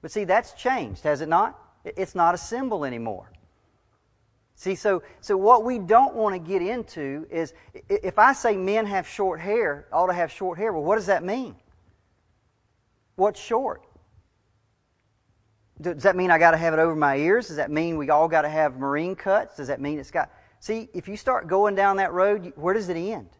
But 0.00 0.10
see, 0.10 0.24
that's 0.24 0.54
changed, 0.54 1.04
has 1.04 1.20
it 1.20 1.28
not? 1.28 1.58
It's 1.84 2.16
not 2.16 2.34
a 2.34 2.38
symbol 2.38 2.84
anymore. 2.84 3.30
See, 4.62 4.76
so, 4.76 5.02
so 5.20 5.36
what 5.36 5.64
we 5.64 5.80
don't 5.80 6.14
want 6.14 6.36
to 6.36 6.38
get 6.38 6.62
into 6.62 7.26
is 7.32 7.52
if 7.88 8.16
I 8.16 8.32
say 8.32 8.56
men 8.56 8.86
have 8.86 9.08
short 9.08 9.40
hair, 9.40 9.88
ought 9.92 10.06
to 10.06 10.12
have 10.12 10.30
short 10.30 10.56
hair, 10.56 10.72
well, 10.72 10.84
what 10.84 10.94
does 10.94 11.06
that 11.06 11.24
mean? 11.24 11.56
What's 13.16 13.40
short? 13.40 13.82
Does 15.80 16.04
that 16.04 16.14
mean 16.14 16.30
I 16.30 16.38
got 16.38 16.52
to 16.52 16.56
have 16.58 16.74
it 16.74 16.78
over 16.78 16.94
my 16.94 17.16
ears? 17.16 17.48
Does 17.48 17.56
that 17.56 17.72
mean 17.72 17.96
we 17.96 18.10
all 18.10 18.28
got 18.28 18.42
to 18.42 18.48
have 18.48 18.78
marine 18.78 19.16
cuts? 19.16 19.56
Does 19.56 19.66
that 19.66 19.80
mean 19.80 19.98
it's 19.98 20.12
got. 20.12 20.30
See, 20.60 20.88
if 20.94 21.08
you 21.08 21.16
start 21.16 21.48
going 21.48 21.74
down 21.74 21.96
that 21.96 22.12
road, 22.12 22.52
where 22.54 22.72
does 22.72 22.88
it 22.88 22.96
end? 22.96 23.30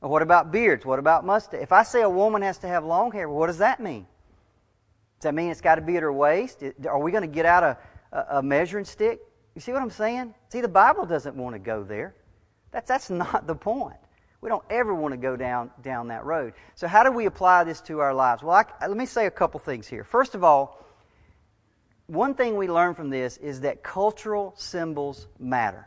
what 0.00 0.20
about 0.20 0.52
beards? 0.52 0.84
What 0.84 0.98
about 0.98 1.24
mustache? 1.24 1.62
If 1.62 1.72
I 1.72 1.84
say 1.84 2.02
a 2.02 2.10
woman 2.10 2.42
has 2.42 2.58
to 2.58 2.68
have 2.68 2.84
long 2.84 3.12
hair, 3.12 3.30
what 3.30 3.46
does 3.46 3.58
that 3.58 3.80
mean? 3.80 4.06
Does 5.20 5.22
that 5.22 5.34
mean 5.34 5.50
it's 5.50 5.62
got 5.62 5.76
to 5.76 5.80
be 5.80 5.96
at 5.96 6.02
her 6.02 6.12
waist? 6.12 6.62
Are 6.86 6.98
we 6.98 7.12
going 7.12 7.22
to 7.22 7.34
get 7.34 7.46
out 7.46 7.62
a, 8.12 8.36
a 8.36 8.42
measuring 8.42 8.84
stick? 8.84 9.22
You 9.54 9.60
see 9.60 9.72
what 9.72 9.82
I'm 9.82 9.90
saying? 9.90 10.34
See, 10.48 10.60
the 10.60 10.68
Bible 10.68 11.06
doesn't 11.06 11.36
want 11.36 11.54
to 11.54 11.58
go 11.58 11.84
there. 11.84 12.14
That's, 12.70 12.88
that's 12.88 13.10
not 13.10 13.46
the 13.46 13.54
point. 13.54 13.96
We 14.40 14.48
don't 14.48 14.64
ever 14.70 14.92
want 14.94 15.12
to 15.12 15.18
go 15.18 15.36
down, 15.36 15.70
down 15.82 16.08
that 16.08 16.24
road. 16.24 16.54
So, 16.74 16.88
how 16.88 17.04
do 17.04 17.12
we 17.12 17.26
apply 17.26 17.64
this 17.64 17.80
to 17.82 18.00
our 18.00 18.12
lives? 18.12 18.42
Well, 18.42 18.64
I, 18.80 18.86
let 18.86 18.96
me 18.96 19.06
say 19.06 19.26
a 19.26 19.30
couple 19.30 19.60
things 19.60 19.86
here. 19.86 20.02
First 20.02 20.34
of 20.34 20.42
all, 20.42 20.84
one 22.06 22.34
thing 22.34 22.56
we 22.56 22.68
learn 22.68 22.94
from 22.94 23.08
this 23.08 23.36
is 23.36 23.60
that 23.60 23.82
cultural 23.82 24.52
symbols 24.56 25.28
matter. 25.38 25.86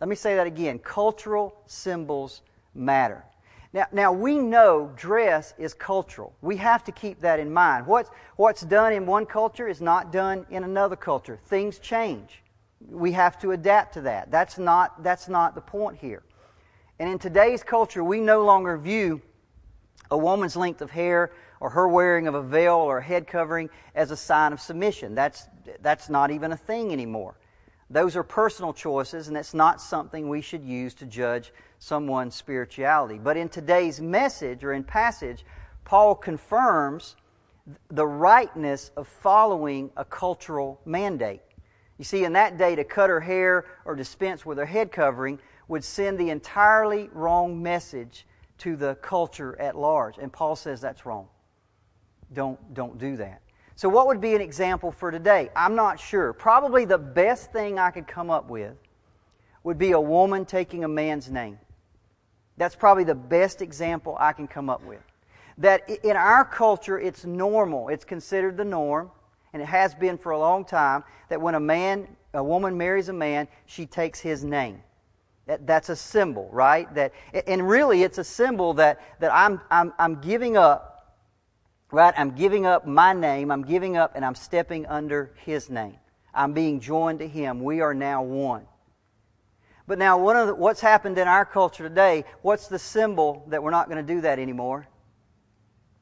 Let 0.00 0.08
me 0.08 0.14
say 0.14 0.36
that 0.36 0.46
again. 0.46 0.78
Cultural 0.78 1.56
symbols 1.66 2.42
matter. 2.74 3.24
Now, 3.72 3.86
now 3.92 4.12
we 4.12 4.38
know 4.38 4.92
dress 4.96 5.54
is 5.58 5.74
cultural. 5.74 6.34
We 6.40 6.56
have 6.56 6.84
to 6.84 6.92
keep 6.92 7.20
that 7.20 7.40
in 7.40 7.52
mind. 7.52 7.86
What's, 7.86 8.10
what's 8.36 8.62
done 8.62 8.92
in 8.92 9.06
one 9.06 9.26
culture 9.26 9.68
is 9.68 9.80
not 9.80 10.12
done 10.12 10.46
in 10.50 10.64
another 10.64 10.96
culture. 10.96 11.38
Things 11.46 11.78
change. 11.78 12.42
We 12.88 13.12
have 13.12 13.38
to 13.40 13.52
adapt 13.52 13.94
to 13.94 14.02
that. 14.02 14.30
That's 14.30 14.58
not, 14.58 15.02
that's 15.02 15.28
not 15.28 15.54
the 15.54 15.60
point 15.60 15.98
here. 15.98 16.22
And 16.98 17.10
in 17.10 17.18
today's 17.18 17.62
culture, 17.62 18.02
we 18.02 18.20
no 18.20 18.44
longer 18.44 18.78
view 18.78 19.20
a 20.10 20.16
woman's 20.16 20.56
length 20.56 20.80
of 20.80 20.90
hair 20.90 21.32
or 21.60 21.70
her 21.70 21.88
wearing 21.88 22.28
of 22.28 22.34
a 22.34 22.42
veil 22.42 22.76
or 22.76 22.98
a 22.98 23.02
head 23.02 23.26
covering 23.26 23.68
as 23.94 24.10
a 24.10 24.16
sign 24.16 24.52
of 24.52 24.60
submission. 24.60 25.14
That's, 25.14 25.48
that's 25.82 26.08
not 26.08 26.30
even 26.30 26.52
a 26.52 26.56
thing 26.56 26.92
anymore. 26.92 27.36
Those 27.88 28.16
are 28.16 28.22
personal 28.22 28.72
choices, 28.72 29.28
and 29.28 29.36
it's 29.36 29.54
not 29.54 29.80
something 29.80 30.28
we 30.28 30.40
should 30.40 30.64
use 30.64 30.94
to 30.94 31.06
judge 31.06 31.52
someone's 31.78 32.34
spirituality. 32.34 33.18
But 33.18 33.36
in 33.36 33.48
today's 33.48 34.00
message 34.00 34.64
or 34.64 34.72
in 34.72 34.84
passage, 34.84 35.44
Paul 35.84 36.14
confirms 36.14 37.16
the 37.90 38.06
rightness 38.06 38.90
of 38.96 39.08
following 39.08 39.90
a 39.96 40.04
cultural 40.04 40.80
mandate. 40.84 41.42
You 41.98 42.04
see, 42.04 42.24
in 42.24 42.32
that 42.34 42.58
day, 42.58 42.76
to 42.76 42.84
cut 42.84 43.10
her 43.10 43.20
hair 43.20 43.66
or 43.84 43.94
dispense 43.94 44.44
with 44.44 44.58
her 44.58 44.66
head 44.66 44.92
covering 44.92 45.38
would 45.68 45.82
send 45.82 46.18
the 46.18 46.30
entirely 46.30 47.08
wrong 47.12 47.62
message 47.62 48.26
to 48.58 48.76
the 48.76 48.94
culture 48.96 49.58
at 49.60 49.76
large. 49.76 50.18
And 50.18 50.32
Paul 50.32 50.56
says 50.56 50.80
that's 50.80 51.04
wrong. 51.06 51.28
Don't, 52.32 52.74
don't 52.74 52.98
do 52.98 53.16
that. 53.16 53.40
So, 53.76 53.88
what 53.88 54.06
would 54.06 54.20
be 54.20 54.34
an 54.34 54.40
example 54.40 54.90
for 54.90 55.10
today? 55.10 55.50
I'm 55.54 55.74
not 55.74 56.00
sure. 56.00 56.32
Probably 56.32 56.86
the 56.86 56.98
best 56.98 57.52
thing 57.52 57.78
I 57.78 57.90
could 57.90 58.06
come 58.06 58.30
up 58.30 58.48
with 58.48 58.74
would 59.64 59.76
be 59.76 59.92
a 59.92 60.00
woman 60.00 60.46
taking 60.46 60.84
a 60.84 60.88
man's 60.88 61.30
name. 61.30 61.58
That's 62.56 62.74
probably 62.74 63.04
the 63.04 63.14
best 63.14 63.62
example 63.62 64.16
I 64.18 64.32
can 64.32 64.48
come 64.48 64.70
up 64.70 64.82
with. 64.84 65.00
That 65.58 65.88
in 65.88 66.16
our 66.16 66.44
culture, 66.44 66.98
it's 66.98 67.24
normal, 67.24 67.88
it's 67.88 68.04
considered 68.04 68.56
the 68.56 68.64
norm, 68.64 69.10
and 69.52 69.62
it 69.62 69.66
has 69.66 69.94
been 69.94 70.18
for 70.18 70.32
a 70.32 70.38
long 70.38 70.64
time, 70.64 71.04
that 71.28 71.40
when 71.40 71.54
a 71.54 71.60
man, 71.60 72.08
a 72.34 72.44
woman 72.44 72.76
marries 72.76 73.08
a 73.08 73.12
man, 73.12 73.48
she 73.64 73.86
takes 73.86 74.20
his 74.20 74.44
name. 74.44 74.82
That, 75.46 75.66
that's 75.66 75.88
a 75.88 75.96
symbol, 75.96 76.48
right? 76.52 76.92
That, 76.94 77.12
and 77.46 77.66
really, 77.66 78.02
it's 78.02 78.18
a 78.18 78.24
symbol 78.24 78.74
that, 78.74 79.00
that 79.20 79.32
I'm, 79.32 79.60
I'm, 79.70 79.94
I'm 79.98 80.20
giving 80.20 80.56
up, 80.56 81.16
right? 81.90 82.12
I'm 82.16 82.32
giving 82.32 82.66
up 82.66 82.86
my 82.86 83.12
name, 83.12 83.50
I'm 83.50 83.62
giving 83.62 83.96
up, 83.96 84.12
and 84.14 84.24
I'm 84.24 84.34
stepping 84.34 84.86
under 84.86 85.32
his 85.44 85.70
name. 85.70 85.96
I'm 86.34 86.52
being 86.52 86.80
joined 86.80 87.20
to 87.20 87.28
him. 87.28 87.62
We 87.62 87.80
are 87.80 87.94
now 87.94 88.22
one. 88.22 88.66
But 89.86 89.98
now, 89.98 90.18
one 90.18 90.36
of 90.36 90.48
the, 90.48 90.54
what's 90.54 90.80
happened 90.80 91.16
in 91.18 91.28
our 91.28 91.44
culture 91.44 91.88
today, 91.88 92.24
what's 92.42 92.66
the 92.66 92.78
symbol 92.78 93.44
that 93.48 93.62
we're 93.62 93.70
not 93.70 93.88
going 93.88 94.04
to 94.04 94.14
do 94.14 94.20
that 94.22 94.38
anymore? 94.38 94.86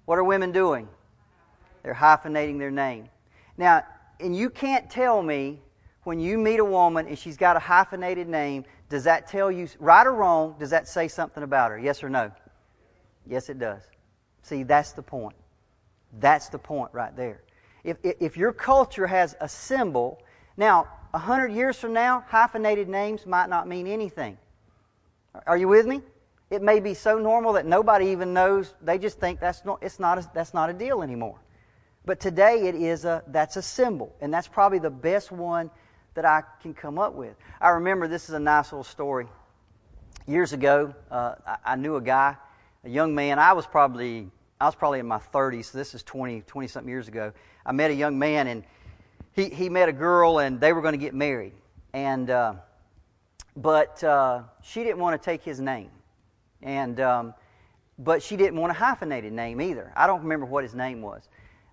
What 0.06 0.18
are 0.18 0.24
women 0.24 0.52
doing? 0.52 0.88
They're 1.82 1.94
hyphenating 1.94 2.58
their 2.58 2.70
name. 2.70 3.10
Now, 3.58 3.84
and 4.20 4.34
you 4.34 4.48
can't 4.48 4.88
tell 4.90 5.22
me 5.22 5.60
when 6.04 6.18
you 6.18 6.38
meet 6.38 6.60
a 6.60 6.64
woman 6.64 7.06
and 7.06 7.18
she's 7.18 7.36
got 7.36 7.56
a 7.56 7.58
hyphenated 7.58 8.28
name, 8.28 8.64
does 8.88 9.04
that 9.04 9.26
tell 9.26 9.50
you, 9.50 9.68
right 9.78 10.06
or 10.06 10.12
wrong, 10.12 10.56
does 10.58 10.70
that 10.70 10.88
say 10.88 11.08
something 11.08 11.42
about 11.42 11.70
her? 11.70 11.78
Yes 11.78 12.02
or 12.02 12.08
no? 12.08 12.30
Yes, 13.26 13.48
it 13.48 13.58
does. 13.58 13.82
See, 14.42 14.62
that's 14.62 14.92
the 14.92 15.02
point. 15.02 15.36
That's 16.20 16.48
the 16.48 16.58
point 16.58 16.90
right 16.92 17.14
there. 17.16 17.42
If, 17.82 17.98
if 18.02 18.36
your 18.36 18.52
culture 18.52 19.06
has 19.06 19.36
a 19.40 19.48
symbol, 19.48 20.22
now, 20.56 20.86
a 21.14 21.18
hundred 21.18 21.52
years 21.52 21.78
from 21.78 21.92
now, 21.92 22.24
hyphenated 22.26 22.88
names 22.88 23.24
might 23.24 23.48
not 23.48 23.68
mean 23.68 23.86
anything. 23.86 24.36
Are 25.46 25.56
you 25.56 25.68
with 25.68 25.86
me? 25.86 26.02
It 26.50 26.60
may 26.60 26.80
be 26.80 26.92
so 26.92 27.18
normal 27.18 27.52
that 27.52 27.66
nobody 27.66 28.06
even 28.06 28.34
knows. 28.34 28.74
They 28.82 28.98
just 28.98 29.20
think 29.20 29.38
that's 29.38 29.64
not, 29.64 29.78
it's 29.80 30.00
not 30.00 30.18
a, 30.18 30.28
that's 30.34 30.52
not 30.52 30.70
a 30.70 30.72
deal 30.72 31.02
anymore. 31.02 31.38
But 32.04 32.18
today 32.18 32.66
it 32.66 32.74
is 32.74 33.04
a, 33.04 33.22
that's 33.28 33.56
a 33.56 33.62
symbol. 33.62 34.12
And 34.20 34.34
that's 34.34 34.48
probably 34.48 34.80
the 34.80 34.90
best 34.90 35.30
one 35.30 35.70
that 36.14 36.24
I 36.24 36.42
can 36.60 36.74
come 36.74 36.98
up 36.98 37.14
with. 37.14 37.36
I 37.60 37.70
remember 37.70 38.08
this 38.08 38.28
is 38.28 38.34
a 38.34 38.40
nice 38.40 38.72
little 38.72 38.82
story. 38.82 39.28
Years 40.26 40.52
ago, 40.52 40.94
uh, 41.12 41.36
I, 41.46 41.56
I, 41.64 41.76
knew 41.76 41.94
a 41.94 42.00
guy, 42.00 42.36
a 42.82 42.88
young 42.90 43.14
man. 43.14 43.38
I 43.38 43.52
was 43.52 43.66
probably 43.66 44.30
I 44.60 44.66
was 44.66 44.74
probably 44.74 44.98
in 44.98 45.06
my 45.06 45.18
30s. 45.18 45.66
So 45.66 45.78
this 45.78 45.94
is 45.94 46.02
20 46.02 46.40
20 46.42 46.68
something 46.68 46.88
years 46.88 47.06
ago. 47.06 47.32
I 47.64 47.72
met 47.72 47.90
a 47.90 47.94
young 47.94 48.18
man, 48.18 48.46
and 48.46 48.64
he 49.34 49.48
he 49.48 49.68
met 49.68 49.88
a 49.88 49.92
girl, 49.92 50.38
and 50.38 50.60
they 50.60 50.72
were 50.72 50.82
going 50.82 50.92
to 50.92 50.98
get 50.98 51.14
married. 51.14 51.52
And 51.92 52.30
uh, 52.30 52.54
but 53.56 54.02
uh, 54.02 54.42
she 54.62 54.82
didn't 54.82 54.98
want 54.98 55.20
to 55.20 55.24
take 55.24 55.42
his 55.42 55.60
name, 55.60 55.90
and 56.62 57.00
um, 57.00 57.34
but 57.98 58.22
she 58.22 58.36
didn't 58.36 58.58
want 58.58 58.70
a 58.70 58.74
hyphenated 58.74 59.32
name 59.32 59.60
either. 59.60 59.92
I 59.96 60.06
don't 60.06 60.22
remember 60.22 60.46
what 60.46 60.64
his 60.64 60.74
name 60.74 61.02
was. 61.02 61.28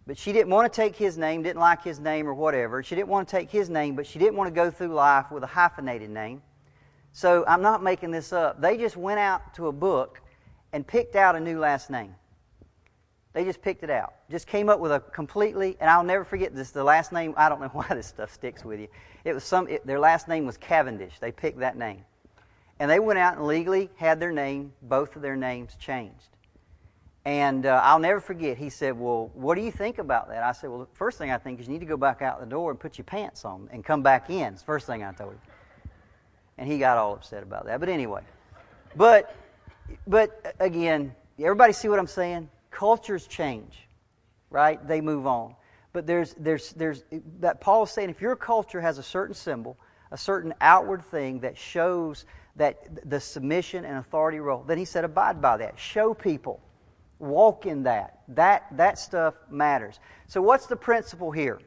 But 0.08 0.18
she 0.18 0.34
didn't 0.34 0.50
want 0.50 0.72
to 0.72 0.76
take 0.76 0.96
his 0.96 1.18
name, 1.18 1.44
didn't 1.44 1.60
like 1.60 1.84
his 1.84 2.00
name 2.00 2.28
or 2.28 2.34
whatever. 2.34 2.82
She 2.82 2.96
didn't 2.96 3.10
want 3.10 3.28
to 3.28 3.38
take 3.38 3.52
his 3.52 3.70
name, 3.70 3.96
but 3.96 4.08
she 4.08 4.18
didn't 4.18 4.36
want 4.36 4.48
to 4.48 4.54
go 4.54 4.72
through 4.72 4.94
life 4.94 5.32
with 5.32 5.44
a 5.44 5.48
hyphenated 5.48 6.10
name. 6.10 6.42
So 7.12 7.46
I'm 7.48 7.62
not 7.62 7.84
making 7.84 8.12
this 8.12 8.34
up. 8.34 8.60
They 8.60 8.78
just 8.78 8.98
went 8.98 9.20
out 9.20 9.54
to 9.56 9.68
a 9.68 9.72
book 9.72 10.20
and 10.74 10.86
picked 10.86 11.16
out 11.16 11.36
a 11.36 11.40
new 11.40 11.60
last 11.60 11.90
name. 11.90 12.16
They 13.34 13.46
just 13.46 13.62
picked 13.62 13.84
it 13.84 13.90
out. 13.90 14.14
Just 14.30 14.46
came 14.46 14.68
up 14.68 14.80
with 14.80 14.92
a 14.92 15.00
completely, 15.00 15.78
and 15.80 15.90
I'll 15.90 16.04
never 16.04 16.26
forget 16.26 16.54
this. 16.54 16.72
The 16.72 16.84
last 16.84 17.12
name, 17.12 17.34
I 17.38 17.48
don't 17.48 17.62
know 17.62 17.68
why 17.74 17.88
this 17.90 18.08
stuff 18.08 18.34
sticks 18.34 18.66
with 18.66 18.80
you. 18.80 18.88
It 19.24 19.34
was 19.34 19.44
some, 19.44 19.68
it, 19.68 19.86
their 19.86 20.00
last 20.00 20.28
name 20.28 20.46
was 20.46 20.58
Cavendish. 20.58 21.20
They 21.20 21.32
picked 21.32 21.60
that 21.60 21.78
name. 21.78 22.04
And 22.80 22.90
they 22.90 23.00
went 23.00 23.20
out 23.20 23.38
and 23.38 23.46
legally 23.46 23.90
had 23.96 24.20
their 24.20 24.32
name, 24.32 24.74
both 24.82 25.16
of 25.16 25.22
their 25.22 25.36
names 25.36 25.76
changed. 25.80 26.30
And 27.24 27.68
uh, 27.68 27.80
I'll 27.84 28.00
never 28.00 28.20
forget, 28.20 28.58
he 28.58 28.70
said, 28.70 29.00
Well, 29.00 29.30
what 29.36 29.54
do 29.54 29.62
you 29.62 29.72
think 29.72 30.00
about 30.00 30.30
that? 30.30 30.42
I 30.42 30.52
said, 30.54 30.72
Well, 30.72 30.80
the 30.80 30.88
first 30.94 31.20
thing 31.20 31.30
I 31.30 31.38
think 31.38 31.60
is 31.60 31.68
you 31.68 31.74
need 31.74 31.80
to 31.80 31.86
go 31.86 31.98
back 31.98 32.24
out 32.24 32.40
the 32.40 32.48
door 32.48 32.72
and 32.72 32.80
put 32.80 32.98
your 32.98 33.06
pants 33.06 33.46
on 33.46 33.70
and 33.72 33.86
come 33.86 34.02
back 34.02 34.32
in. 34.32 34.54
It's 34.54 34.64
the 34.64 34.66
first 34.66 34.88
thing 34.88 35.04
I 35.04 35.12
told 35.12 35.34
him. 35.34 35.40
And 36.58 36.68
he 36.68 36.80
got 36.80 36.98
all 36.98 37.14
upset 37.14 37.44
about 37.44 37.66
that. 37.68 37.80
But 37.80 37.90
anyway, 37.90 38.24
but, 38.96 39.36
but 40.08 40.56
again, 40.60 41.14
everybody 41.40 41.74
see 41.74 41.88
what 41.88 42.00
I'm 42.00 42.08
saying? 42.08 42.50
Cultures 42.72 43.28
change, 43.28 43.88
right? 44.50 44.86
They 44.88 45.02
move 45.02 45.28
on. 45.28 45.56
But 45.94 46.08
there's, 46.08 46.34
there's, 46.36 46.72
there's, 46.74 47.04
that 47.40 47.62
Paul 47.62 47.84
is 47.84 47.92
saying 47.92 48.10
if 48.10 48.22
your 48.22 48.36
culture 48.36 48.82
has 48.82 48.98
a 48.98 49.04
certain 49.04 49.36
symbol, 49.36 49.78
a 50.12 50.18
certain 50.18 50.54
outward 50.62 51.04
thing 51.04 51.42
that 51.42 51.58
shows 51.58 52.26
that 52.56 53.10
the 53.10 53.20
submission 53.20 53.86
and 53.86 53.98
authority 53.98 54.40
role, 54.40 54.64
then 54.64 54.78
he 54.78 54.86
said, 54.86 55.04
abide 55.04 55.42
by 55.42 55.58
that. 55.58 55.78
Show 55.78 56.14
people 56.14 56.62
walk 57.20 57.66
in 57.66 57.84
that. 57.84 58.20
That, 58.30 58.66
that 58.78 59.00
stuff 59.00 59.36
matters. 59.50 60.00
So, 60.28 60.42
what's 60.42 60.66
the 60.66 60.76
principle 60.76 61.32
here? 61.32 61.60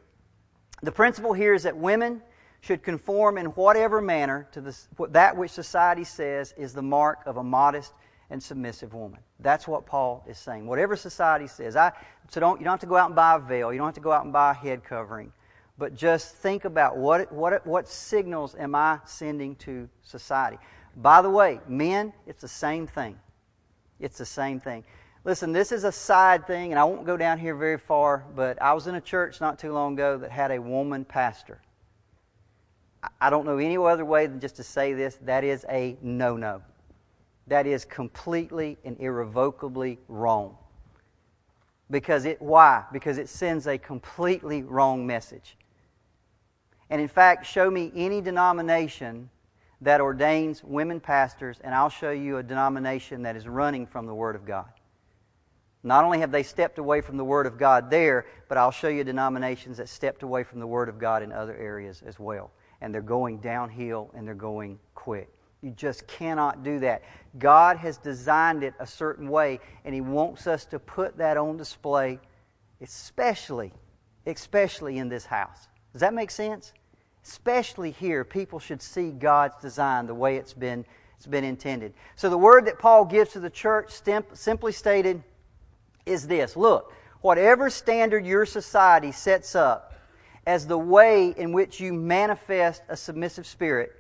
The 0.83 0.93
principle 0.93 1.33
here 1.33 1.55
is 1.55 1.63
that 1.63 1.77
women 1.77 2.23
should 2.61 2.83
conform 2.83 3.39
in 3.39 3.47
whatever 3.47 4.01
manner 4.01 4.49
to 4.53 4.61
the, 4.61 4.77
that 5.11 5.37
which 5.37 5.51
society 5.51 6.05
says 6.05 6.53
is 6.57 6.73
the 6.73 6.83
mark 6.83 7.21
of 7.27 7.37
a 7.37 7.45
modest 7.45 7.93
and 8.31 8.43
submissive 8.43 8.95
woman. 8.95 9.21
That's 9.41 9.69
what 9.69 9.87
Paul 9.87 10.25
is 10.29 10.39
saying. 10.39 10.67
Whatever 10.67 10.97
society 10.97 11.47
says. 11.47 11.77
I, 11.77 11.93
so 12.29 12.41
don't, 12.41 12.59
you 12.61 12.65
don't 12.65 12.73
have 12.73 12.81
to 12.81 12.87
go 12.87 12.97
out 12.97 13.07
and 13.07 13.17
buy 13.17 13.37
a 13.37 13.39
veil. 13.39 13.73
You 13.73 13.79
don't 13.79 13.89
have 13.89 13.95
to 13.95 14.01
go 14.01 14.13
out 14.13 14.25
and 14.25 14.33
buy 14.33 14.53
a 14.53 14.55
head 14.55 14.85
covering. 14.85 15.33
But 15.77 15.95
just 15.95 16.35
think 16.37 16.65
about 16.65 16.97
what, 16.97 17.31
what, 17.33 17.67
what 17.67 17.89
signals 17.89 18.55
am 18.55 18.75
I 18.75 19.01
sending 19.05 19.57
to 19.57 19.89
society. 20.03 20.59
By 20.97 21.23
the 21.23 21.31
way, 21.31 21.61
men, 21.67 22.13
it's 22.27 22.41
the 22.41 22.49
same 22.49 22.87
thing. 22.87 23.19
It's 23.99 24.19
the 24.19 24.27
same 24.27 24.61
thing. 24.61 24.85
Listen, 25.25 25.53
this 25.53 25.73
is 25.73 25.85
a 25.85 25.93
side 25.93 26.47
thing, 26.47 26.73
and 26.73 26.79
I 26.79 26.85
won't 26.85 27.07
go 27.07 27.17
down 27.17 27.39
here 27.39 27.55
very 27.55 27.79
far, 27.79 28.25
but 28.37 28.61
I 28.61 28.75
was 28.75 28.87
in 28.87 28.95
a 28.95 29.01
church 29.01 29.41
not 29.41 29.59
too 29.59 29.73
long 29.73 29.95
ago 29.95 30.19
that 30.19 30.31
had 30.31 30.51
a 30.51 30.61
woman 30.61 31.05
pastor. 31.05 31.61
I 33.21 33.31
don't 33.31 33.47
know 33.47 33.59
any 33.59 33.77
other 33.77 34.05
way 34.05 34.27
than 34.27 34.41
just 34.41 34.57
to 34.57 34.63
say 34.63 34.93
this. 34.93 35.19
That 35.23 35.45
is 35.45 35.65
a 35.69 35.97
no 36.03 36.37
no. 36.37 36.63
That 37.47 37.67
is 37.67 37.85
completely 37.85 38.79
and 38.85 38.99
irrevocably 39.01 39.99
wrong. 40.09 40.57
Because 41.91 42.25
it, 42.25 42.41
why? 42.41 42.85
Because 42.93 43.19
it 43.19 43.29
sends 43.29 43.67
a 43.67 43.77
completely 43.77 44.63
wrong 44.63 45.07
message. 45.07 45.57
And 46.91 47.01
in 47.01 47.09
fact, 47.09 47.47
show 47.47 47.71
me 47.71 47.93
any 47.95 48.21
denomination 48.21 49.29
that 49.81 50.01
ordains 50.01 50.65
women 50.65 51.01
pastors, 51.01 51.61
and 51.63 51.75
I'll 51.75 51.91
show 51.91 52.11
you 52.11 52.39
a 52.39 52.43
denomination 52.43 53.23
that 53.23 53.37
is 53.37 53.47
running 53.47 53.87
from 53.87 54.07
the 54.07 54.15
Word 54.15 54.35
of 54.37 54.47
God. 54.47 54.69
Not 55.83 56.05
only 56.05 56.21
have 56.21 56.33
they 56.33 56.43
stepped 56.43 56.79
away 56.79 57.03
from 57.03 57.19
the 57.19 57.25
Word 57.25 57.47
of 57.47 57.59
God 57.59 57.91
there, 57.91 58.25
but 58.49 58.57
I'll 58.57 58.71
show 58.71 58.89
you 58.89 59.05
denominations 59.05 59.77
that 59.77 59.91
stepped 59.91 60.23
away 60.23 60.43
from 60.43 60.59
the 60.59 60.67
Word 60.67 60.89
of 60.89 60.99
God 60.99 61.23
in 61.23 61.31
other 61.31 61.55
areas 61.57 62.03
as 62.07 62.19
well. 62.19 62.51
And 62.81 62.95
they're 62.95 63.03
going 63.03 63.39
downhill 63.39 64.11
and 64.15 64.27
they're 64.27 64.35
going 64.35 64.79
quick. 64.95 65.29
You 65.65 65.71
just 65.71 66.07
cannot 66.07 66.63
do 66.63 66.79
that. 66.81 67.05
God 67.39 67.79
has 67.79 67.97
designed 67.97 68.63
it 68.63 68.75
a 68.79 68.87
certain 68.87 69.31
way, 69.31 69.61
and 69.87 69.95
He 69.95 70.03
wants 70.03 70.47
us 70.47 70.67
to 70.67 70.79
put 70.79 71.17
that 71.17 71.39
on 71.39 71.57
display, 71.57 72.21
especially, 72.83 73.73
especially 74.27 74.99
in 74.99 75.09
this 75.09 75.25
house. 75.25 75.69
Does 75.93 76.03
that 76.03 76.13
make 76.13 76.31
sense? 76.31 76.75
Especially 77.25 77.93
here, 77.93 78.25
people 78.25 78.59
should 78.59 78.83
see 78.83 79.11
God's 79.11 79.57
design 79.63 80.07
the 80.07 80.15
way 80.15 80.37
it's 80.37 80.53
been, 80.53 80.85
it's 81.17 81.27
been 81.27 81.45
intended. 81.45 81.95
So 82.15 82.29
the 82.29 82.37
word 82.37 82.67
that 82.67 82.79
Paul 82.79 83.07
gives 83.07 83.33
to 83.33 83.41
the 83.41 83.49
church, 83.49 83.91
simply 84.35 84.73
stated, 84.73 85.23
is 86.05 86.27
this 86.27 86.59
look, 86.59 86.93
whatever 87.23 87.71
standard 87.71 88.27
your 88.27 88.45
society 88.45 89.13
sets 89.13 89.55
up 89.55 89.95
as 90.47 90.67
the 90.67 90.77
way 90.77 91.31
in 91.39 91.53
which 91.53 91.81
you 91.81 91.95
manifest 91.95 92.83
a 92.91 92.99
submissive 92.99 93.47
spirit, 93.47 93.93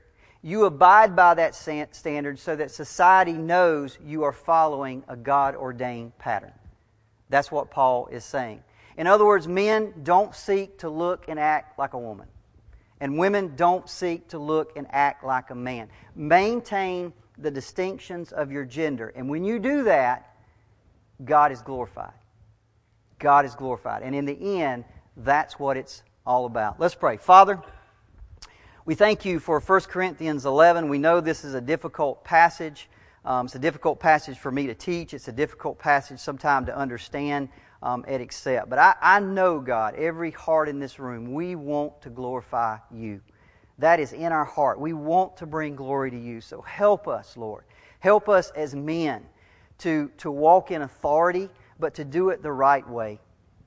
You 0.46 0.66
abide 0.66 1.16
by 1.16 1.32
that 1.32 1.54
standard 1.54 2.38
so 2.38 2.54
that 2.54 2.70
society 2.70 3.32
knows 3.32 3.96
you 4.04 4.24
are 4.24 4.32
following 4.32 5.02
a 5.08 5.16
God 5.16 5.56
ordained 5.56 6.18
pattern. 6.18 6.52
That's 7.30 7.50
what 7.50 7.70
Paul 7.70 8.08
is 8.08 8.26
saying. 8.26 8.62
In 8.98 9.06
other 9.06 9.24
words, 9.24 9.48
men 9.48 9.94
don't 10.02 10.34
seek 10.34 10.80
to 10.80 10.90
look 10.90 11.28
and 11.28 11.40
act 11.40 11.78
like 11.78 11.94
a 11.94 11.98
woman, 11.98 12.28
and 13.00 13.18
women 13.18 13.56
don't 13.56 13.88
seek 13.88 14.28
to 14.28 14.38
look 14.38 14.76
and 14.76 14.86
act 14.90 15.24
like 15.24 15.48
a 15.48 15.54
man. 15.54 15.88
Maintain 16.14 17.14
the 17.38 17.50
distinctions 17.50 18.30
of 18.30 18.52
your 18.52 18.66
gender. 18.66 19.14
And 19.16 19.30
when 19.30 19.44
you 19.44 19.58
do 19.58 19.84
that, 19.84 20.36
God 21.24 21.52
is 21.52 21.62
glorified. 21.62 22.12
God 23.18 23.46
is 23.46 23.54
glorified. 23.54 24.02
And 24.02 24.14
in 24.14 24.26
the 24.26 24.60
end, 24.60 24.84
that's 25.16 25.58
what 25.58 25.78
it's 25.78 26.02
all 26.26 26.44
about. 26.44 26.78
Let's 26.78 26.94
pray. 26.94 27.16
Father, 27.16 27.62
we 28.86 28.94
thank 28.94 29.24
you 29.24 29.38
for 29.38 29.60
1 29.60 29.80
Corinthians 29.82 30.44
11. 30.44 30.90
We 30.90 30.98
know 30.98 31.22
this 31.22 31.42
is 31.42 31.54
a 31.54 31.60
difficult 31.60 32.22
passage. 32.22 32.90
Um, 33.24 33.46
it's 33.46 33.54
a 33.54 33.58
difficult 33.58 33.98
passage 33.98 34.36
for 34.36 34.50
me 34.50 34.66
to 34.66 34.74
teach. 34.74 35.14
It's 35.14 35.26
a 35.28 35.32
difficult 35.32 35.78
passage 35.78 36.20
sometimes 36.20 36.66
to 36.66 36.76
understand 36.76 37.48
um, 37.82 38.04
and 38.06 38.22
accept. 38.22 38.68
But 38.68 38.78
I, 38.78 38.94
I 39.00 39.20
know, 39.20 39.58
God, 39.58 39.94
every 39.94 40.32
heart 40.32 40.68
in 40.68 40.80
this 40.80 40.98
room, 40.98 41.32
we 41.32 41.54
want 41.54 42.02
to 42.02 42.10
glorify 42.10 42.76
you. 42.90 43.22
That 43.78 44.00
is 44.00 44.12
in 44.12 44.32
our 44.32 44.44
heart. 44.44 44.78
We 44.78 44.92
want 44.92 45.38
to 45.38 45.46
bring 45.46 45.76
glory 45.76 46.10
to 46.10 46.18
you. 46.18 46.42
So 46.42 46.60
help 46.60 47.08
us, 47.08 47.38
Lord. 47.38 47.64
Help 48.00 48.28
us 48.28 48.50
as 48.50 48.74
men 48.74 49.24
to, 49.78 50.10
to 50.18 50.30
walk 50.30 50.70
in 50.70 50.82
authority, 50.82 51.48
but 51.80 51.94
to 51.94 52.04
do 52.04 52.28
it 52.28 52.42
the 52.42 52.52
right 52.52 52.86
way. 52.86 53.18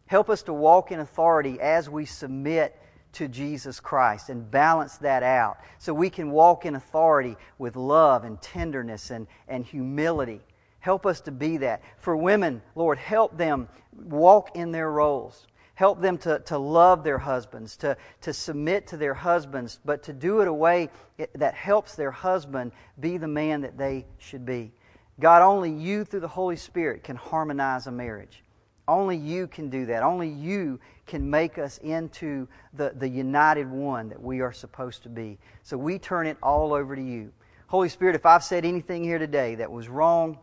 Help 0.05 0.29
us 0.29 0.43
to 0.43 0.53
walk 0.53 0.91
in 0.91 0.99
authority 0.99 1.59
as 1.59 1.89
we 1.89 2.05
submit 2.05 2.79
to 3.17 3.27
Jesus 3.27 3.79
Christ 3.79 4.29
and 4.29 4.49
balance 4.49 4.97
that 4.97 5.23
out 5.23 5.57
so 5.79 5.91
we 5.91 6.09
can 6.09 6.29
walk 6.29 6.65
in 6.65 6.75
authority 6.75 7.35
with 7.57 7.75
love 7.75 8.23
and 8.23 8.39
tenderness 8.41 9.09
and, 9.09 9.25
and 9.47 9.65
humility. 9.65 10.41
Help 10.79 11.07
us 11.07 11.19
to 11.21 11.31
be 11.31 11.57
that. 11.57 11.81
For 11.97 12.15
women, 12.15 12.61
Lord, 12.75 12.99
help 12.99 13.35
them 13.35 13.67
walk 13.91 14.55
in 14.55 14.71
their 14.71 14.91
roles. 14.91 15.47
Help 15.73 15.99
them 15.99 16.17
to, 16.19 16.39
to 16.39 16.57
love 16.59 17.03
their 17.03 17.17
husbands, 17.17 17.75
to, 17.77 17.97
to 18.21 18.33
submit 18.33 18.85
to 18.87 18.97
their 18.97 19.15
husbands, 19.15 19.79
but 19.83 20.03
to 20.03 20.13
do 20.13 20.41
it 20.41 20.47
a 20.47 20.53
way 20.53 20.89
that 21.35 21.55
helps 21.55 21.95
their 21.95 22.11
husband 22.11 22.71
be 22.99 23.17
the 23.17 23.27
man 23.27 23.61
that 23.61 23.77
they 23.77 24.05
should 24.19 24.45
be. 24.45 24.71
God, 25.19 25.41
only 25.41 25.71
you 25.71 26.03
through 26.03 26.19
the 26.19 26.27
Holy 26.27 26.55
Spirit 26.55 27.03
can 27.03 27.15
harmonize 27.15 27.87
a 27.87 27.91
marriage. 27.91 28.43
Only 28.87 29.17
you 29.17 29.47
can 29.47 29.69
do 29.69 29.85
that. 29.87 30.03
Only 30.03 30.29
you 30.29 30.79
can 31.05 31.29
make 31.29 31.57
us 31.57 31.77
into 31.79 32.47
the, 32.73 32.93
the 32.95 33.07
united 33.07 33.69
one 33.69 34.09
that 34.09 34.21
we 34.21 34.41
are 34.41 34.53
supposed 34.53 35.03
to 35.03 35.09
be. 35.09 35.37
So 35.63 35.77
we 35.77 35.99
turn 35.99 36.27
it 36.27 36.37
all 36.41 36.73
over 36.73 36.95
to 36.95 37.01
you. 37.01 37.31
Holy 37.67 37.89
Spirit, 37.89 38.15
if 38.15 38.25
I've 38.25 38.43
said 38.43 38.63
anything 38.63 39.03
here 39.03 39.19
today 39.19 39.55
that 39.55 39.71
was 39.71 39.89
wrong 39.89 40.37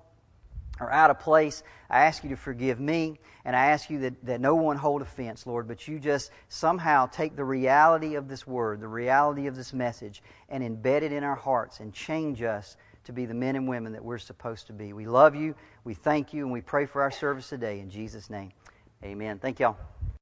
or 0.78 0.92
out 0.92 1.11
of 1.11 1.20
place, 1.20 1.62
I 1.88 2.05
ask 2.05 2.22
you 2.22 2.30
to 2.30 2.36
forgive 2.36 2.80
me, 2.80 3.18
and 3.45 3.55
I 3.55 3.66
ask 3.66 3.88
you 3.88 4.01
that, 4.01 4.26
that 4.26 4.40
no 4.40 4.57
one 4.57 4.76
hold 4.76 5.01
offense, 5.01 5.47
Lord, 5.47 5.68
but 5.68 5.86
you 5.86 5.99
just 5.99 6.30
somehow 6.49 7.07
take 7.07 7.36
the 7.36 7.45
reality 7.45 8.16
of 8.16 8.28
this 8.28 8.47
word, 8.47 8.80
the 8.80 8.88
reality 8.88 9.47
of 9.47 9.57
this 9.57 9.72
message, 9.72 10.22
and 10.49 10.62
embed 10.62 11.03
it 11.03 11.12
in 11.12 11.24
our 11.24 11.36
hearts 11.36 11.80
and 11.80 11.95
change 11.95 12.42
us 12.42 12.76
to 13.05 13.12
be 13.12 13.26
the 13.26 13.34
men 13.34 13.57
and 13.57 13.68
women 13.68 13.92
that 13.92 14.05
we're 14.05 14.18
supposed 14.18 14.66
to 14.68 14.72
be. 14.72 14.92
We 14.92 15.07
love 15.07 15.34
you, 15.34 15.55
we 15.84 15.94
thank 15.94 16.32
you, 16.32 16.42
and 16.44 16.52
we 16.52 16.61
pray 16.61 16.86
for 16.86 17.02
our 17.02 17.11
service 17.11 17.48
today. 17.48 17.80
In 17.80 17.90
Jesus' 17.90 18.30
name, 18.30 18.52
amen. 19.02 19.38
Thank 19.38 19.61
y'all. 19.61 19.76